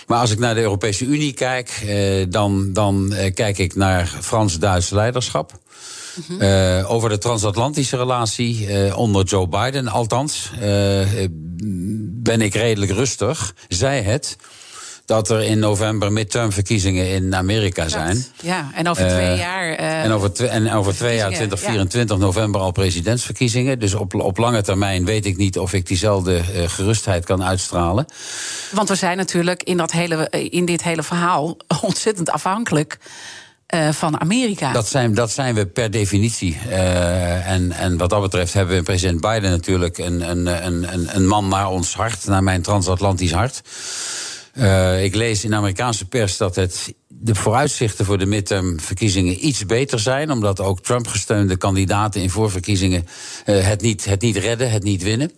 Maar 0.06 0.20
als 0.20 0.30
ik 0.30 0.38
naar 0.38 0.54
de 0.54 0.60
Europese 0.60 1.04
Unie 1.04 1.32
kijk, 1.32 1.86
dan, 2.28 2.72
dan 2.72 3.14
kijk 3.34 3.58
ik 3.58 3.74
naar 3.74 4.06
Frans-Duits 4.20 4.90
leiderschap. 4.90 5.58
Uh, 6.28 6.90
over 6.90 7.08
de 7.08 7.18
transatlantische 7.18 7.96
relatie 7.96 8.66
uh, 8.66 8.98
onder 8.98 9.24
Joe 9.24 9.48
Biden, 9.48 9.88
althans, 9.88 10.50
uh, 10.54 11.06
ben 12.22 12.40
ik 12.40 12.54
redelijk 12.54 12.92
rustig. 12.92 13.54
Zij 13.68 14.02
het 14.02 14.36
dat 15.04 15.30
er 15.30 15.42
in 15.42 15.58
november 15.58 16.12
midtermverkiezingen 16.12 17.08
in 17.08 17.34
Amerika 17.34 17.88
zijn. 17.88 18.24
Ja, 18.42 18.70
en 18.74 18.88
over 18.88 19.08
twee 19.08 19.36
jaar. 19.36 19.74
en 19.74 20.12
over, 20.12 20.44
en 20.46 20.72
over 20.72 20.94
twee 20.94 21.16
jaar, 21.16 21.28
2024 21.28 22.16
ja. 22.16 22.22
november, 22.22 22.60
al 22.60 22.70
presidentsverkiezingen. 22.70 23.78
Dus 23.78 23.94
op, 23.94 24.14
op 24.14 24.36
lange 24.36 24.62
termijn 24.62 25.04
weet 25.04 25.26
ik 25.26 25.36
niet 25.36 25.58
of 25.58 25.72
ik 25.72 25.86
diezelfde 25.86 26.42
gerustheid 26.66 27.24
kan 27.24 27.44
uitstralen. 27.44 28.06
Want 28.72 28.88
we 28.88 28.94
zijn 28.94 29.16
natuurlijk 29.16 29.62
in, 29.62 29.76
dat 29.76 29.92
hele, 29.92 30.30
in 30.30 30.64
dit 30.64 30.82
hele 30.82 31.02
verhaal 31.02 31.56
ontzettend 31.82 32.30
afhankelijk 32.30 32.98
uh, 33.74 33.88
van 33.92 34.20
Amerika. 34.20 34.72
Dat 34.72 34.88
zijn, 34.88 35.14
dat 35.14 35.30
zijn 35.30 35.54
we 35.54 35.66
per 35.66 35.90
definitie. 35.90 36.58
Uh, 36.68 37.46
en, 37.50 37.72
en 37.72 37.96
wat 37.96 38.10
dat 38.10 38.20
betreft 38.20 38.52
hebben 38.52 38.76
we 38.76 38.82
president 38.82 39.20
Biden 39.20 39.50
natuurlijk 39.50 39.98
een, 39.98 40.30
een, 40.30 40.46
een, 40.66 41.16
een 41.16 41.26
man 41.26 41.48
naar 41.48 41.68
ons 41.68 41.94
hart, 41.94 42.26
naar 42.26 42.42
mijn 42.42 42.62
transatlantisch 42.62 43.32
hart. 43.32 43.62
Uh, 44.54 45.04
ik 45.04 45.14
lees 45.14 45.44
in 45.44 45.54
Amerikaanse 45.54 46.06
pers 46.06 46.36
dat 46.36 46.56
het 46.56 46.94
de 47.08 47.34
vooruitzichten 47.34 48.04
voor 48.04 48.18
de 48.18 48.26
midtermverkiezingen 48.26 49.46
iets 49.46 49.66
beter 49.66 49.98
zijn. 49.98 50.30
Omdat 50.30 50.60
ook 50.60 50.80
Trump-gesteunde 50.80 51.56
kandidaten 51.56 52.20
in 52.20 52.30
voorverkiezingen 52.30 53.06
uh, 53.46 53.66
het, 53.66 53.80
niet, 53.80 54.04
het 54.04 54.20
niet 54.20 54.36
redden, 54.36 54.70
het 54.70 54.82
niet 54.82 55.02
winnen. 55.02 55.32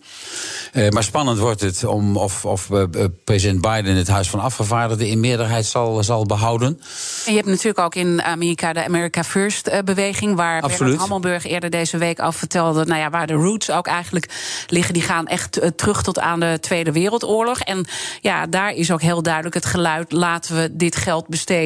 Uh, 0.73 0.89
maar 0.89 1.03
spannend 1.03 1.39
wordt 1.39 1.61
het 1.61 1.83
om 1.83 2.17
of, 2.17 2.45
of 2.45 2.69
uh, 2.69 2.83
president 3.23 3.61
Biden 3.61 3.95
het 3.95 4.07
Huis 4.07 4.29
van 4.29 4.39
Afgevaardigden 4.39 5.07
in 5.07 5.19
meerderheid 5.19 5.65
zal, 5.65 6.03
zal 6.03 6.25
behouden. 6.25 6.79
En 7.25 7.31
je 7.31 7.37
hebt 7.37 7.49
natuurlijk 7.49 7.79
ook 7.79 7.95
in 7.95 8.21
Amerika 8.21 8.73
de 8.73 8.85
America 8.85 9.23
First-beweging. 9.23 10.35
Waar 10.35 10.61
Absoluut. 10.61 10.97
Hammelburg 10.97 11.45
eerder 11.45 11.69
deze 11.69 11.97
week 11.97 12.19
al 12.19 12.31
vertelde. 12.31 12.85
Nou 12.85 12.99
ja, 12.99 13.09
waar 13.09 13.27
de 13.27 13.33
roots 13.33 13.71
ook 13.71 13.87
eigenlijk 13.87 14.29
liggen. 14.67 14.93
Die 14.93 15.03
gaan 15.03 15.27
echt 15.27 15.61
terug 15.75 16.03
tot 16.03 16.19
aan 16.19 16.39
de 16.39 16.57
Tweede 16.61 16.91
Wereldoorlog. 16.91 17.59
En 17.59 17.85
ja, 18.21 18.47
daar 18.47 18.71
is 18.71 18.91
ook 18.91 19.01
heel 19.01 19.21
duidelijk 19.21 19.55
het 19.55 19.65
geluid: 19.65 20.11
laten 20.11 20.55
we 20.55 20.69
dit 20.71 20.95
geld 20.95 21.27
besteden 21.27 21.60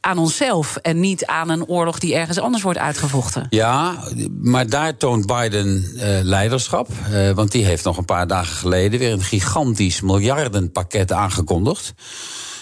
aan 0.00 0.18
onszelf 0.18 0.76
en 0.76 1.00
niet 1.00 1.26
aan 1.26 1.48
een 1.48 1.66
oorlog 1.66 1.98
die 1.98 2.14
ergens 2.14 2.38
anders 2.38 2.62
wordt 2.62 2.78
uitgevochten. 2.78 3.46
Ja, 3.50 3.94
maar 4.40 4.68
daar 4.68 4.96
toont 4.96 5.26
Biden 5.26 5.90
uh, 5.94 6.02
leiderschap. 6.22 6.88
Uh, 7.10 7.30
want 7.30 7.52
die 7.52 7.64
heeft 7.64 7.84
nog 7.84 7.96
een 7.96 8.04
paar 8.04 8.26
dagen 8.26 8.56
geleden 8.56 8.98
weer 8.98 9.12
een 9.12 9.22
gigantisch 9.22 10.00
miljardenpakket 10.00 11.12
aangekondigd. 11.12 11.94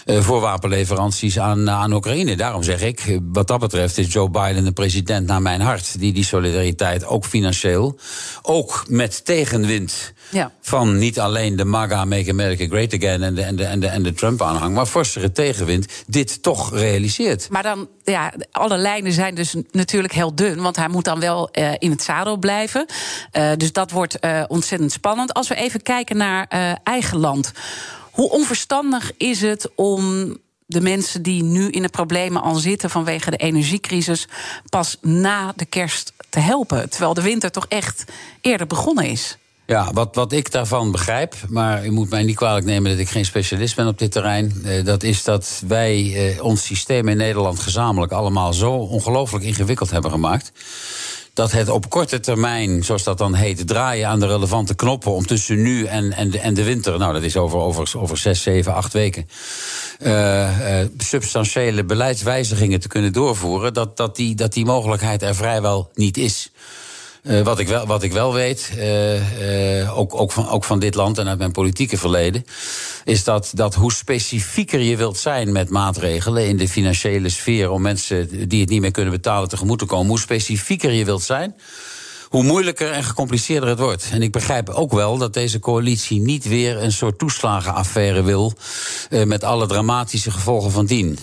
Uh, 0.04 0.20
voor 0.20 0.40
wapenleveranties 0.40 1.38
aan, 1.38 1.70
aan 1.70 1.92
Oekraïne. 1.92 2.36
Daarom 2.36 2.62
zeg 2.62 2.82
ik, 2.82 3.18
wat 3.32 3.46
dat 3.46 3.60
betreft 3.60 3.98
is 3.98 4.12
Joe 4.12 4.30
Biden 4.30 4.64
de 4.64 4.72
president 4.72 5.26
naar 5.26 5.42
mijn 5.42 5.60
hart. 5.60 5.98
Die 5.98 6.12
die 6.12 6.24
solidariteit 6.24 7.06
ook 7.06 7.24
financieel, 7.24 7.98
ook 8.42 8.84
met 8.88 9.24
tegenwind 9.24 10.12
ja. 10.30 10.52
van 10.60 10.98
niet 10.98 11.20
alleen 11.20 11.56
de 11.56 11.64
MAGA, 11.64 12.04
Make 12.04 12.30
America 12.30 12.66
Great 12.66 12.94
Again 12.94 13.22
en 13.22 13.34
de, 13.34 13.42
en 13.42 13.56
de, 13.56 13.64
en 13.64 13.80
de, 13.80 13.86
en 13.86 14.02
de 14.02 14.12
Trump-aanhang, 14.12 14.74
maar 14.74 14.86
forsere 14.86 15.32
tegenwind, 15.32 15.86
dit 16.06 16.42
toch 16.42 16.74
realiseert. 16.74 17.48
Maar 17.50 17.62
dan, 17.62 17.88
ja, 18.04 18.32
alle 18.50 18.76
lijnen 18.76 19.12
zijn 19.12 19.34
dus 19.34 19.54
natuurlijk 19.70 20.14
heel 20.14 20.34
dun, 20.34 20.62
want 20.62 20.76
hij 20.76 20.88
moet 20.88 21.04
dan 21.04 21.20
wel 21.20 21.48
uh, 21.52 21.72
in 21.78 21.90
het 21.90 22.02
zadel 22.02 22.36
blijven. 22.36 22.86
Uh, 23.32 23.50
dus 23.56 23.72
dat 23.72 23.90
wordt 23.90 24.18
ontzettend 24.48 24.92
spannend. 24.92 25.34
Als 25.34 25.48
we 25.48 25.54
even 25.54 25.82
kijken 25.82 26.16
naar 26.16 26.46
eigen 26.82 27.18
land. 27.18 27.52
Hoe 28.14 28.30
onverstandig 28.30 29.12
is 29.16 29.40
het 29.40 29.70
om 29.74 30.36
de 30.66 30.80
mensen 30.80 31.22
die 31.22 31.42
nu 31.42 31.70
in 31.70 31.82
de 31.82 31.88
problemen 31.88 32.42
al 32.42 32.54
zitten 32.54 32.90
vanwege 32.90 33.30
de 33.30 33.36
energiecrisis 33.36 34.28
pas 34.68 34.96
na 35.00 35.52
de 35.56 35.64
kerst 35.64 36.12
te 36.28 36.38
helpen? 36.40 36.90
Terwijl 36.90 37.14
de 37.14 37.22
winter 37.22 37.50
toch 37.50 37.66
echt 37.68 38.04
eerder 38.40 38.66
begonnen 38.66 39.04
is. 39.04 39.38
Ja, 39.66 39.92
wat, 39.92 40.14
wat 40.14 40.32
ik 40.32 40.50
daarvan 40.50 40.90
begrijp, 40.90 41.34
maar 41.48 41.86
u 41.86 41.90
moet 41.90 42.10
mij 42.10 42.22
niet 42.22 42.36
kwalijk 42.36 42.66
nemen 42.66 42.90
dat 42.90 43.00
ik 43.00 43.08
geen 43.08 43.24
specialist 43.24 43.76
ben 43.76 43.86
op 43.86 43.98
dit 43.98 44.12
terrein. 44.12 44.52
Eh, 44.64 44.84
dat 44.84 45.02
is 45.02 45.24
dat 45.24 45.62
wij 45.66 46.14
eh, 46.14 46.44
ons 46.44 46.64
systeem 46.64 47.08
in 47.08 47.16
Nederland 47.16 47.60
gezamenlijk 47.60 48.12
allemaal 48.12 48.52
zo 48.52 48.72
ongelooflijk 48.72 49.44
ingewikkeld 49.44 49.90
hebben 49.90 50.10
gemaakt 50.10 50.52
dat 51.34 51.52
het 51.52 51.68
op 51.68 51.90
korte 51.90 52.20
termijn, 52.20 52.84
zoals 52.84 53.02
dat 53.02 53.18
dan 53.18 53.34
heet, 53.34 53.66
draaien 53.66 54.08
aan 54.08 54.20
de 54.20 54.26
relevante 54.26 54.74
knoppen 54.74 55.12
om 55.12 55.26
tussen 55.26 55.62
nu 55.62 55.84
en, 55.84 56.12
en, 56.12 56.30
de, 56.30 56.38
en 56.38 56.54
de 56.54 56.64
winter, 56.64 56.98
nou 56.98 57.12
dat 57.12 57.22
is 57.22 57.36
over, 57.36 57.58
over, 57.58 57.92
over 57.96 58.16
zes, 58.16 58.42
zeven, 58.42 58.74
acht 58.74 58.92
weken, 58.92 59.28
uh, 60.00 60.80
uh, 60.80 60.86
substantiële 60.98 61.84
beleidswijzigingen 61.84 62.80
te 62.80 62.88
kunnen 62.88 63.12
doorvoeren, 63.12 63.74
dat, 63.74 63.96
dat, 63.96 64.16
die, 64.16 64.34
dat 64.34 64.52
die 64.52 64.64
mogelijkheid 64.64 65.22
er 65.22 65.34
vrijwel 65.34 65.90
niet 65.94 66.16
is. 66.16 66.50
Uh, 67.24 67.40
wat, 67.40 67.58
ik 67.58 67.68
wel, 67.68 67.86
wat 67.86 68.02
ik 68.02 68.12
wel 68.12 68.32
weet, 68.32 68.70
uh, 68.76 69.80
uh, 69.80 69.98
ook, 69.98 70.20
ook, 70.20 70.32
van, 70.32 70.48
ook 70.48 70.64
van 70.64 70.78
dit 70.78 70.94
land 70.94 71.18
en 71.18 71.28
uit 71.28 71.38
mijn 71.38 71.52
politieke 71.52 71.96
verleden, 71.96 72.44
is 73.04 73.24
dat, 73.24 73.50
dat 73.54 73.74
hoe 73.74 73.92
specifieker 73.92 74.80
je 74.80 74.96
wilt 74.96 75.18
zijn 75.18 75.52
met 75.52 75.70
maatregelen 75.70 76.46
in 76.46 76.56
de 76.56 76.68
financiële 76.68 77.28
sfeer 77.28 77.70
om 77.70 77.82
mensen 77.82 78.48
die 78.48 78.60
het 78.60 78.70
niet 78.70 78.80
meer 78.80 78.90
kunnen 78.90 79.12
betalen 79.12 79.48
tegemoet 79.48 79.78
te 79.78 79.84
komen, 79.84 80.08
hoe 80.08 80.18
specifieker 80.18 80.90
je 80.90 81.04
wilt 81.04 81.22
zijn, 81.22 81.54
hoe 82.28 82.42
moeilijker 82.42 82.90
en 82.90 83.04
gecompliceerder 83.04 83.68
het 83.68 83.78
wordt. 83.78 84.08
En 84.12 84.22
ik 84.22 84.32
begrijp 84.32 84.68
ook 84.68 84.92
wel 84.92 85.18
dat 85.18 85.34
deze 85.34 85.58
coalitie 85.58 86.20
niet 86.20 86.48
weer 86.48 86.82
een 86.82 86.92
soort 86.92 87.18
toeslagenaffaire 87.18 88.22
wil. 88.22 88.52
Met 89.10 89.44
alle 89.44 89.66
dramatische 89.66 90.30
gevolgen 90.30 90.70
van 90.70 90.86
dien. 90.86 91.18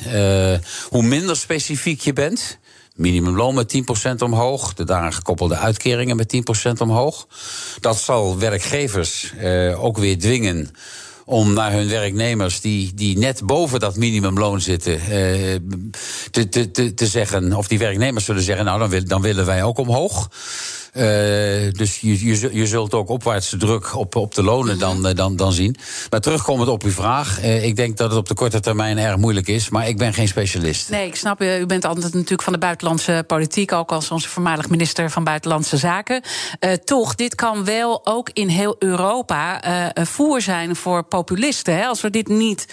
Hoe 0.89 1.03
minder 1.03 1.35
specifiek 1.35 2.01
je 2.01 2.13
bent, 2.13 2.59
minimumloon 3.01 3.55
met 3.55 3.83
10% 4.09 4.13
omhoog. 4.17 4.73
De 4.73 4.83
daaraan 4.83 5.13
gekoppelde 5.13 5.55
uitkeringen 5.55 6.15
met 6.15 6.43
10% 6.67 6.71
omhoog. 6.77 7.27
Dat 7.79 7.97
zal 7.97 8.39
werkgevers 8.39 9.33
eh, 9.37 9.83
ook 9.83 9.97
weer 9.97 10.19
dwingen 10.19 10.71
om 11.25 11.53
naar 11.53 11.71
hun 11.71 11.89
werknemers 11.89 12.61
die, 12.61 12.93
die 12.93 13.17
net 13.17 13.45
boven 13.45 13.79
dat 13.79 13.95
minimumloon 13.95 14.61
zitten 14.61 14.93
eh, 14.93 15.55
te, 16.31 16.49
te, 16.49 16.71
te, 16.71 16.93
te 16.93 17.07
zeggen, 17.07 17.53
of 17.53 17.67
die 17.67 17.79
werknemers 17.79 18.25
zullen 18.25 18.43
zeggen, 18.43 18.65
nou 18.65 18.79
dan, 18.79 18.89
wil, 18.89 19.05
dan 19.05 19.21
willen 19.21 19.45
wij 19.45 19.63
ook 19.63 19.77
omhoog. 19.77 20.29
Uh, 20.93 21.03
dus 21.71 21.99
je, 21.99 22.25
je, 22.25 22.49
je, 22.51 22.67
zult 22.67 22.93
ook 22.93 23.09
opwaartse 23.09 23.57
druk 23.57 23.95
op, 23.95 24.15
op 24.15 24.35
de 24.35 24.43
lonen 24.43 24.79
dan, 24.79 24.99
mhm. 24.99 25.15
dan, 25.15 25.35
dan 25.35 25.51
zien. 25.51 25.75
Maar 26.09 26.19
terugkomend 26.19 26.69
op 26.69 26.83
uw 26.83 26.91
vraag. 26.91 27.39
Uh, 27.39 27.63
ik 27.63 27.75
denk 27.75 27.97
dat 27.97 28.09
het 28.09 28.19
op 28.19 28.27
de 28.27 28.33
korte 28.33 28.59
termijn 28.59 28.97
erg 28.97 29.17
moeilijk 29.17 29.47
is. 29.47 29.69
Maar 29.69 29.87
ik 29.87 29.97
ben 29.97 30.13
geen 30.13 30.27
specialist. 30.27 30.89
Nee, 30.89 31.07
ik 31.07 31.15
snap 31.15 31.41
u. 31.41 31.55
U 31.57 31.65
bent 31.65 31.85
altijd 31.85 32.13
natuurlijk 32.13 32.41
van 32.41 32.53
de 32.53 32.59
buitenlandse 32.59 33.23
politiek. 33.27 33.71
Ook 33.71 33.91
als 33.91 34.11
onze 34.11 34.29
voormalig 34.29 34.69
minister 34.69 35.09
van 35.09 35.23
Buitenlandse 35.23 35.77
Zaken. 35.77 36.21
Uh, 36.59 36.73
toch, 36.73 37.15
dit 37.15 37.35
kan 37.35 37.65
wel 37.65 38.05
ook 38.05 38.29
in 38.33 38.47
heel 38.47 38.75
Europa 38.79 39.65
een 39.97 40.07
voer 40.07 40.41
zijn 40.41 40.75
voor 40.75 41.03
populisten. 41.03 41.75
Hè? 41.75 41.85
Als 41.85 42.01
we 42.01 42.09
dit 42.09 42.27
niet 42.27 42.65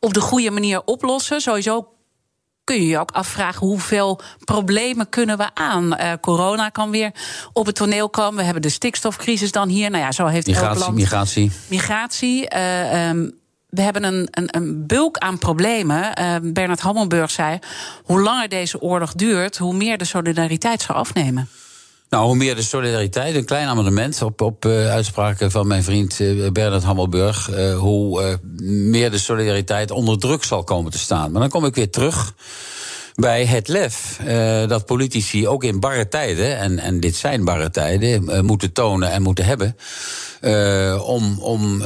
op 0.00 0.14
de 0.14 0.20
goede 0.20 0.50
manier 0.50 0.82
oplossen. 0.84 1.40
Sowieso 1.40 1.97
kun 2.68 2.76
je 2.76 2.86
je 2.86 2.98
ook 2.98 3.10
afvragen 3.10 3.66
hoeveel 3.66 4.20
problemen 4.44 5.08
kunnen 5.08 5.36
we 5.36 5.54
aan. 5.54 5.84
Uh, 5.84 6.12
corona 6.20 6.68
kan 6.68 6.90
weer 6.90 7.12
op 7.52 7.66
het 7.66 7.74
toneel 7.74 8.08
komen. 8.08 8.36
We 8.36 8.42
hebben 8.42 8.62
de 8.62 8.68
stikstofcrisis 8.68 9.52
dan 9.52 9.68
hier. 9.68 9.90
Nou 9.90 10.02
ja, 10.02 10.12
zo 10.12 10.26
heeft 10.26 10.46
migratie, 10.46 10.78
land... 10.78 10.94
Migratie. 10.94 11.50
Migratie. 11.68 12.54
Uh, 12.56 13.08
um, 13.08 13.34
we 13.68 13.82
hebben 13.82 14.04
een, 14.04 14.28
een, 14.30 14.48
een 14.50 14.86
bulk 14.86 15.18
aan 15.18 15.38
problemen. 15.38 16.20
Uh, 16.20 16.34
Bernard 16.42 16.80
Hammelburg 16.80 17.30
zei: 17.30 17.58
hoe 18.02 18.20
langer 18.20 18.48
deze 18.48 18.80
oorlog 18.80 19.12
duurt, 19.12 19.58
hoe 19.58 19.74
meer 19.74 19.98
de 19.98 20.04
solidariteit 20.04 20.82
zal 20.82 20.94
afnemen. 20.94 21.48
Nou, 22.08 22.26
hoe 22.26 22.36
meer 22.36 22.56
de 22.56 22.62
solidariteit, 22.62 23.34
een 23.34 23.44
klein 23.44 23.66
amendement 23.66 24.22
op, 24.22 24.40
op 24.40 24.64
uh, 24.64 24.90
uitspraken 24.90 25.50
van 25.50 25.66
mijn 25.66 25.82
vriend 25.82 26.18
uh, 26.18 26.50
Bernard 26.50 26.82
Hammelburg, 26.82 27.50
uh, 27.50 27.78
hoe 27.78 28.38
meer 28.62 29.10
de 29.10 29.18
solidariteit 29.18 29.90
onder 29.90 30.18
druk 30.18 30.44
zal 30.44 30.64
komen 30.64 30.92
te 30.92 30.98
staan. 30.98 31.32
Maar 31.32 31.40
dan 31.40 31.50
kom 31.50 31.64
ik 31.64 31.74
weer 31.74 31.90
terug 31.90 32.34
bij 33.14 33.44
het 33.44 33.68
lef 33.68 34.20
dat 34.66 34.86
politici 34.86 35.48
ook 35.48 35.64
in 35.64 35.80
barre 35.80 36.08
tijden, 36.08 36.58
en, 36.58 36.78
en 36.78 37.00
dit 37.00 37.16
zijn 37.16 37.44
barre 37.44 37.70
tijden, 37.70 38.44
moeten 38.46 38.72
tonen 38.72 39.10
en 39.10 39.22
moeten 39.22 39.44
hebben. 39.44 39.76
om 41.00 41.38
om 41.40 41.82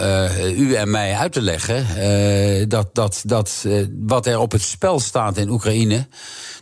u 0.57 0.75
en 0.75 0.91
mij 0.91 1.14
uit 1.14 1.33
te 1.33 1.43
leggen 1.43 2.68
dat, 2.68 2.95
dat, 2.95 3.23
dat 3.27 3.66
wat 3.99 4.27
er 4.27 4.39
op 4.39 4.53
het 4.53 4.62
spel 4.62 5.01
staat 5.01 5.37
in 5.37 5.49
Oekraïne 5.49 6.07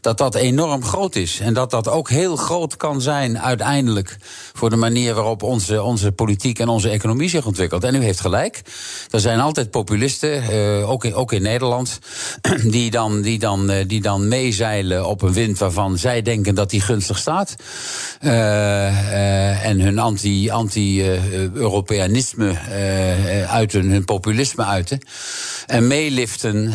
dat 0.00 0.18
dat 0.18 0.34
enorm 0.34 0.84
groot 0.84 1.16
is. 1.16 1.40
En 1.40 1.54
dat 1.54 1.70
dat 1.70 1.88
ook 1.88 2.10
heel 2.10 2.36
groot 2.36 2.76
kan 2.76 3.00
zijn 3.00 3.38
uiteindelijk 3.38 4.16
voor 4.52 4.70
de 4.70 4.76
manier 4.76 5.14
waarop 5.14 5.42
onze, 5.42 5.82
onze 5.82 6.12
politiek 6.12 6.58
en 6.58 6.68
onze 6.68 6.88
economie 6.88 7.28
zich 7.28 7.46
ontwikkelt. 7.46 7.84
En 7.84 7.94
u 7.94 8.02
heeft 8.02 8.20
gelijk. 8.20 8.62
Er 9.10 9.20
zijn 9.20 9.40
altijd 9.40 9.70
populisten, 9.70 10.42
uh, 10.52 10.90
ook, 10.90 11.04
in, 11.04 11.14
ook 11.14 11.32
in 11.32 11.42
Nederland, 11.42 11.98
die 12.76 12.90
dan, 12.90 13.22
die, 13.22 13.38
dan, 13.38 13.70
uh, 13.70 13.76
die 13.86 14.00
dan 14.00 14.28
meezeilen 14.28 15.06
op 15.06 15.22
een 15.22 15.32
wind 15.32 15.58
waarvan 15.58 15.98
zij 15.98 16.22
denken 16.22 16.54
dat 16.54 16.70
die 16.70 16.80
gunstig 16.80 17.18
staat. 17.18 17.54
Uh, 18.20 19.64
en 19.64 19.80
hun 19.80 19.98
anti-Europeanisme 19.98 22.48
anti, 22.48 22.58
uiten, 23.48 23.90
hun 23.90 24.04
populisme 24.04 24.64
uiten. 24.64 24.98
En 25.66 25.86
meeliften 25.86 26.74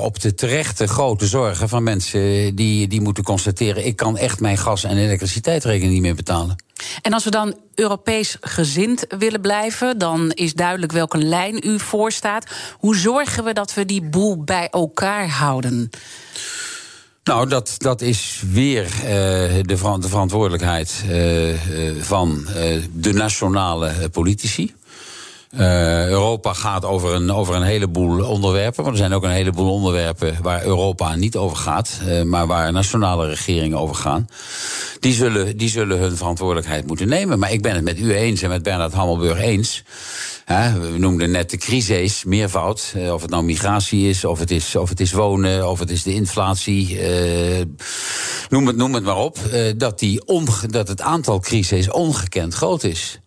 op 0.00 0.20
de 0.20 0.34
terechte 0.34 0.86
grote 0.86 1.26
zorgen 1.26 1.68
van 1.68 1.82
mensen 1.82 2.51
die, 2.54 2.88
die 2.88 3.00
moeten 3.00 3.24
constateren: 3.24 3.86
ik 3.86 3.96
kan 3.96 4.16
echt 4.16 4.40
mijn 4.40 4.58
gas- 4.58 4.84
en 4.84 4.96
elektriciteitsrekening 4.96 5.92
niet 5.92 6.02
meer 6.02 6.14
betalen. 6.14 6.56
En 7.02 7.12
als 7.12 7.24
we 7.24 7.30
dan 7.30 7.56
Europees 7.74 8.36
gezind 8.40 9.04
willen 9.18 9.40
blijven, 9.40 9.98
dan 9.98 10.30
is 10.30 10.54
duidelijk 10.54 10.92
welke 10.92 11.18
lijn 11.18 11.68
u 11.68 11.78
voorstaat. 11.78 12.46
Hoe 12.78 12.96
zorgen 12.96 13.44
we 13.44 13.52
dat 13.52 13.74
we 13.74 13.84
die 13.84 14.02
boel 14.02 14.44
bij 14.44 14.68
elkaar 14.70 15.28
houden? 15.28 15.90
Nou, 17.24 17.48
dat, 17.48 17.74
dat 17.78 18.00
is 18.00 18.42
weer 18.50 18.84
uh, 18.84 19.00
de, 19.02 19.62
de, 19.66 20.08
verantwoordelijkheid 20.08 21.04
uh, 21.10 21.54
van 22.00 22.46
de 22.92 23.12
nationale 23.12 24.08
politici. 24.12 24.74
Uh, 25.58 26.08
Europa 26.08 26.52
gaat 26.52 26.84
over 26.84 27.14
een, 27.14 27.32
over 27.32 27.54
een 27.54 27.62
heleboel 27.62 28.24
onderwerpen. 28.24 28.82
Maar 28.82 28.92
er 28.92 28.98
zijn 28.98 29.12
ook 29.12 29.22
een 29.22 29.30
heleboel 29.30 29.72
onderwerpen 29.72 30.36
waar 30.42 30.64
Europa 30.64 31.14
niet 31.14 31.36
over 31.36 31.56
gaat. 31.56 32.00
Uh, 32.06 32.22
maar 32.22 32.46
waar 32.46 32.72
nationale 32.72 33.26
regeringen 33.26 33.78
over 33.78 33.94
gaan. 33.94 34.26
Die 35.00 35.12
zullen, 35.12 35.56
die 35.56 35.68
zullen 35.68 35.98
hun 35.98 36.16
verantwoordelijkheid 36.16 36.86
moeten 36.86 37.08
nemen. 37.08 37.38
Maar 37.38 37.52
ik 37.52 37.62
ben 37.62 37.74
het 37.74 37.84
met 37.84 37.98
u 37.98 38.14
eens 38.14 38.42
en 38.42 38.48
met 38.48 38.62
Bernard 38.62 38.92
Hammelburg 38.92 39.40
eens. 39.40 39.84
we 40.46 40.94
noemden 40.96 41.30
net 41.30 41.50
de 41.50 41.56
crisis, 41.56 42.24
meervoud. 42.24 42.92
Uh, 42.96 43.12
of 43.12 43.22
het 43.22 43.30
nou 43.30 43.44
migratie 43.44 44.08
is, 44.08 44.24
of 44.24 44.38
het 44.38 44.50
is, 44.50 44.76
of 44.76 44.88
het 44.88 45.00
is 45.00 45.12
wonen, 45.12 45.70
of 45.70 45.78
het 45.78 45.90
is 45.90 46.02
de 46.02 46.14
inflatie. 46.14 46.98
noem, 48.48 48.66
het, 48.66 48.76
noem 48.76 48.94
het 48.94 49.04
maar 49.04 49.18
op. 49.18 49.38
dat, 49.76 49.98
die 49.98 50.22
dat 50.70 50.88
het 50.88 51.00
aantal 51.00 51.40
crises 51.40 51.90
ongekend 51.90 52.54
groot 52.54 52.84
is. 52.84 53.21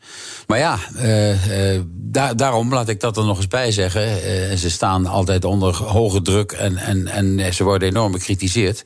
Maar 0.48 0.58
ja, 0.58 0.80
uh, 0.96 1.82
daar, 1.92 2.36
daarom 2.36 2.74
laat 2.74 2.90
ik 2.90 3.00
dat 3.00 3.18
er 3.18 3.26
nog 3.26 3.38
eens 3.38 3.48
bij 3.48 3.72
zeggen. 3.72 4.08
Uh, 4.08 4.56
ze 4.58 4.70
staan 4.70 5.06
altijd 5.06 5.46
onder 5.46 5.76
hoge 5.76 6.22
druk 6.22 6.52
en, 6.52 6.78
en, 6.78 7.08
en 7.08 7.54
ze 7.54 7.64
worden 7.64 7.88
enorm 7.88 8.12
bekritiseerd. 8.12 8.84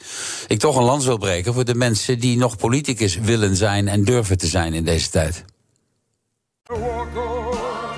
Ik 0.48 0.60
toch 0.60 0.76
een 0.76 0.84
lans 0.84 1.06
wil 1.06 1.18
breken 1.18 1.54
voor 1.54 1.66
de 1.66 1.76
mensen 1.76 2.20
die 2.20 2.38
nog 2.38 2.58
politicus 2.58 3.18
willen 3.18 3.56
zijn 3.56 3.88
en 3.88 4.04
durven 4.04 4.38
te 4.38 4.48
zijn 4.48 4.74
in 4.74 4.84
deze 4.84 5.10
tijd. 5.10 5.46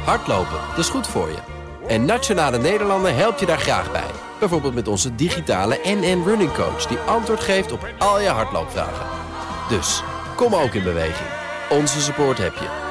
Hardlopen, 0.05 0.59
dat 0.69 0.77
is 0.77 0.89
goed 0.89 1.07
voor 1.07 1.29
je. 1.29 1.37
En 1.87 2.05
Nationale 2.05 2.57
Nederlanden 2.57 3.15
helpt 3.15 3.39
je 3.39 3.45
daar 3.45 3.59
graag 3.59 3.91
bij. 3.91 4.09
Bijvoorbeeld 4.39 4.73
met 4.73 4.87
onze 4.87 5.15
digitale 5.15 5.79
NN 5.83 6.23
Running 6.25 6.53
Coach... 6.53 6.85
die 6.87 6.97
antwoord 6.97 7.39
geeft 7.39 7.71
op 7.71 7.87
al 7.97 8.21
je 8.21 8.27
hardloopvragen. 8.27 9.05
Dus, 9.69 10.03
kom 10.35 10.55
ook 10.55 10.73
in 10.73 10.83
beweging. 10.83 11.29
Onze 11.69 12.01
support 12.01 12.37
heb 12.37 12.53
je. 12.53 12.90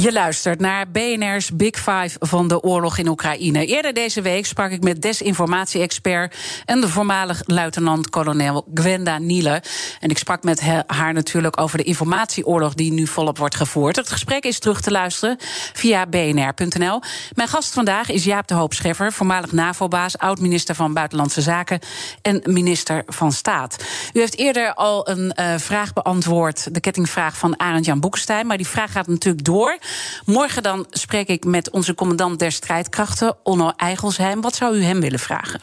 Je 0.00 0.12
luistert 0.12 0.60
naar 0.60 0.90
BNR's 0.90 1.50
Big 1.54 1.76
Five 1.76 2.16
van 2.18 2.48
de 2.48 2.62
oorlog 2.62 2.98
in 2.98 3.08
Oekraïne. 3.08 3.66
Eerder 3.66 3.92
deze 3.92 4.22
week 4.22 4.46
sprak 4.46 4.70
ik 4.70 4.82
met 4.82 5.02
desinformatie-expert 5.02 6.36
en 6.64 6.80
de 6.80 6.88
voormalig 6.88 7.42
luitenant-kolonel 7.44 8.66
Gwenda 8.74 9.18
Niele. 9.18 9.62
En 10.00 10.10
ik 10.10 10.18
sprak 10.18 10.42
met 10.42 10.60
haar 10.86 11.12
natuurlijk 11.12 11.60
over 11.60 11.78
de 11.78 11.84
informatieoorlog 11.84 12.74
die 12.74 12.92
nu 12.92 13.06
volop 13.06 13.38
wordt 13.38 13.54
gevoerd. 13.54 13.96
Het 13.96 14.10
gesprek 14.10 14.44
is 14.44 14.58
terug 14.58 14.80
te 14.80 14.90
luisteren 14.90 15.36
via 15.72 16.06
bnr.nl. 16.06 17.00
Mijn 17.34 17.48
gast 17.48 17.74
vandaag 17.74 18.10
is 18.10 18.24
Jaap 18.24 18.46
de 18.48 18.54
Hoop 18.54 18.72
Scheffer, 18.72 19.12
voormalig 19.12 19.52
NAVO-baas, 19.52 20.18
oud-minister 20.18 20.74
van 20.74 20.94
Buitenlandse 20.94 21.42
Zaken 21.42 21.78
en 22.22 22.42
minister 22.44 23.02
van 23.06 23.32
Staat. 23.32 23.84
U 24.12 24.18
heeft 24.18 24.38
eerder 24.38 24.74
al 24.74 25.08
een 25.08 25.32
uh, 25.40 25.54
vraag 25.56 25.92
beantwoord, 25.92 26.74
de 26.74 26.80
kettingvraag 26.80 27.36
van 27.36 27.60
Arend-Jan 27.60 28.00
Boekenstein, 28.00 28.46
maar 28.46 28.56
die 28.56 28.66
vraag 28.66 28.92
gaat 28.92 29.06
natuurlijk 29.06 29.44
door. 29.44 29.78
Morgen 30.24 30.62
dan 30.62 30.86
spreek 30.90 31.28
ik 31.28 31.44
met 31.44 31.70
onze 31.70 31.94
commandant 31.94 32.38
der 32.38 32.52
strijdkrachten, 32.52 33.36
Onno 33.42 33.72
Eigelsheim. 33.76 34.40
Wat 34.40 34.54
zou 34.54 34.76
u 34.76 34.82
hem 34.82 35.00
willen 35.00 35.18
vragen? 35.18 35.60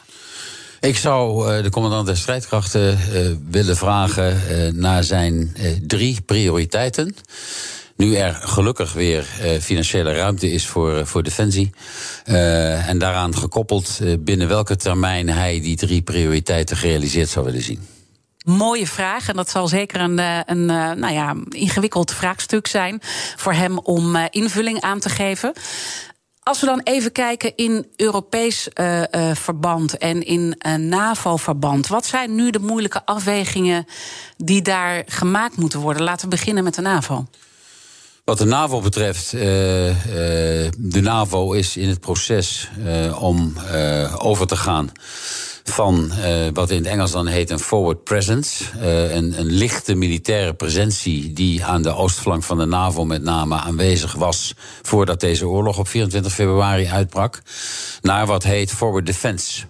Ik 0.84 0.96
zou 0.96 1.52
uh, 1.56 1.62
de 1.62 1.70
commandant 1.70 2.06
der 2.06 2.16
strijdkrachten 2.16 2.98
uh, 3.12 3.30
willen 3.50 3.76
vragen 3.76 4.40
uh, 4.50 4.72
naar 4.72 5.04
zijn 5.04 5.56
drie 5.86 6.20
prioriteiten. 6.20 7.16
Nu 7.96 8.14
er 8.14 8.34
gelukkig 8.34 8.92
weer 8.92 9.24
financiële 9.60 10.12
ruimte 10.12 10.50
is 10.50 10.66
voor, 10.66 11.06
voor 11.06 11.22
defensie. 11.22 11.70
en 12.24 12.98
daaraan 12.98 13.36
gekoppeld 13.36 14.00
binnen 14.18 14.48
welke 14.48 14.76
termijn 14.76 15.28
hij 15.28 15.60
die 15.60 15.76
drie 15.76 16.02
prioriteiten 16.02 16.76
gerealiseerd 16.76 17.28
zou 17.28 17.44
willen 17.44 17.62
zien. 17.62 17.80
Mooie 18.44 18.86
vraag. 18.86 19.28
En 19.28 19.36
dat 19.36 19.50
zal 19.50 19.68
zeker 19.68 20.00
een, 20.00 20.18
eh, 20.18 20.38
een 20.46 20.70
eh, 20.70 20.90
nou 20.90 21.12
ja, 21.12 21.34
ingewikkeld 21.48 22.12
vraagstuk 22.12 22.66
zijn 22.66 23.00
voor 23.36 23.52
hem 23.52 23.78
om 23.78 24.16
eh, 24.16 24.24
invulling 24.30 24.80
aan 24.80 24.98
te 24.98 25.08
geven. 25.08 25.52
Als 26.42 26.60
we 26.60 26.66
dan 26.66 26.80
even 26.80 27.12
kijken 27.12 27.56
in 27.56 27.86
Europees 27.96 28.68
verband 29.32 29.98
en 29.98 30.22
in 30.22 30.60
uh, 30.66 30.74
NAVO-verband, 30.74 31.86
wat 31.86 32.06
zijn 32.06 32.34
nu 32.34 32.50
de 32.50 32.58
moeilijke 32.58 33.06
afwegingen 33.06 33.86
die 34.36 34.62
daar 34.62 35.02
gemaakt 35.06 35.56
moeten 35.56 35.80
worden? 35.80 36.02
Laten 36.02 36.28
we 36.28 36.36
beginnen 36.36 36.64
met 36.64 36.74
de 36.74 36.82
NAVO. 36.82 37.26
Wat 38.24 38.38
de 38.38 38.44
NAVO 38.44 38.80
betreft, 38.80 39.30
de 39.30 41.00
NAVO 41.02 41.52
is 41.52 41.76
in 41.76 41.88
het 41.88 42.00
proces 42.00 42.70
om 43.18 43.54
over 44.18 44.46
te 44.46 44.56
gaan 44.56 44.92
van 45.64 46.12
uh, 46.18 46.46
wat 46.52 46.70
in 46.70 46.76
het 46.76 46.86
Engels 46.86 47.10
dan 47.10 47.26
heet 47.26 47.50
een 47.50 47.58
forward 47.58 48.04
presence. 48.04 48.64
Uh, 48.76 49.14
een, 49.14 49.38
een 49.38 49.50
lichte 49.50 49.94
militaire 49.94 50.54
presentie 50.54 51.32
die 51.32 51.64
aan 51.64 51.82
de 51.82 51.94
oostflank 51.94 52.42
van 52.42 52.58
de 52.58 52.64
NAVO 52.64 53.04
met 53.04 53.22
name 53.22 53.56
aanwezig 53.56 54.12
was 54.12 54.54
voordat 54.82 55.20
deze 55.20 55.46
oorlog 55.46 55.78
op 55.78 55.88
24 55.88 56.32
februari 56.32 56.86
uitbrak. 56.86 57.42
Naar 58.00 58.26
wat 58.26 58.42
heet 58.42 58.70
forward 58.70 59.06
defense. 59.06 59.64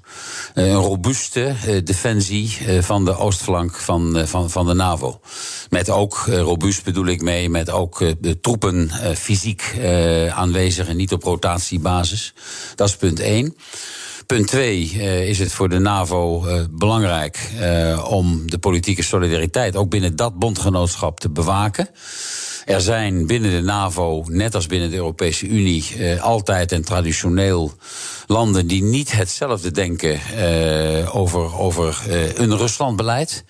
Uh, 0.54 0.66
een 0.66 0.74
robuuste 0.74 1.54
defensie 1.84 2.58
van 2.80 3.04
de 3.04 3.16
oostflank 3.16 3.74
van, 3.76 4.22
van, 4.26 4.50
van 4.50 4.66
de 4.66 4.74
NAVO. 4.74 5.20
Met 5.70 5.90
ook, 5.90 6.24
robuust 6.26 6.84
bedoel 6.84 7.06
ik 7.06 7.22
mee, 7.22 7.50
met 7.50 7.70
ook 7.70 7.98
de 8.20 8.40
troepen 8.40 8.90
fysiek 9.16 9.78
aanwezig 10.30 10.88
en 10.88 10.96
niet 10.96 11.12
op 11.12 11.22
rotatiebasis. 11.22 12.34
Dat 12.74 12.88
is 12.88 12.96
punt 12.96 13.20
1. 13.20 13.54
Punt 14.26 14.46
twee 14.46 14.92
uh, 14.94 15.28
is 15.28 15.38
het 15.38 15.52
voor 15.52 15.68
de 15.68 15.78
NAVO 15.78 16.46
uh, 16.46 16.64
belangrijk 16.70 17.50
uh, 17.60 18.06
om 18.10 18.50
de 18.50 18.58
politieke 18.58 19.02
solidariteit 19.02 19.76
ook 19.76 19.90
binnen 19.90 20.16
dat 20.16 20.38
bondgenootschap 20.38 21.20
te 21.20 21.30
bewaken. 21.30 21.88
Er 22.64 22.80
zijn 22.80 23.26
binnen 23.26 23.50
de 23.50 23.60
NAVO, 23.60 24.24
net 24.28 24.54
als 24.54 24.66
binnen 24.66 24.90
de 24.90 24.96
Europese 24.96 25.46
Unie, 25.46 25.84
eh, 25.98 26.22
altijd 26.22 26.72
en 26.72 26.84
traditioneel 26.84 27.72
landen 28.26 28.66
die 28.66 28.82
niet 28.82 29.12
hetzelfde 29.12 29.70
denken 29.70 30.20
eh, 30.20 31.16
over, 31.16 31.58
over 31.58 32.02
eh, 32.08 32.34
een 32.34 32.56
Ruslandbeleid. 32.56 33.44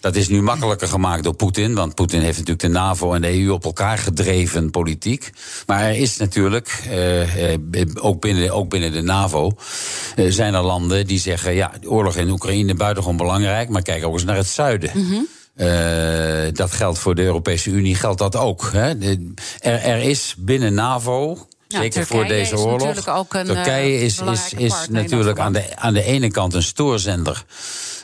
Dat 0.00 0.16
is 0.16 0.28
nu 0.28 0.42
makkelijker 0.42 0.88
gemaakt 0.88 1.24
door 1.24 1.34
Poetin, 1.34 1.74
want 1.74 1.94
Poetin 1.94 2.20
heeft 2.20 2.38
natuurlijk 2.38 2.66
de 2.66 2.78
NAVO 2.78 3.12
en 3.12 3.20
de 3.20 3.42
EU 3.42 3.50
op 3.50 3.64
elkaar 3.64 3.98
gedreven 3.98 4.70
politiek. 4.70 5.30
Maar 5.66 5.82
er 5.82 5.96
is 5.96 6.16
natuurlijk, 6.16 6.82
eh, 6.88 7.52
eh, 7.52 7.58
ook, 7.94 8.20
binnen, 8.20 8.50
ook 8.50 8.70
binnen 8.70 8.92
de 8.92 9.02
NAVO, 9.02 9.52
eh, 10.16 10.26
zijn 10.28 10.54
er 10.54 10.62
landen 10.62 11.06
die 11.06 11.18
zeggen: 11.18 11.54
ja, 11.54 11.72
de 11.80 11.90
oorlog 11.90 12.16
in 12.16 12.30
Oekraïne 12.30 12.74
buitengewoon 12.74 13.16
belangrijk, 13.16 13.68
maar 13.68 13.82
kijk 13.82 14.04
ook 14.04 14.12
eens 14.12 14.24
naar 14.24 14.36
het 14.36 14.46
zuiden. 14.46 14.90
Eh, 15.60 16.52
dat 16.52 16.72
geldt 16.72 16.98
voor 16.98 17.14
de 17.14 17.22
Europese 17.22 17.70
Unie, 17.70 17.94
geldt 17.94 18.18
dat 18.18 18.36
ook. 18.36 18.68
Hè? 18.72 18.98
De- 18.98 19.34
er, 19.58 19.72
er 19.82 19.98
is 19.98 20.34
binnen 20.38 20.74
NAVO. 20.74 21.46
Ja, 21.68 21.78
Zeker 21.78 21.92
Turkije 21.92 22.18
voor 22.20 22.28
deze 22.28 22.54
is 22.54 22.60
oorlog. 22.60 22.78
natuurlijk 22.86 23.16
ook 23.16 23.34
een, 23.34 23.44
Turkije 23.44 23.96
eh, 23.96 24.02
is, 24.02 24.20
is, 24.20 24.52
is 24.56 24.74
natuurlijk 24.90 25.38
aan 25.38 25.52
de, 25.52 25.76
aan 25.76 25.92
de 25.94 26.02
ene 26.02 26.30
kant 26.30 26.54
een 26.54 26.62
stoorzender. 26.62 27.44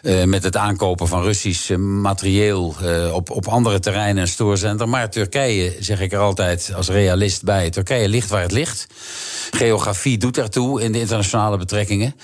Eh, 0.06 0.24
met 0.24 0.42
het 0.42 0.56
aankopen 0.56 1.08
van 1.08 1.22
Russisch 1.22 1.70
eh, 1.70 1.76
materieel 1.76 2.74
eh, 2.82 3.14
op, 3.14 3.30
op 3.30 3.46
andere 3.46 3.78
terreinen 3.78 4.22
een 4.22 4.28
stoorzender. 4.28 4.88
Maar 4.88 5.10
Turkije, 5.10 5.76
zeg 5.80 6.00
ik 6.00 6.12
er 6.12 6.18
altijd 6.18 6.72
als 6.76 6.88
realist 6.88 7.42
bij, 7.42 7.70
Turkije 7.70 8.08
ligt 8.08 8.30
waar 8.30 8.42
het 8.42 8.52
ligt. 8.52 8.86
Geografie 9.50 10.18
doet 10.18 10.38
ertoe 10.38 10.82
in 10.82 10.92
de 10.92 11.00
internationale 11.00 11.56
betrekkingen. 11.56 12.14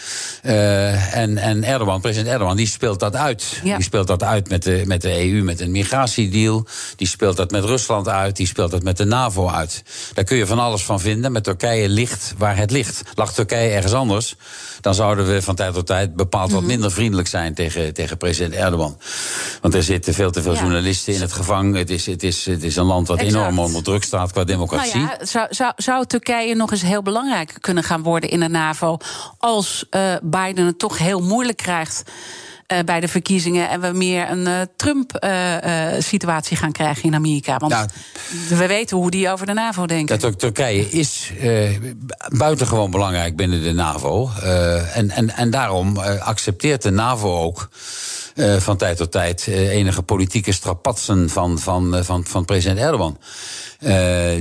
En, 0.42 1.38
en 1.38 1.64
Erdogan, 1.64 2.00
president 2.00 2.32
Erdogan, 2.32 2.56
die 2.56 2.66
speelt 2.66 3.00
dat 3.00 3.16
uit. 3.16 3.60
Ja. 3.64 3.76
Die 3.76 3.84
speelt 3.84 4.06
dat 4.06 4.22
uit 4.22 4.48
met 4.48 4.62
de, 4.62 4.82
met 4.84 5.02
de 5.02 5.30
EU, 5.30 5.42
met 5.42 5.60
een 5.60 5.70
migratiedeal. 5.70 6.66
Die 6.96 7.06
speelt 7.06 7.36
dat 7.36 7.50
met 7.50 7.64
Rusland 7.64 8.08
uit. 8.08 8.36
Die 8.36 8.46
speelt 8.46 8.70
dat 8.70 8.82
met 8.82 8.96
de 8.96 9.04
NAVO 9.04 9.48
uit. 9.48 9.82
Daar 10.14 10.24
kun 10.24 10.36
je 10.36 10.46
van 10.46 10.58
alles 10.58 10.82
van 10.82 11.00
vinden. 11.00 11.32
Met 11.32 11.44
Turkije 11.44 11.88
ligt 11.88 12.34
waar 12.38 12.56
het 12.56 12.70
ligt. 12.70 13.02
Lag 13.14 13.34
Turkije 13.34 13.70
ergens 13.70 13.92
anders, 13.92 14.34
dan 14.80 14.94
zouden 14.94 15.26
we 15.26 15.42
van 15.42 15.54
tijd 15.54 15.74
tot 15.74 15.86
tijd 15.86 16.16
bepaald 16.16 16.50
Mhm. 16.52 16.60
wat 16.60 16.68
minder 16.68 16.92
vriendelijk 16.92 17.28
zijn 17.28 17.54
tegen, 17.54 17.71
tegen 17.92 18.16
president 18.16 18.54
Erdogan. 18.54 18.98
Want 19.60 19.74
er 19.74 19.82
zitten 19.82 20.14
veel 20.14 20.30
te 20.30 20.42
veel 20.42 20.54
Ja. 20.54 20.60
journalisten 20.60 21.14
in 21.14 21.20
het 21.20 21.32
gevangen. 21.32 21.74
Het 21.74 21.90
is, 21.90 22.06
het, 22.06 22.22
is, 22.22 22.46
het 22.46 22.62
is 22.62 22.76
een 22.76 22.84
land 22.84 23.08
wat 23.08 23.18
Exact. 23.18 23.34
enorm 23.36 23.58
onder 23.58 23.82
druk 23.82 24.02
staat 24.04 24.32
qua 24.32 24.44
democratie. 24.44 25.00
Nou 25.00 25.16
ja, 25.18 25.26
zou, 25.26 25.46
zou, 25.50 25.72
zou 25.76 26.06
Turkije 26.06 26.54
nog 26.54 26.70
eens 26.70 26.82
heel 26.82 27.02
belangrijk 27.02 27.54
kunnen 27.60 27.84
gaan 27.84 28.02
worden 28.02 28.30
in 28.30 28.40
de 28.40 28.48
NAVO 28.48 28.96
als 29.38 29.86
eh, 29.90 30.14
Biden 30.22 30.66
het 30.66 30.78
toch 30.78 30.98
heel 30.98 31.20
moeilijk 31.20 31.56
krijgt 31.58 32.02
bij 32.84 33.00
de 33.00 33.08
verkiezingen 33.08 33.68
en 33.68 33.80
we 33.80 33.92
meer 33.92 34.30
een 34.30 34.68
Trump-situatie 34.76 36.56
gaan 36.56 36.72
krijgen 36.72 37.02
in 37.04 37.14
Amerika? 37.14 37.56
Want 37.56 37.86
we 38.48 38.66
weten 38.66 38.96
hoe 38.96 39.10
die 39.10 39.30
over 39.30 39.46
de 39.46 39.52
NAVO 39.52 39.86
denken. 39.86 40.18
Tur- 40.18 40.36
Turkije 40.36 40.90
is 40.90 41.30
eh, 41.40 41.70
buitengewoon 42.28 42.90
belangrijk 42.90 43.36
binnen 43.36 43.62
de 43.62 43.72
NAVO. 43.72 44.30
Eh, 44.42 44.96
en, 44.96 45.10
en, 45.10 45.36
en 45.36 45.50
daarom 45.50 45.96
eh, 45.96 46.26
accepteert 46.26 46.82
de 46.82 46.90
NAVO 46.90 47.38
ook 47.42 47.68
eh, 48.34 48.56
van 48.56 48.76
tijd 48.76 48.96
tot 48.96 49.10
tijd 49.12 49.46
eh, 49.48 49.68
enige 49.70 50.02
politieke 50.02 50.52
strapatsen 50.52 51.30
van, 51.30 51.58
van, 51.58 51.96
eh, 51.96 52.02
van, 52.02 52.24
van 52.24 52.44
president 52.44 52.78
Erdogan. 52.78 53.18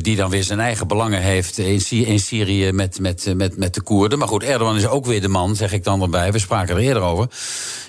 Die 0.02 0.16
dan 0.16 0.30
weer 0.30 0.44
zijn 0.44 0.60
eigen 0.60 0.88
belangen 0.88 1.22
heeft 1.22 1.58
in, 1.58 1.82
Sy- 1.82 1.96
in 1.96 2.20
Syrië 2.20 2.72
met, 2.72 3.00
met, 3.00 3.34
met, 3.36 3.58
met 3.58 3.74
de 3.74 3.82
Koerden. 3.82 4.20
Maar 4.20 4.28
goed, 4.28 4.44
Erdogan 4.44 4.76
is 4.76 4.88
ook 4.88 5.06
weer 5.06 5.22
de 5.22 5.28
man, 5.28 5.56
zeg 5.56 5.74
ik 5.74 5.84
dan 5.84 6.02
erbij. 6.02 6.32
We 6.32 6.40
spraken 6.40 6.76
er 6.76 6.82
eerder 6.82 7.04
over. 7.04 7.28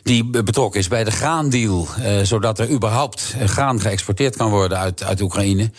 Die 0.02 0.24
be- 0.24 0.42
betrokken 0.42 0.80
is 0.80 0.88
bij 0.88 1.04
de 1.04 1.10
graandeal. 1.10 1.88
zodat 2.22 2.58
er 2.58 2.70
überhaupt 2.70 3.34
graan 3.46 3.80
geëxporteerd 3.80 4.36
kan 4.36 4.50
worden 4.50 4.78
uit, 4.78 5.02
uit 5.02 5.20
Oekraïne. 5.20 5.70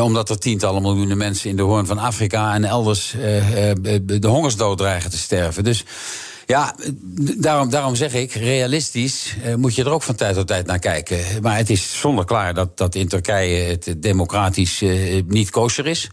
Omdat 0.00 0.30
er 0.30 0.38
tientallen 0.38 0.82
miljoenen 0.82 1.16
mensen 1.16 1.50
in 1.50 1.56
de 1.56 1.62
hoorn 1.62 1.86
van 1.86 1.98
Afrika 1.98 2.54
en 2.54 2.64
elders 2.64 3.14
de 4.02 4.26
hongersdood 4.26 4.78
dreigen 4.78 5.10
te 5.10 5.18
sterven. 5.18 5.64
Dus 5.64 5.84
ja, 6.46 6.74
daarom, 7.36 7.70
daarom 7.70 7.94
zeg 7.94 8.14
ik, 8.14 8.32
realistisch 8.32 9.36
eh, 9.42 9.54
moet 9.54 9.74
je 9.74 9.84
er 9.84 9.90
ook 9.90 10.02
van 10.02 10.14
tijd 10.14 10.34
tot 10.34 10.46
tijd 10.46 10.66
naar 10.66 10.78
kijken. 10.78 11.18
Maar 11.42 11.56
het 11.56 11.70
is 11.70 12.00
zonder 12.00 12.24
klaar 12.24 12.54
dat, 12.54 12.76
dat 12.76 12.94
in 12.94 13.08
Turkije 13.08 13.62
het 13.62 13.94
democratisch 13.96 14.82
eh, 14.82 15.22
niet 15.26 15.50
kosher 15.50 15.86
is. 15.86 16.10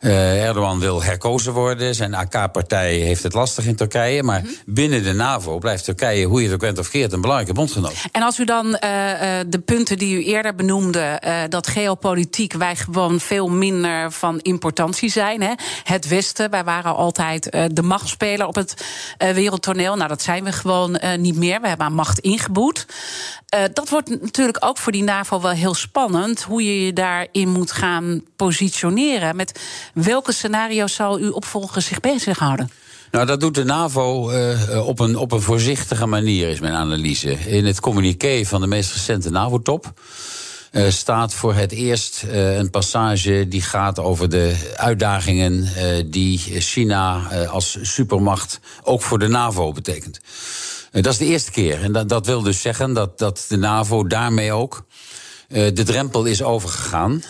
Eh, 0.00 0.46
Erdogan 0.46 0.78
wil 0.80 1.02
herkozen 1.02 1.52
worden. 1.52 1.94
Zijn 1.94 2.14
AK-partij 2.14 2.94
heeft 2.94 3.22
het 3.22 3.34
lastig 3.34 3.66
in 3.66 3.76
Turkije. 3.76 4.22
Maar 4.22 4.42
binnen 4.66 5.02
de 5.02 5.12
NAVO 5.12 5.58
blijft 5.58 5.84
Turkije, 5.84 6.26
hoe 6.26 6.38
je 6.38 6.44
het 6.44 6.54
ook 6.54 6.60
bent 6.60 6.78
of 6.78 6.90
keert, 6.90 7.12
een 7.12 7.20
belangrijke 7.20 7.54
bondgenoot. 7.54 7.94
En 8.12 8.22
als 8.22 8.38
u 8.38 8.44
dan 8.44 8.76
eh, 8.76 9.40
eh, 9.40 9.46
de 9.48 9.58
punten 9.58 9.98
die 9.98 10.16
u 10.16 10.24
eerder 10.24 10.54
benoemde, 10.54 11.00
eh, 11.00 11.36
dat 11.48 11.66
geopolitiek 11.66 12.52
wij 12.52 12.76
gewoon 12.76 13.20
veel 13.20 13.48
minder 13.48 14.12
van 14.12 14.38
importantie 14.38 15.10
zijn. 15.10 15.42
Hè? 15.42 15.52
Het 15.84 16.08
Westen, 16.08 16.50
wij 16.50 16.64
waren 16.64 16.94
altijd 16.96 17.56
de 17.72 17.82
machtspeler 17.82 18.46
op 18.46 18.54
het 18.54 18.74
eh, 19.18 19.32
wereldtoneel. 19.58 19.96
Nou, 19.96 20.08
dat 20.08 20.22
zijn 20.22 20.44
we 20.44 20.52
gewoon 20.52 20.96
eh, 20.96 21.18
niet 21.18 21.36
meer. 21.36 21.60
We 21.60 21.68
hebben 21.68 21.86
aan 21.86 21.94
macht 21.94 22.18
ingeboet. 22.18 22.86
Eh, 23.48 23.60
dat 23.72 23.88
wordt 23.88 24.08
natuurlijk 24.22 24.64
ook 24.64 24.78
voor 24.78 24.92
die 24.92 25.02
NAVO 25.02 25.40
wel 25.40 25.50
heel 25.50 25.74
spannend. 25.74 26.42
Hoe 26.42 26.62
je 26.62 26.84
je 26.84 26.92
daarin 26.92 27.48
moet 27.48 27.72
gaan 27.72 28.22
positioneren. 28.36 29.36
Met 29.36 29.60
welke 29.94 30.32
scenario's 30.32 30.94
zal 30.94 31.16
uw 31.16 31.32
opvolger 31.32 31.82
zich 31.82 32.00
bezighouden? 32.00 32.70
Nou, 33.10 33.26
dat 33.26 33.40
doet 33.40 33.54
de 33.54 33.64
NAVO 33.64 34.30
eh, 34.30 34.86
op, 34.86 35.00
een, 35.00 35.16
op 35.16 35.32
een 35.32 35.40
voorzichtige 35.40 36.06
manier, 36.06 36.48
is 36.48 36.60
mijn 36.60 36.74
analyse. 36.74 37.30
In 37.32 37.66
het 37.66 37.80
communiqué 37.80 38.44
van 38.44 38.60
de 38.60 38.66
meest 38.66 38.92
recente 38.92 39.30
NAVO-top. 39.30 39.92
Eh, 40.70 40.90
staat 40.90 41.34
voor 41.34 41.54
het 41.54 41.72
eerst 41.72 42.22
eh, 42.22 42.56
een 42.56 42.70
passage 42.70 43.48
die 43.48 43.62
gaat 43.62 43.98
over 43.98 44.28
de 44.28 44.72
uitdagingen 44.76 45.68
eh, 45.76 46.04
die 46.06 46.38
China 46.60 47.28
als 47.46 47.78
supermacht 47.82 48.60
ook 48.82 49.02
voor 49.02 49.18
de 49.18 49.28
NAVO 49.28 49.72
betekent. 49.72 50.20
Dat 50.90 51.06
is 51.06 51.18
de 51.18 51.24
eerste 51.24 51.50
keer. 51.50 51.82
En 51.82 51.92
dat, 51.92 52.08
dat 52.08 52.26
wil 52.26 52.42
dus 52.42 52.60
zeggen 52.60 52.92
dat, 52.92 53.18
dat 53.18 53.44
de 53.48 53.56
NAVO 53.56 54.06
daarmee 54.06 54.52
ook 54.52 54.86
de 55.48 55.82
drempel 55.84 56.24
is 56.24 56.42
overgegaan. 56.42 57.22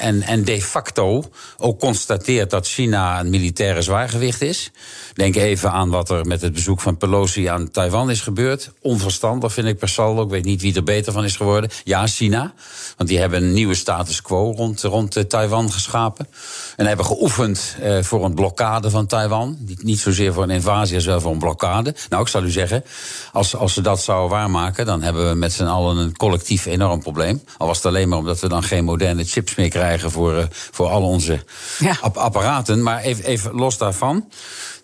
en, 0.00 0.22
en 0.22 0.44
de 0.44 0.62
facto 0.62 1.30
ook 1.56 1.78
constateert 1.78 2.50
dat 2.50 2.68
China 2.68 3.20
een 3.20 3.30
militaire 3.30 3.82
zwaargewicht 3.82 4.42
is. 4.42 4.70
Denk 5.16 5.36
even 5.36 5.72
aan 5.72 5.90
wat 5.90 6.10
er 6.10 6.26
met 6.26 6.40
het 6.40 6.52
bezoek 6.52 6.80
van 6.80 6.96
Pelosi 6.96 7.46
aan 7.46 7.70
Taiwan 7.70 8.10
is 8.10 8.20
gebeurd. 8.20 8.70
Onverstandig 8.82 9.52
vind 9.52 9.66
ik 9.66 9.78
per 9.78 9.88
saldo. 9.88 10.22
Ik 10.22 10.30
weet 10.30 10.44
niet 10.44 10.60
wie 10.60 10.74
er 10.74 10.82
beter 10.82 11.12
van 11.12 11.24
is 11.24 11.36
geworden. 11.36 11.70
Ja, 11.84 12.06
China. 12.06 12.52
Want 12.96 13.08
die 13.08 13.18
hebben 13.18 13.42
een 13.42 13.52
nieuwe 13.52 13.74
status 13.74 14.22
quo 14.22 14.52
rond, 14.56 14.82
rond 14.82 15.16
eh, 15.16 15.24
Taiwan 15.24 15.72
geschapen. 15.72 16.28
En 16.76 16.86
hebben 16.86 17.06
geoefend 17.06 17.76
eh, 17.80 18.02
voor 18.02 18.24
een 18.24 18.34
blokkade 18.34 18.90
van 18.90 19.06
Taiwan. 19.06 19.58
Niet, 19.82 20.00
zozeer 20.00 20.32
voor 20.32 20.42
een 20.42 20.50
invasie 20.50 20.94
als 20.94 21.04
wel 21.04 21.20
voor 21.20 21.32
een 21.32 21.38
blokkade. 21.38 21.94
Nou, 22.08 22.22
ik 22.22 22.28
zal 22.28 22.42
u 22.44 22.50
zeggen, 22.50 22.84
als, 23.32 23.56
als 23.56 23.72
ze 23.72 23.80
dat 23.80 24.02
zouden 24.02 24.30
waarmaken, 24.36 24.86
dan 24.86 25.02
hebben 25.02 25.28
we 25.28 25.34
met 25.34 25.52
z'n 25.52 25.64
allen 25.64 25.96
een 25.96 26.16
collectief 26.16 26.66
enorm 26.66 27.00
probleem. 27.00 27.42
Al 27.56 27.66
was 27.66 27.76
het 27.76 27.86
alleen 27.86 28.08
maar 28.08 28.18
omdat 28.18 28.40
we 28.40 28.48
dan 28.48 28.62
geen 28.62 28.84
moderne 28.84 29.24
chips 29.24 29.54
meer 29.54 29.68
krijgen 29.68 30.10
voor, 30.10 30.36
eh, 30.36 30.44
voor 30.50 30.88
al 30.88 31.02
onze 31.02 31.44
Ja. 31.78 31.96
apparaten. 32.00 32.82
Maar 32.82 33.00
even, 33.00 33.24
even 33.24 33.54
los 33.54 33.78
daarvan. 33.78 34.24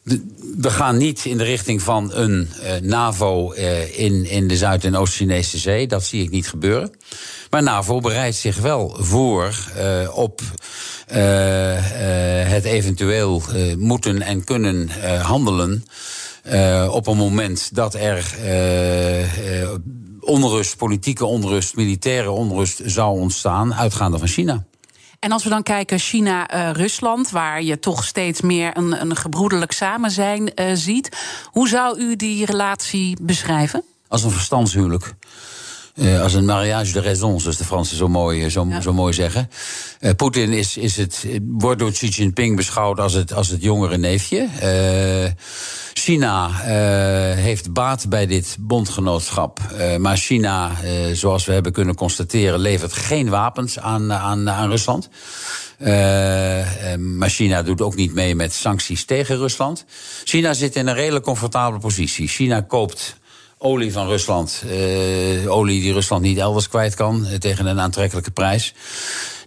We 0.02 0.70
gaan 0.70 0.96
niet 0.96 1.24
in 1.24 1.38
de 1.38 1.44
richting 1.44 1.82
van 1.82 2.12
een 2.14 2.48
eh, 2.62 2.80
NAVO 2.80 3.52
eh, 3.52 3.98
in, 3.98 4.24
in 4.30 4.48
de 4.48 4.56
Zuid- 4.56 4.84
en 4.84 4.96
Oost-Chinese 4.96 5.58
zee. 5.58 5.86
Dat 5.86 6.04
zie 6.04 6.22
ik 6.22 6.30
niet 6.30 6.48
gebeuren. 6.48 6.90
Maar 7.50 7.62
NAVO 7.62 8.00
bereidt 8.00 8.36
zich 8.36 8.56
wel 8.56 8.96
voor 8.98 9.54
eh, 9.76 10.16
op 10.16 10.40
het 12.46 12.64
eventueel 12.64 13.42
moeten 13.78 14.22
en 14.22 14.44
kunnen 14.44 14.88
handelen. 15.20 15.84
op 16.90 17.06
een 17.06 17.16
moment 17.16 17.74
dat 17.74 17.94
er 17.94 18.36
onrust, 20.20 20.76
politieke 20.76 21.24
onrust, 21.24 21.76
militaire 21.76 22.30
onrust 22.30 22.80
zou 22.84 23.20
ontstaan, 23.20 23.74
uitgaande 23.74 24.18
van 24.18 24.28
China. 24.28 24.64
En 25.22 25.32
als 25.32 25.44
we 25.44 25.50
dan 25.50 25.62
kijken 25.62 25.98
China-Rusland, 25.98 27.30
waar 27.30 27.62
je 27.62 27.78
toch 27.78 28.04
steeds 28.04 28.40
meer 28.40 28.76
een, 28.76 29.00
een 29.00 29.16
gebroederlijk 29.16 29.72
samen 29.72 30.10
zijn 30.10 30.54
eh, 30.54 30.70
ziet. 30.74 31.16
Hoe 31.46 31.68
zou 31.68 31.98
u 32.00 32.16
die 32.16 32.44
relatie 32.44 33.16
beschrijven? 33.20 33.84
Als 34.08 34.22
een 34.22 34.30
verstandshuwelijk. 34.30 35.14
Eh, 35.94 36.22
als 36.22 36.34
een 36.34 36.44
mariage 36.44 36.92
de 36.92 37.00
raison, 37.00 37.40
zoals 37.40 37.56
de 37.56 37.64
Fransen 37.64 37.96
zo 37.96 38.08
mooi, 38.08 38.44
eh, 38.44 38.50
zo, 38.50 38.66
Ja. 38.68 38.80
zo 38.80 38.92
mooi 38.92 39.12
zeggen. 39.12 39.50
Eh, 40.00 40.10
Poetin 40.16 40.52
is, 40.52 40.76
is 40.76 40.96
het, 40.96 41.26
wordt 41.42 41.78
door 41.78 41.90
Xi 41.92 42.08
Jinping 42.08 42.56
beschouwd 42.56 43.00
als 43.00 43.12
het, 43.12 43.32
als 43.32 43.48
het 43.48 43.62
jongere 43.62 43.98
neefje. 43.98 44.48
China 45.92 46.50
heeft 47.34 47.72
baat 47.72 48.08
bij 48.08 48.26
dit 48.26 48.56
bondgenootschap. 48.60 49.60
Maar 49.98 50.16
China, 50.16 50.70
zoals 51.12 51.44
we 51.44 51.52
hebben 51.52 51.72
kunnen 51.72 51.94
constateren, 51.94 52.58
levert 52.58 52.92
geen 52.92 53.28
wapens 53.28 53.78
aan, 53.78 54.12
aan, 54.12 54.50
aan 54.50 54.68
Rusland. 54.68 55.08
Maar 56.98 57.30
China 57.30 57.62
doet 57.62 57.80
ook 57.80 57.94
niet 57.94 58.14
mee 58.14 58.34
met 58.34 58.52
sancties 58.52 59.04
tegen 59.04 59.36
Rusland. 59.36 59.84
China 60.24 60.54
zit 60.54 60.76
in 60.76 60.86
een 60.86 60.94
redelijk 60.94 61.24
comfortabele 61.24 61.80
positie. 61.80 62.28
China 62.28 62.60
koopt 62.60 63.20
olie 63.62 63.92
van 63.92 64.06
Rusland. 64.06 64.62
Uh, 64.66 65.52
olie 65.52 65.80
die 65.80 65.92
Rusland 65.92 66.22
niet 66.22 66.38
elders 66.38 66.68
kwijt 66.68 66.94
kan 66.94 67.26
uh, 67.26 67.34
tegen 67.34 67.66
een 67.66 67.80
aantrekkelijke 67.80 68.30
prijs. 68.30 68.74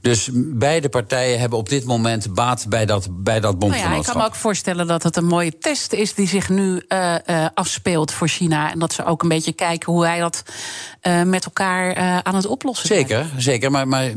Dus 0.05 0.29
beide 0.33 0.89
partijen 0.89 1.39
hebben 1.39 1.59
op 1.59 1.69
dit 1.69 1.85
moment 1.85 2.33
baat 2.33 2.65
bij 2.69 2.85
dat, 2.85 3.07
bij 3.11 3.39
dat 3.39 3.59
bondgenootschap. 3.59 3.83
Nou 3.83 3.93
ja, 3.93 3.99
ik 3.99 4.13
kan 4.13 4.17
me 4.17 4.27
ook 4.27 4.35
voorstellen 4.35 4.87
dat 4.87 5.03
het 5.03 5.15
een 5.15 5.25
mooie 5.25 5.57
test 5.57 5.93
is 5.93 6.13
die 6.13 6.27
zich 6.27 6.49
nu 6.49 6.83
uh, 6.89 7.15
uh, 7.25 7.45
afspeelt 7.53 8.11
voor 8.11 8.27
China. 8.27 8.71
En 8.71 8.79
dat 8.79 8.93
ze 8.93 9.05
ook 9.05 9.23
een 9.23 9.29
beetje 9.29 9.53
kijken 9.53 9.91
hoe 9.91 10.01
wij 10.01 10.19
dat 10.19 10.43
uh, 11.03 11.21
met 11.21 11.45
elkaar 11.45 11.95
aan 12.23 12.35
het 12.35 12.45
oplossen 12.45 12.87
zijn. 12.87 12.99
Zeker, 12.99 13.29
zeker. 13.37 13.71
Maar, 13.71 13.87
maar 13.87 14.13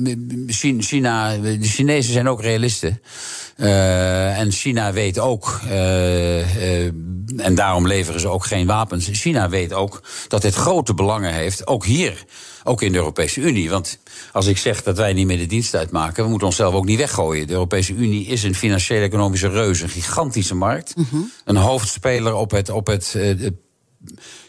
China, 0.78 1.36
de 1.36 1.58
Chinezen 1.60 2.12
zijn 2.12 2.28
ook 2.28 2.42
realisten. 2.42 3.00
en 3.56 4.52
China 4.52 4.92
weet 4.92 5.18
ook, 5.18 5.60
en 7.36 7.54
daarom 7.54 7.86
leveren 7.86 8.20
ze 8.20 8.28
ook 8.28 8.46
geen 8.46 8.66
wapens. 8.66 9.08
China 9.12 9.48
weet 9.48 9.72
ook 9.72 10.02
dat 10.28 10.42
dit 10.42 10.54
grote 10.54 10.94
belangen 10.94 11.32
heeft, 11.32 11.66
ook 11.66 11.84
hier 11.84 12.24
ook 12.64 12.82
in 12.82 12.92
de 12.92 12.98
Europese 12.98 13.40
Unie. 13.40 13.70
Want 13.70 13.98
als 14.32 14.46
ik 14.46 14.58
zeg 14.58 14.82
dat 14.82 14.96
wij 14.96 15.12
niet 15.12 15.26
meer 15.26 15.38
de 15.38 15.46
dienst 15.46 15.74
uitmaken, 15.74 16.24
we 16.24 16.30
moeten 16.30 16.46
onszelf 16.46 16.74
ook 16.74 16.84
niet 16.84 16.98
weggooien. 16.98 17.46
De 17.46 17.52
Europese 17.52 17.92
Unie 17.92 18.26
is 18.26 18.42
een 18.42 18.54
financiële 18.54 19.04
economische 19.04 19.48
reus, 19.48 19.80
een 19.80 19.88
gigantische 19.88 20.54
markt. 20.54 20.96
Mm 20.96 21.06
-hmm. 21.10 21.30
Een 21.44 21.56
hoofdspeler 21.56 22.34
op 22.34 22.50
het, 22.50 22.70
op 22.70 22.86
het 22.86 23.14
uh, 23.16 23.48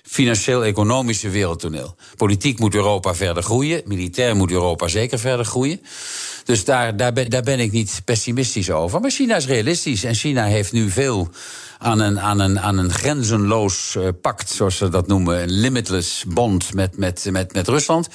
financieel-economische 0.03 1.29
wereldtoneel. 1.29 1.95
Politiek 2.15 2.59
moet 2.59 2.75
Europa 2.75 3.15
verder 3.15 3.43
groeien, 3.43 3.81
militair 3.85 4.35
moet 4.35 4.51
Europa 4.51 4.87
zeker 4.87 5.19
verder 5.19 5.45
groeien. 5.45 5.81
Dus 6.43 6.65
daar, 6.65 6.97
daar, 6.97 7.13
ben, 7.13 7.29
daar 7.29 7.43
ben 7.43 7.59
ik 7.59 7.71
niet 7.71 8.01
pessimistisch 8.05 8.71
over. 8.71 9.01
Maar 9.01 9.11
China 9.11 9.35
is 9.35 9.45
realistisch 9.45 10.03
en 10.03 10.15
China 10.15 10.45
heeft 10.45 10.71
nu 10.71 10.89
veel 10.89 11.29
aan 11.81 11.99
een, 11.99 12.19
aan 12.19 12.39
een, 12.39 12.59
aan 12.59 12.77
een 12.77 12.91
grenzenloos 12.91 13.95
uh, 13.97 14.07
pact, 14.21 14.49
zoals 14.49 14.77
ze 14.77 14.89
dat 14.89 15.07
noemen, 15.07 15.41
een 15.41 15.51
limitless 15.51 16.23
bond 16.27 16.73
met, 16.73 16.97
met, 16.97 17.27
met, 17.31 17.53
met 17.53 17.67
Rusland. 17.67 18.07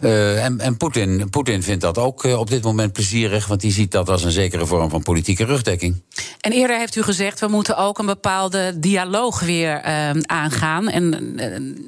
Uh, 0.00 0.44
en 0.44 0.60
en 0.60 0.76
Poetin, 0.76 1.30
Poetin 1.30 1.62
vindt 1.62 1.80
dat 1.80 1.98
ook 1.98 2.24
uh, 2.24 2.38
op 2.38 2.50
dit 2.50 2.62
moment 2.62 2.92
plezierig, 2.92 3.46
want 3.46 3.60
die 3.60 3.72
ziet 3.72 3.92
dat 3.92 4.08
als 4.08 4.24
een 4.24 4.30
zekere 4.30 4.66
vorm 4.66 4.90
van 4.90 5.02
politieke 5.02 5.44
rugdekking. 5.44 6.02
En 6.40 6.52
eerder 6.52 6.78
heeft 6.78 6.96
u 6.96 7.02
gezegd, 7.02 7.40
we 7.40 7.48
moeten 7.48 7.76
ook 7.76 7.98
een 7.98 8.06
bepaalde 8.06 8.78
dialoog 8.78 9.40
weer 9.40 9.82
aangaan. 10.22 10.88
En 10.88 11.36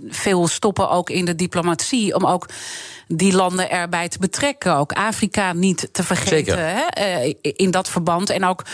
veel 0.08 0.48
stoppen 0.48 0.90
ook 0.90 1.10
in 1.10 1.24
de 1.24 1.34
diplomatie 1.34 2.14
om 2.14 2.26
ook 2.26 2.48
die 3.06 3.32
landen 3.32 3.70
erbij 3.70 4.08
te 4.08 4.18
betrekken. 4.18 4.76
Ook 4.76 4.92
Afrika 4.92 5.52
niet 5.52 5.88
te 5.92 6.02
vergeten 6.02 6.58
hè, 6.58 7.32
in 7.40 7.70
dat 7.70 7.88
verband. 7.88 8.30
En 8.30 8.44
ook 8.44 8.64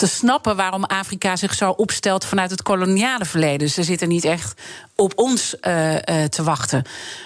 te 0.00 0.06
snappen 0.06 0.56
waarom 0.56 0.84
Afrika 0.84 1.36
zich 1.36 1.54
zo 1.54 1.70
opstelt 1.70 2.24
vanuit 2.24 2.50
het 2.50 2.62
koloniale 2.62 3.24
verleden. 3.24 3.70
Ze 3.70 3.82
zitten 3.82 4.08
niet 4.08 4.24
echt 4.24 4.60
op 4.96 5.12
ons 5.16 5.54
uh, 5.60 5.94
uh, 5.94 6.00
te 6.24 6.42
wachten. 6.42 6.84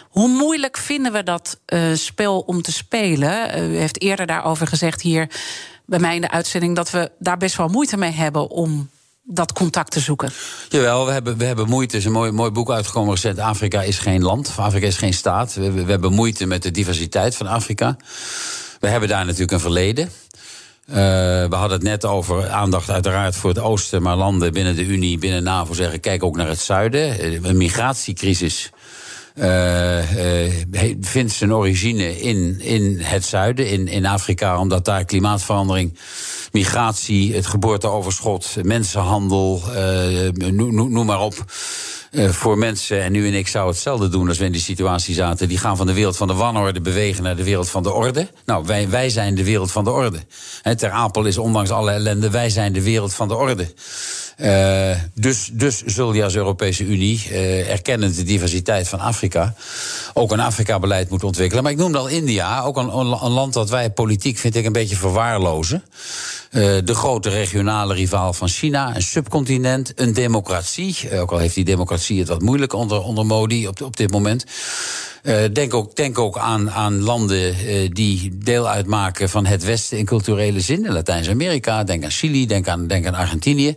Hoe 0.08 0.28
moeilijk 0.28 0.76
vinden 0.76 1.12
we 1.12 1.22
dat 1.22 1.58
uh, 1.66 1.94
spel 1.94 2.40
om 2.40 2.62
te 2.62 2.72
spelen? 2.72 3.58
u 3.70 3.76
heeft 3.76 4.00
eerder 4.00 4.26
daarover 4.26 4.66
gezegd 4.66 5.02
hier 5.02 5.28
bij 5.86 5.98
mij 5.98 6.14
in 6.14 6.20
de 6.20 6.30
uitzending 6.30 6.76
dat 6.76 6.90
we 6.90 7.10
daar 7.18 7.36
best 7.36 7.56
wel 7.56 7.68
moeite 7.68 7.96
mee 7.96 8.10
hebben 8.10 8.50
om 8.50 8.90
dat 9.22 9.52
contact 9.52 9.90
te 9.90 10.00
zoeken. 10.00 10.32
Jawel, 10.68 11.06
we 11.06 11.12
hebben, 11.12 11.36
we 11.36 11.44
hebben 11.44 11.68
moeite. 11.68 11.92
Er 11.92 11.98
is 11.98 12.04
een 12.04 12.12
mooi, 12.12 12.30
mooi 12.30 12.50
boek 12.50 12.70
uitgekomen 12.70 13.14
recent. 13.14 13.38
Afrika 13.38 13.82
is 13.82 13.98
geen 13.98 14.22
land, 14.22 14.52
Afrika 14.56 14.86
is 14.86 14.96
geen 14.96 15.14
staat. 15.14 15.54
We, 15.54 15.70
we 15.70 15.90
hebben 15.90 16.12
moeite 16.12 16.46
met 16.46 16.62
de 16.62 16.70
diversiteit 16.70 17.36
van 17.36 17.46
Afrika. 17.46 17.96
We 18.80 18.88
hebben 18.88 19.08
daar 19.08 19.24
natuurlijk 19.24 19.52
een 19.52 19.60
verleden. 19.60 20.10
Uh, 20.88 20.96
we 20.96 21.54
hadden 21.54 21.78
het 21.78 21.82
net 21.82 22.04
over 22.04 22.48
aandacht 22.48 22.90
uiteraard 22.90 23.36
voor 23.36 23.50
het 23.50 23.58
oosten, 23.58 24.02
maar 24.02 24.16
landen 24.16 24.52
binnen 24.52 24.76
de 24.76 24.84
Unie, 24.84 25.18
binnen 25.18 25.42
NAVO 25.42 25.74
zeggen: 25.74 26.00
kijk 26.00 26.22
ook 26.22 26.36
naar 26.36 26.48
het 26.48 26.60
zuiden. 26.60 27.18
Eh, 27.18 27.42
een 27.42 27.56
migratiecrisis. 27.56 28.70
Uh, 29.34 29.98
vindt 31.00 31.32
zijn 31.32 31.54
origine 31.54 32.20
in, 32.20 32.60
in 32.60 32.98
het 33.00 33.24
zuiden, 33.24 33.68
in, 33.68 33.88
in 33.88 34.06
Afrika, 34.06 34.58
omdat 34.58 34.84
daar 34.84 35.04
klimaatverandering, 35.04 35.98
migratie, 36.52 37.34
het 37.34 37.46
geboorteoverschot, 37.46 38.56
mensenhandel, 38.62 39.62
noem 40.34 41.06
maar 41.06 41.20
op. 41.20 41.44
Uh, 42.14 42.28
voor 42.28 42.58
mensen, 42.58 43.02
en 43.02 43.14
u 43.14 43.26
en 43.26 43.34
ik 43.34 43.48
zouden 43.48 43.74
hetzelfde 43.74 44.08
doen 44.08 44.28
als 44.28 44.38
we 44.38 44.44
in 44.44 44.52
die 44.52 44.60
situatie 44.60 45.14
zaten. 45.14 45.48
Die 45.48 45.58
gaan 45.58 45.76
van 45.76 45.86
de 45.86 45.92
wereld 45.92 46.16
van 46.16 46.28
de 46.28 46.34
wanorde 46.34 46.80
bewegen 46.80 47.22
naar 47.22 47.36
de 47.36 47.44
wereld 47.44 47.70
van 47.70 47.82
de 47.82 47.92
orde. 47.92 48.28
Nou, 48.44 48.66
wij, 48.66 48.88
wij 48.88 49.10
zijn 49.10 49.34
de 49.34 49.44
wereld 49.44 49.72
van 49.72 49.84
de 49.84 49.90
orde. 49.90 50.18
Ter 50.76 50.90
Apel 50.90 51.24
is 51.24 51.38
ondanks 51.38 51.70
alle 51.70 51.90
ellende, 51.90 52.30
wij 52.30 52.50
zijn 52.50 52.72
de 52.72 52.82
wereld 52.82 53.14
van 53.14 53.28
de 53.28 53.34
orde. 53.34 53.74
Uh, 54.38 54.96
dus, 55.14 55.50
dus 55.52 55.82
zul 55.82 56.12
je 56.12 56.24
als 56.24 56.34
Europese 56.34 56.84
Unie, 56.84 57.26
uh, 57.30 57.70
erkennend 57.70 58.16
de 58.16 58.22
diversiteit 58.22 58.88
van 58.88 59.00
Afrika, 59.00 59.54
ook 60.12 60.32
een 60.32 60.40
Afrika-beleid 60.40 61.08
moeten 61.08 61.28
ontwikkelen. 61.28 61.62
Maar 61.62 61.72
ik 61.72 61.78
noemde 61.78 61.98
al 61.98 62.08
India, 62.08 62.62
ook 62.62 62.76
een, 62.76 62.88
een 62.96 63.30
land 63.30 63.52
dat 63.52 63.70
wij 63.70 63.90
politiek, 63.90 64.38
vind 64.38 64.56
ik, 64.56 64.64
een 64.64 64.72
beetje 64.72 64.96
verwaarlozen. 64.96 65.84
Uh, 66.50 66.78
de 66.84 66.94
grote 66.94 67.28
regionale 67.28 67.94
rivaal 67.94 68.32
van 68.32 68.48
China, 68.48 68.94
een 68.94 69.02
subcontinent, 69.02 69.92
een 69.96 70.12
democratie. 70.12 71.20
ook 71.20 71.32
al 71.32 71.38
heeft 71.38 71.54
die 71.54 71.64
democratie 71.64 72.18
het 72.18 72.28
wat 72.28 72.42
moeilijk 72.42 72.72
onder, 72.72 73.02
onder 73.02 73.26
Modi 73.26 73.68
op, 73.68 73.82
op 73.82 73.96
dit 73.96 74.10
moment. 74.10 74.44
Uh, 75.24 75.36
denk, 75.52 75.74
ook, 75.74 75.96
denk 75.96 76.18
ook 76.18 76.38
aan, 76.38 76.70
aan 76.70 77.02
landen 77.02 77.54
uh, 77.66 77.88
die 77.92 78.38
deel 78.38 78.68
uitmaken 78.68 79.28
van 79.28 79.46
het 79.46 79.64
Westen 79.64 79.98
in 79.98 80.04
culturele 80.04 80.60
zin. 80.60 80.84
In 80.84 80.92
Latijns-Amerika, 80.92 81.84
denk 81.84 82.04
aan 82.04 82.10
Chili, 82.10 82.46
denk 82.46 82.68
aan, 82.68 82.86
denk 82.86 83.06
aan 83.06 83.14
Argentinië. 83.14 83.76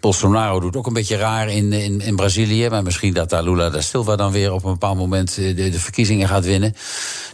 Bolsonaro 0.00 0.60
doet 0.60 0.76
ook 0.76 0.86
een 0.86 0.92
beetje 0.92 1.16
raar 1.16 1.48
in, 1.48 1.72
in, 1.72 2.00
in 2.00 2.16
Brazilië. 2.16 2.68
Maar 2.68 2.82
misschien 2.82 3.12
dat 3.12 3.30
daar 3.30 3.42
Lula 3.42 3.70
da 3.70 3.80
Silva 3.80 4.16
dan 4.16 4.32
weer 4.32 4.52
op 4.52 4.64
een 4.64 4.72
bepaald 4.72 4.96
moment 4.96 5.34
de, 5.34 5.54
de 5.54 5.80
verkiezingen 5.80 6.28
gaat 6.28 6.44
winnen. 6.44 6.74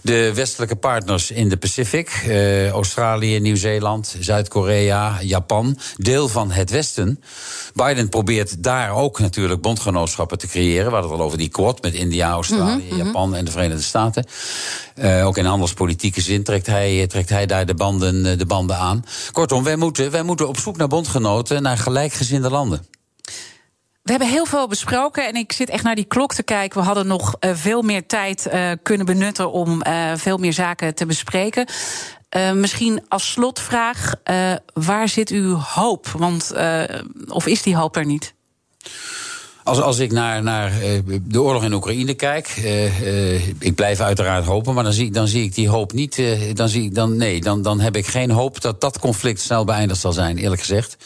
De 0.03 0.35
westelijke 0.35 0.77
partners 0.77 1.31
in 1.31 1.49
de 1.49 1.57
Pacific, 1.57 2.25
uh, 2.27 2.69
Australië, 2.69 3.41
Nieuw-Zeeland, 3.41 4.17
Zuid-Korea, 4.21 5.19
Japan, 5.23 5.79
deel 5.97 6.29
van 6.29 6.51
het 6.51 6.71
Westen. 6.71 7.23
Biden 7.75 8.09
probeert 8.09 8.63
daar 8.63 8.95
ook 8.95 9.19
natuurlijk 9.19 9.61
bondgenootschappen 9.61 10.39
te 10.39 10.47
creëren. 10.47 10.87
We 10.87 10.93
hadden 10.93 11.11
het 11.11 11.21
al 11.21 11.27
over 11.27 11.39
die 11.39 11.49
quad 11.49 11.83
met 11.83 11.95
India, 11.95 12.31
Australië, 12.31 12.85
mm 12.85 12.89
-hmm. 12.89 13.07
Japan 13.07 13.34
en 13.39 13.45
de 13.45 13.51
Verenigde 13.51 13.83
Staten. 13.83 14.27
Uh, 14.97 15.27
ook 15.27 15.37
in 15.37 15.45
handelspolitieke 15.45 16.21
zin 16.21 16.45
trekt 16.45 16.67
hij, 16.67 17.07
trekt 17.07 17.29
hij 17.29 17.47
daar 17.47 17.67
de 17.67 17.75
banden, 17.75 18.39
de 18.39 18.47
banden 18.47 18.77
aan. 18.77 19.05
Kortom, 19.33 19.65
wij 19.65 19.77
moeten, 19.77 20.11
wij 20.11 20.23
moeten 20.23 20.49
op 20.49 20.59
zoek 20.59 20.77
naar 20.77 20.89
bondgenoten, 20.89 21.63
naar 21.63 21.79
gelijkgezinde 21.79 22.51
landen. 22.51 22.87
We 24.03 24.11
hebben 24.11 24.29
heel 24.29 24.47
veel 24.47 24.69
besproken 24.69 25.27
en 25.27 25.35
ik 25.35 25.53
zit 25.53 25.69
echt 25.69 25.85
naar 25.85 25.95
die 25.95 26.05
klok 26.05 26.35
te 26.35 26.43
kijken. 26.43 26.81
We 26.81 26.87
hadden 26.87 27.07
nog 27.07 27.37
uh, 27.41 27.51
veel 27.55 27.83
meer 27.83 28.07
tijd 28.07 28.49
kunnen 28.83 29.07
benutten 29.07 29.53
om 29.53 29.83
veel 30.15 30.37
meer 30.37 30.53
zaken 30.53 30.95
te 30.95 31.07
bespreken. 31.07 31.67
misschien 32.55 33.05
als 33.09 33.31
slotvraag, 33.31 34.15
waar 34.75 35.09
zit 35.09 35.31
uw 35.31 35.55
hoop? 35.57 36.07
Want, 36.07 36.53
of 37.29 37.47
is 37.47 37.63
die 37.63 37.77
hoop 37.77 37.97
er 37.97 38.07
niet? 38.07 38.35
Als, 39.65 39.81
als 39.81 39.99
ik 39.99 40.13
naar, 40.13 40.43
naar 40.43 40.73
uh, 40.83 41.01
de 41.23 41.43
oorlog 41.43 41.65
in 41.65 41.73
Oekraïne 41.73 42.15
kijk, 42.15 42.57
uh, 42.57 43.01
uh, 43.01 43.49
ik 43.59 43.75
blijf 43.75 44.01
uiteraard 44.01 44.45
hopen, 44.45 44.75
maar 44.75 44.85
dan 44.85 44.93
zie, 44.93 45.11
dan 45.11 45.29
zie 45.29 45.43
ik 45.43 45.55
die 45.55 45.69
hoop 45.69 45.93
niet. 45.93 46.23
dan 46.53 46.69
zie 46.69 46.83
ik, 46.83 46.95
dan, 46.95 47.17
nee, 47.17 47.41
dan, 47.41 47.63
dan 47.63 47.81
heb 47.81 47.97
ik 47.97 48.07
geen 48.07 48.31
hoop 48.31 48.61
dat 48.61 48.81
dat 48.81 48.99
conflict 48.99 49.41
snel 49.41 49.65
beëindigd 49.65 50.01
zal 50.01 50.13
zijn, 50.13 50.39
eerlijk 50.39 50.61
gezegd. 50.61 50.97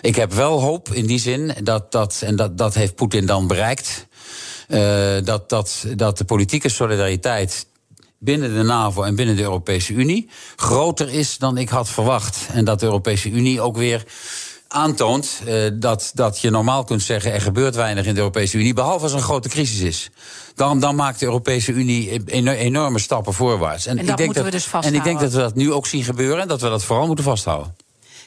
Ik 0.00 0.16
heb 0.16 0.32
wel 0.32 0.60
hoop 0.60 0.88
in 0.88 1.06
die 1.06 1.18
zin, 1.18 1.54
dat, 1.62 1.92
dat, 1.92 2.22
en 2.24 2.36
dat, 2.36 2.58
dat 2.58 2.74
heeft 2.74 2.94
Poetin 2.94 3.26
dan 3.26 3.46
bereikt, 3.46 4.06
dat, 5.24 5.48
dat, 5.48 5.86
dat 5.94 6.18
de 6.18 6.24
politieke 6.24 6.68
solidariteit 6.68 7.66
binnen 8.18 8.54
de 8.54 8.62
NAVO 8.62 9.02
en 9.02 9.14
binnen 9.14 9.36
de 9.36 9.42
Europese 9.42 9.92
Unie 9.92 10.28
groter 10.56 11.08
is 11.08 11.38
dan 11.38 11.58
ik 11.58 11.68
had 11.68 11.88
verwacht. 11.88 12.46
En 12.52 12.64
dat 12.64 12.80
de 12.80 12.86
Europese 12.86 13.30
Unie 13.30 13.60
ook 13.60 13.76
weer 13.76 14.04
aantoont 14.68 15.40
uh, 15.46 15.70
dat, 15.74 16.10
dat 16.14 16.40
je 16.40 16.50
normaal 16.50 16.84
kunt 16.84 17.02
zeggen... 17.02 17.32
er 17.32 17.40
gebeurt 17.40 17.74
weinig 17.74 18.06
in 18.06 18.14
de 18.14 18.20
Europese 18.20 18.58
Unie, 18.58 18.74
behalve 18.74 19.02
als 19.02 19.12
er 19.12 19.18
een 19.18 19.24
grote 19.24 19.48
crisis 19.48 19.80
is. 19.80 20.10
Dan, 20.54 20.80
dan 20.80 20.94
maakt 20.94 21.18
de 21.18 21.26
Europese 21.26 21.72
Unie 21.72 22.24
enorme 22.56 22.98
stappen 22.98 23.32
voorwaarts. 23.32 23.86
En, 23.86 23.98
en 23.98 24.06
dat 24.06 24.18
ik 24.18 24.24
moeten 24.24 24.42
dat, 24.42 24.52
we 24.52 24.58
dus 24.58 24.66
vasthouden. 24.66 24.92
En 24.92 24.98
ik 24.98 25.04
denk 25.04 25.20
dat 25.20 25.32
we 25.32 25.46
dat 25.46 25.54
nu 25.54 25.72
ook 25.72 25.86
zien 25.86 26.04
gebeuren... 26.04 26.40
en 26.40 26.48
dat 26.48 26.60
we 26.60 26.68
dat 26.68 26.84
vooral 26.84 27.06
moeten 27.06 27.24
vasthouden. 27.24 27.76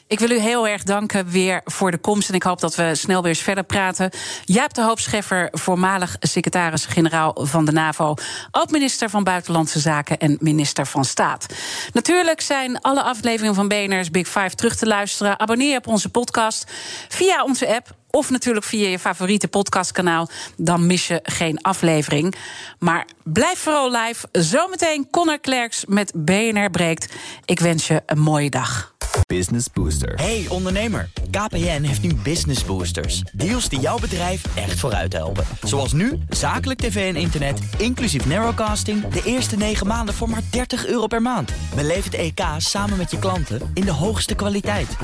Ik 0.10 0.20
wil 0.20 0.32
u 0.32 0.40
heel 0.40 0.68
erg 0.68 0.84
danken 0.84 1.30
weer 1.30 1.62
voor 1.66 1.92
de 1.92 1.98
komst. 1.98 2.30
En 2.30 2.36
ik 2.36 2.44
hoop 2.44 2.60
dat 2.60 2.76
we 2.76 2.96
snel 2.96 3.22
weer 3.22 3.30
eens 3.30 3.42
verder 3.42 3.64
praten. 3.64 4.10
Jaap 4.44 4.74
de 4.74 4.84
Hoop 4.84 5.00
Scheffer, 5.00 5.48
voormalig 5.52 6.16
secretaris-generaal 6.20 7.38
van 7.42 7.66
de 7.66 7.72
NAVO. 7.72 8.14
Oud-minister 8.52 9.10
van 9.10 9.24
Buitenlandse 9.24 9.80
Zaken 9.80 10.18
en 10.18 10.38
minister 10.40 10.86
van 10.86 11.06
Staat. 11.06 11.46
Natuurlijk 11.94 12.42
zijn 12.42 12.82
alle 12.82 13.02
afleveringen 13.02 13.56
van 13.56 13.68
BNR's 13.68 14.12
Big 14.12 14.28
Five 14.28 14.56
terug 14.56 14.76
te 14.76 14.86
luisteren. 14.86 15.40
Abonneer 15.40 15.72
je 15.72 15.78
op 15.78 15.88
onze 15.88 16.10
podcast 16.10 16.72
via 17.08 17.44
onze 17.44 17.76
app 17.76 17.96
Of 18.12 18.30
natuurlijk 18.30 18.66
via 18.66 18.88
je 18.88 19.00
favoriete 19.00 19.48
podcastkanaal. 19.48 20.30
Dan 20.58 20.88
mis 20.88 21.08
je 21.08 21.20
geen 21.24 21.62
aflevering. 21.62 22.36
Maar 22.80 23.08
blijf 23.24 23.60
vooral 23.60 23.92
live. 23.92 24.28
Zometeen 24.32 25.08
Connor 25.12 25.40
Klerks 25.40 25.86
met 25.88 26.12
BNR 26.16 26.70
Breekt. 26.70 27.14
Ik 27.46 27.60
wens 27.60 27.88
je 27.88 28.02
een 28.06 28.20
mooie 28.20 28.50
dag. 28.50 28.98
Business 29.28 29.68
Booster. 29.74 30.14
Hey 30.16 30.46
ondernemer, 30.50 31.10
KPN 31.32 31.82
heeft 31.82 32.02
nu 32.02 32.14
Business 32.14 32.66
Boosters. 32.66 33.24
Deals 33.34 33.70
die 33.70 33.80
jouw 33.80 34.00
bedrijf 34.00 34.44
echt 34.56 34.80
vooruit 34.80 35.14
helpen. 35.14 35.46
Zoals 35.64 35.94
nu, 35.94 36.20
zakelijk 36.30 36.80
tv 36.80 37.14
en 37.16 37.22
internet, 37.22 37.60
inclusief 37.78 38.26
narrowcasting... 38.26 39.08
de 39.08 39.22
eerste 39.24 39.58
9 39.58 39.88
maanden 39.88 40.16
voor 40.16 40.30
maar 40.30 40.42
30 40.52 40.86
euro 40.86 41.08
per 41.08 41.22
maand. 41.22 41.52
Beleef 41.76 42.04
het 42.04 42.14
EK 42.14 42.42
samen 42.58 42.98
met 42.98 43.12
je 43.12 43.20
klanten 43.20 43.72
in 43.74 43.86
de 43.86 43.92
hoogste 43.92 44.36
kwaliteit. 44.36 44.98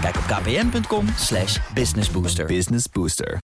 Kijk 0.00 0.16
op 0.16 0.22
kpn.com 0.26 1.06
businessbooster. 1.74 2.43
Business 2.48 2.86
Booster. 2.86 3.40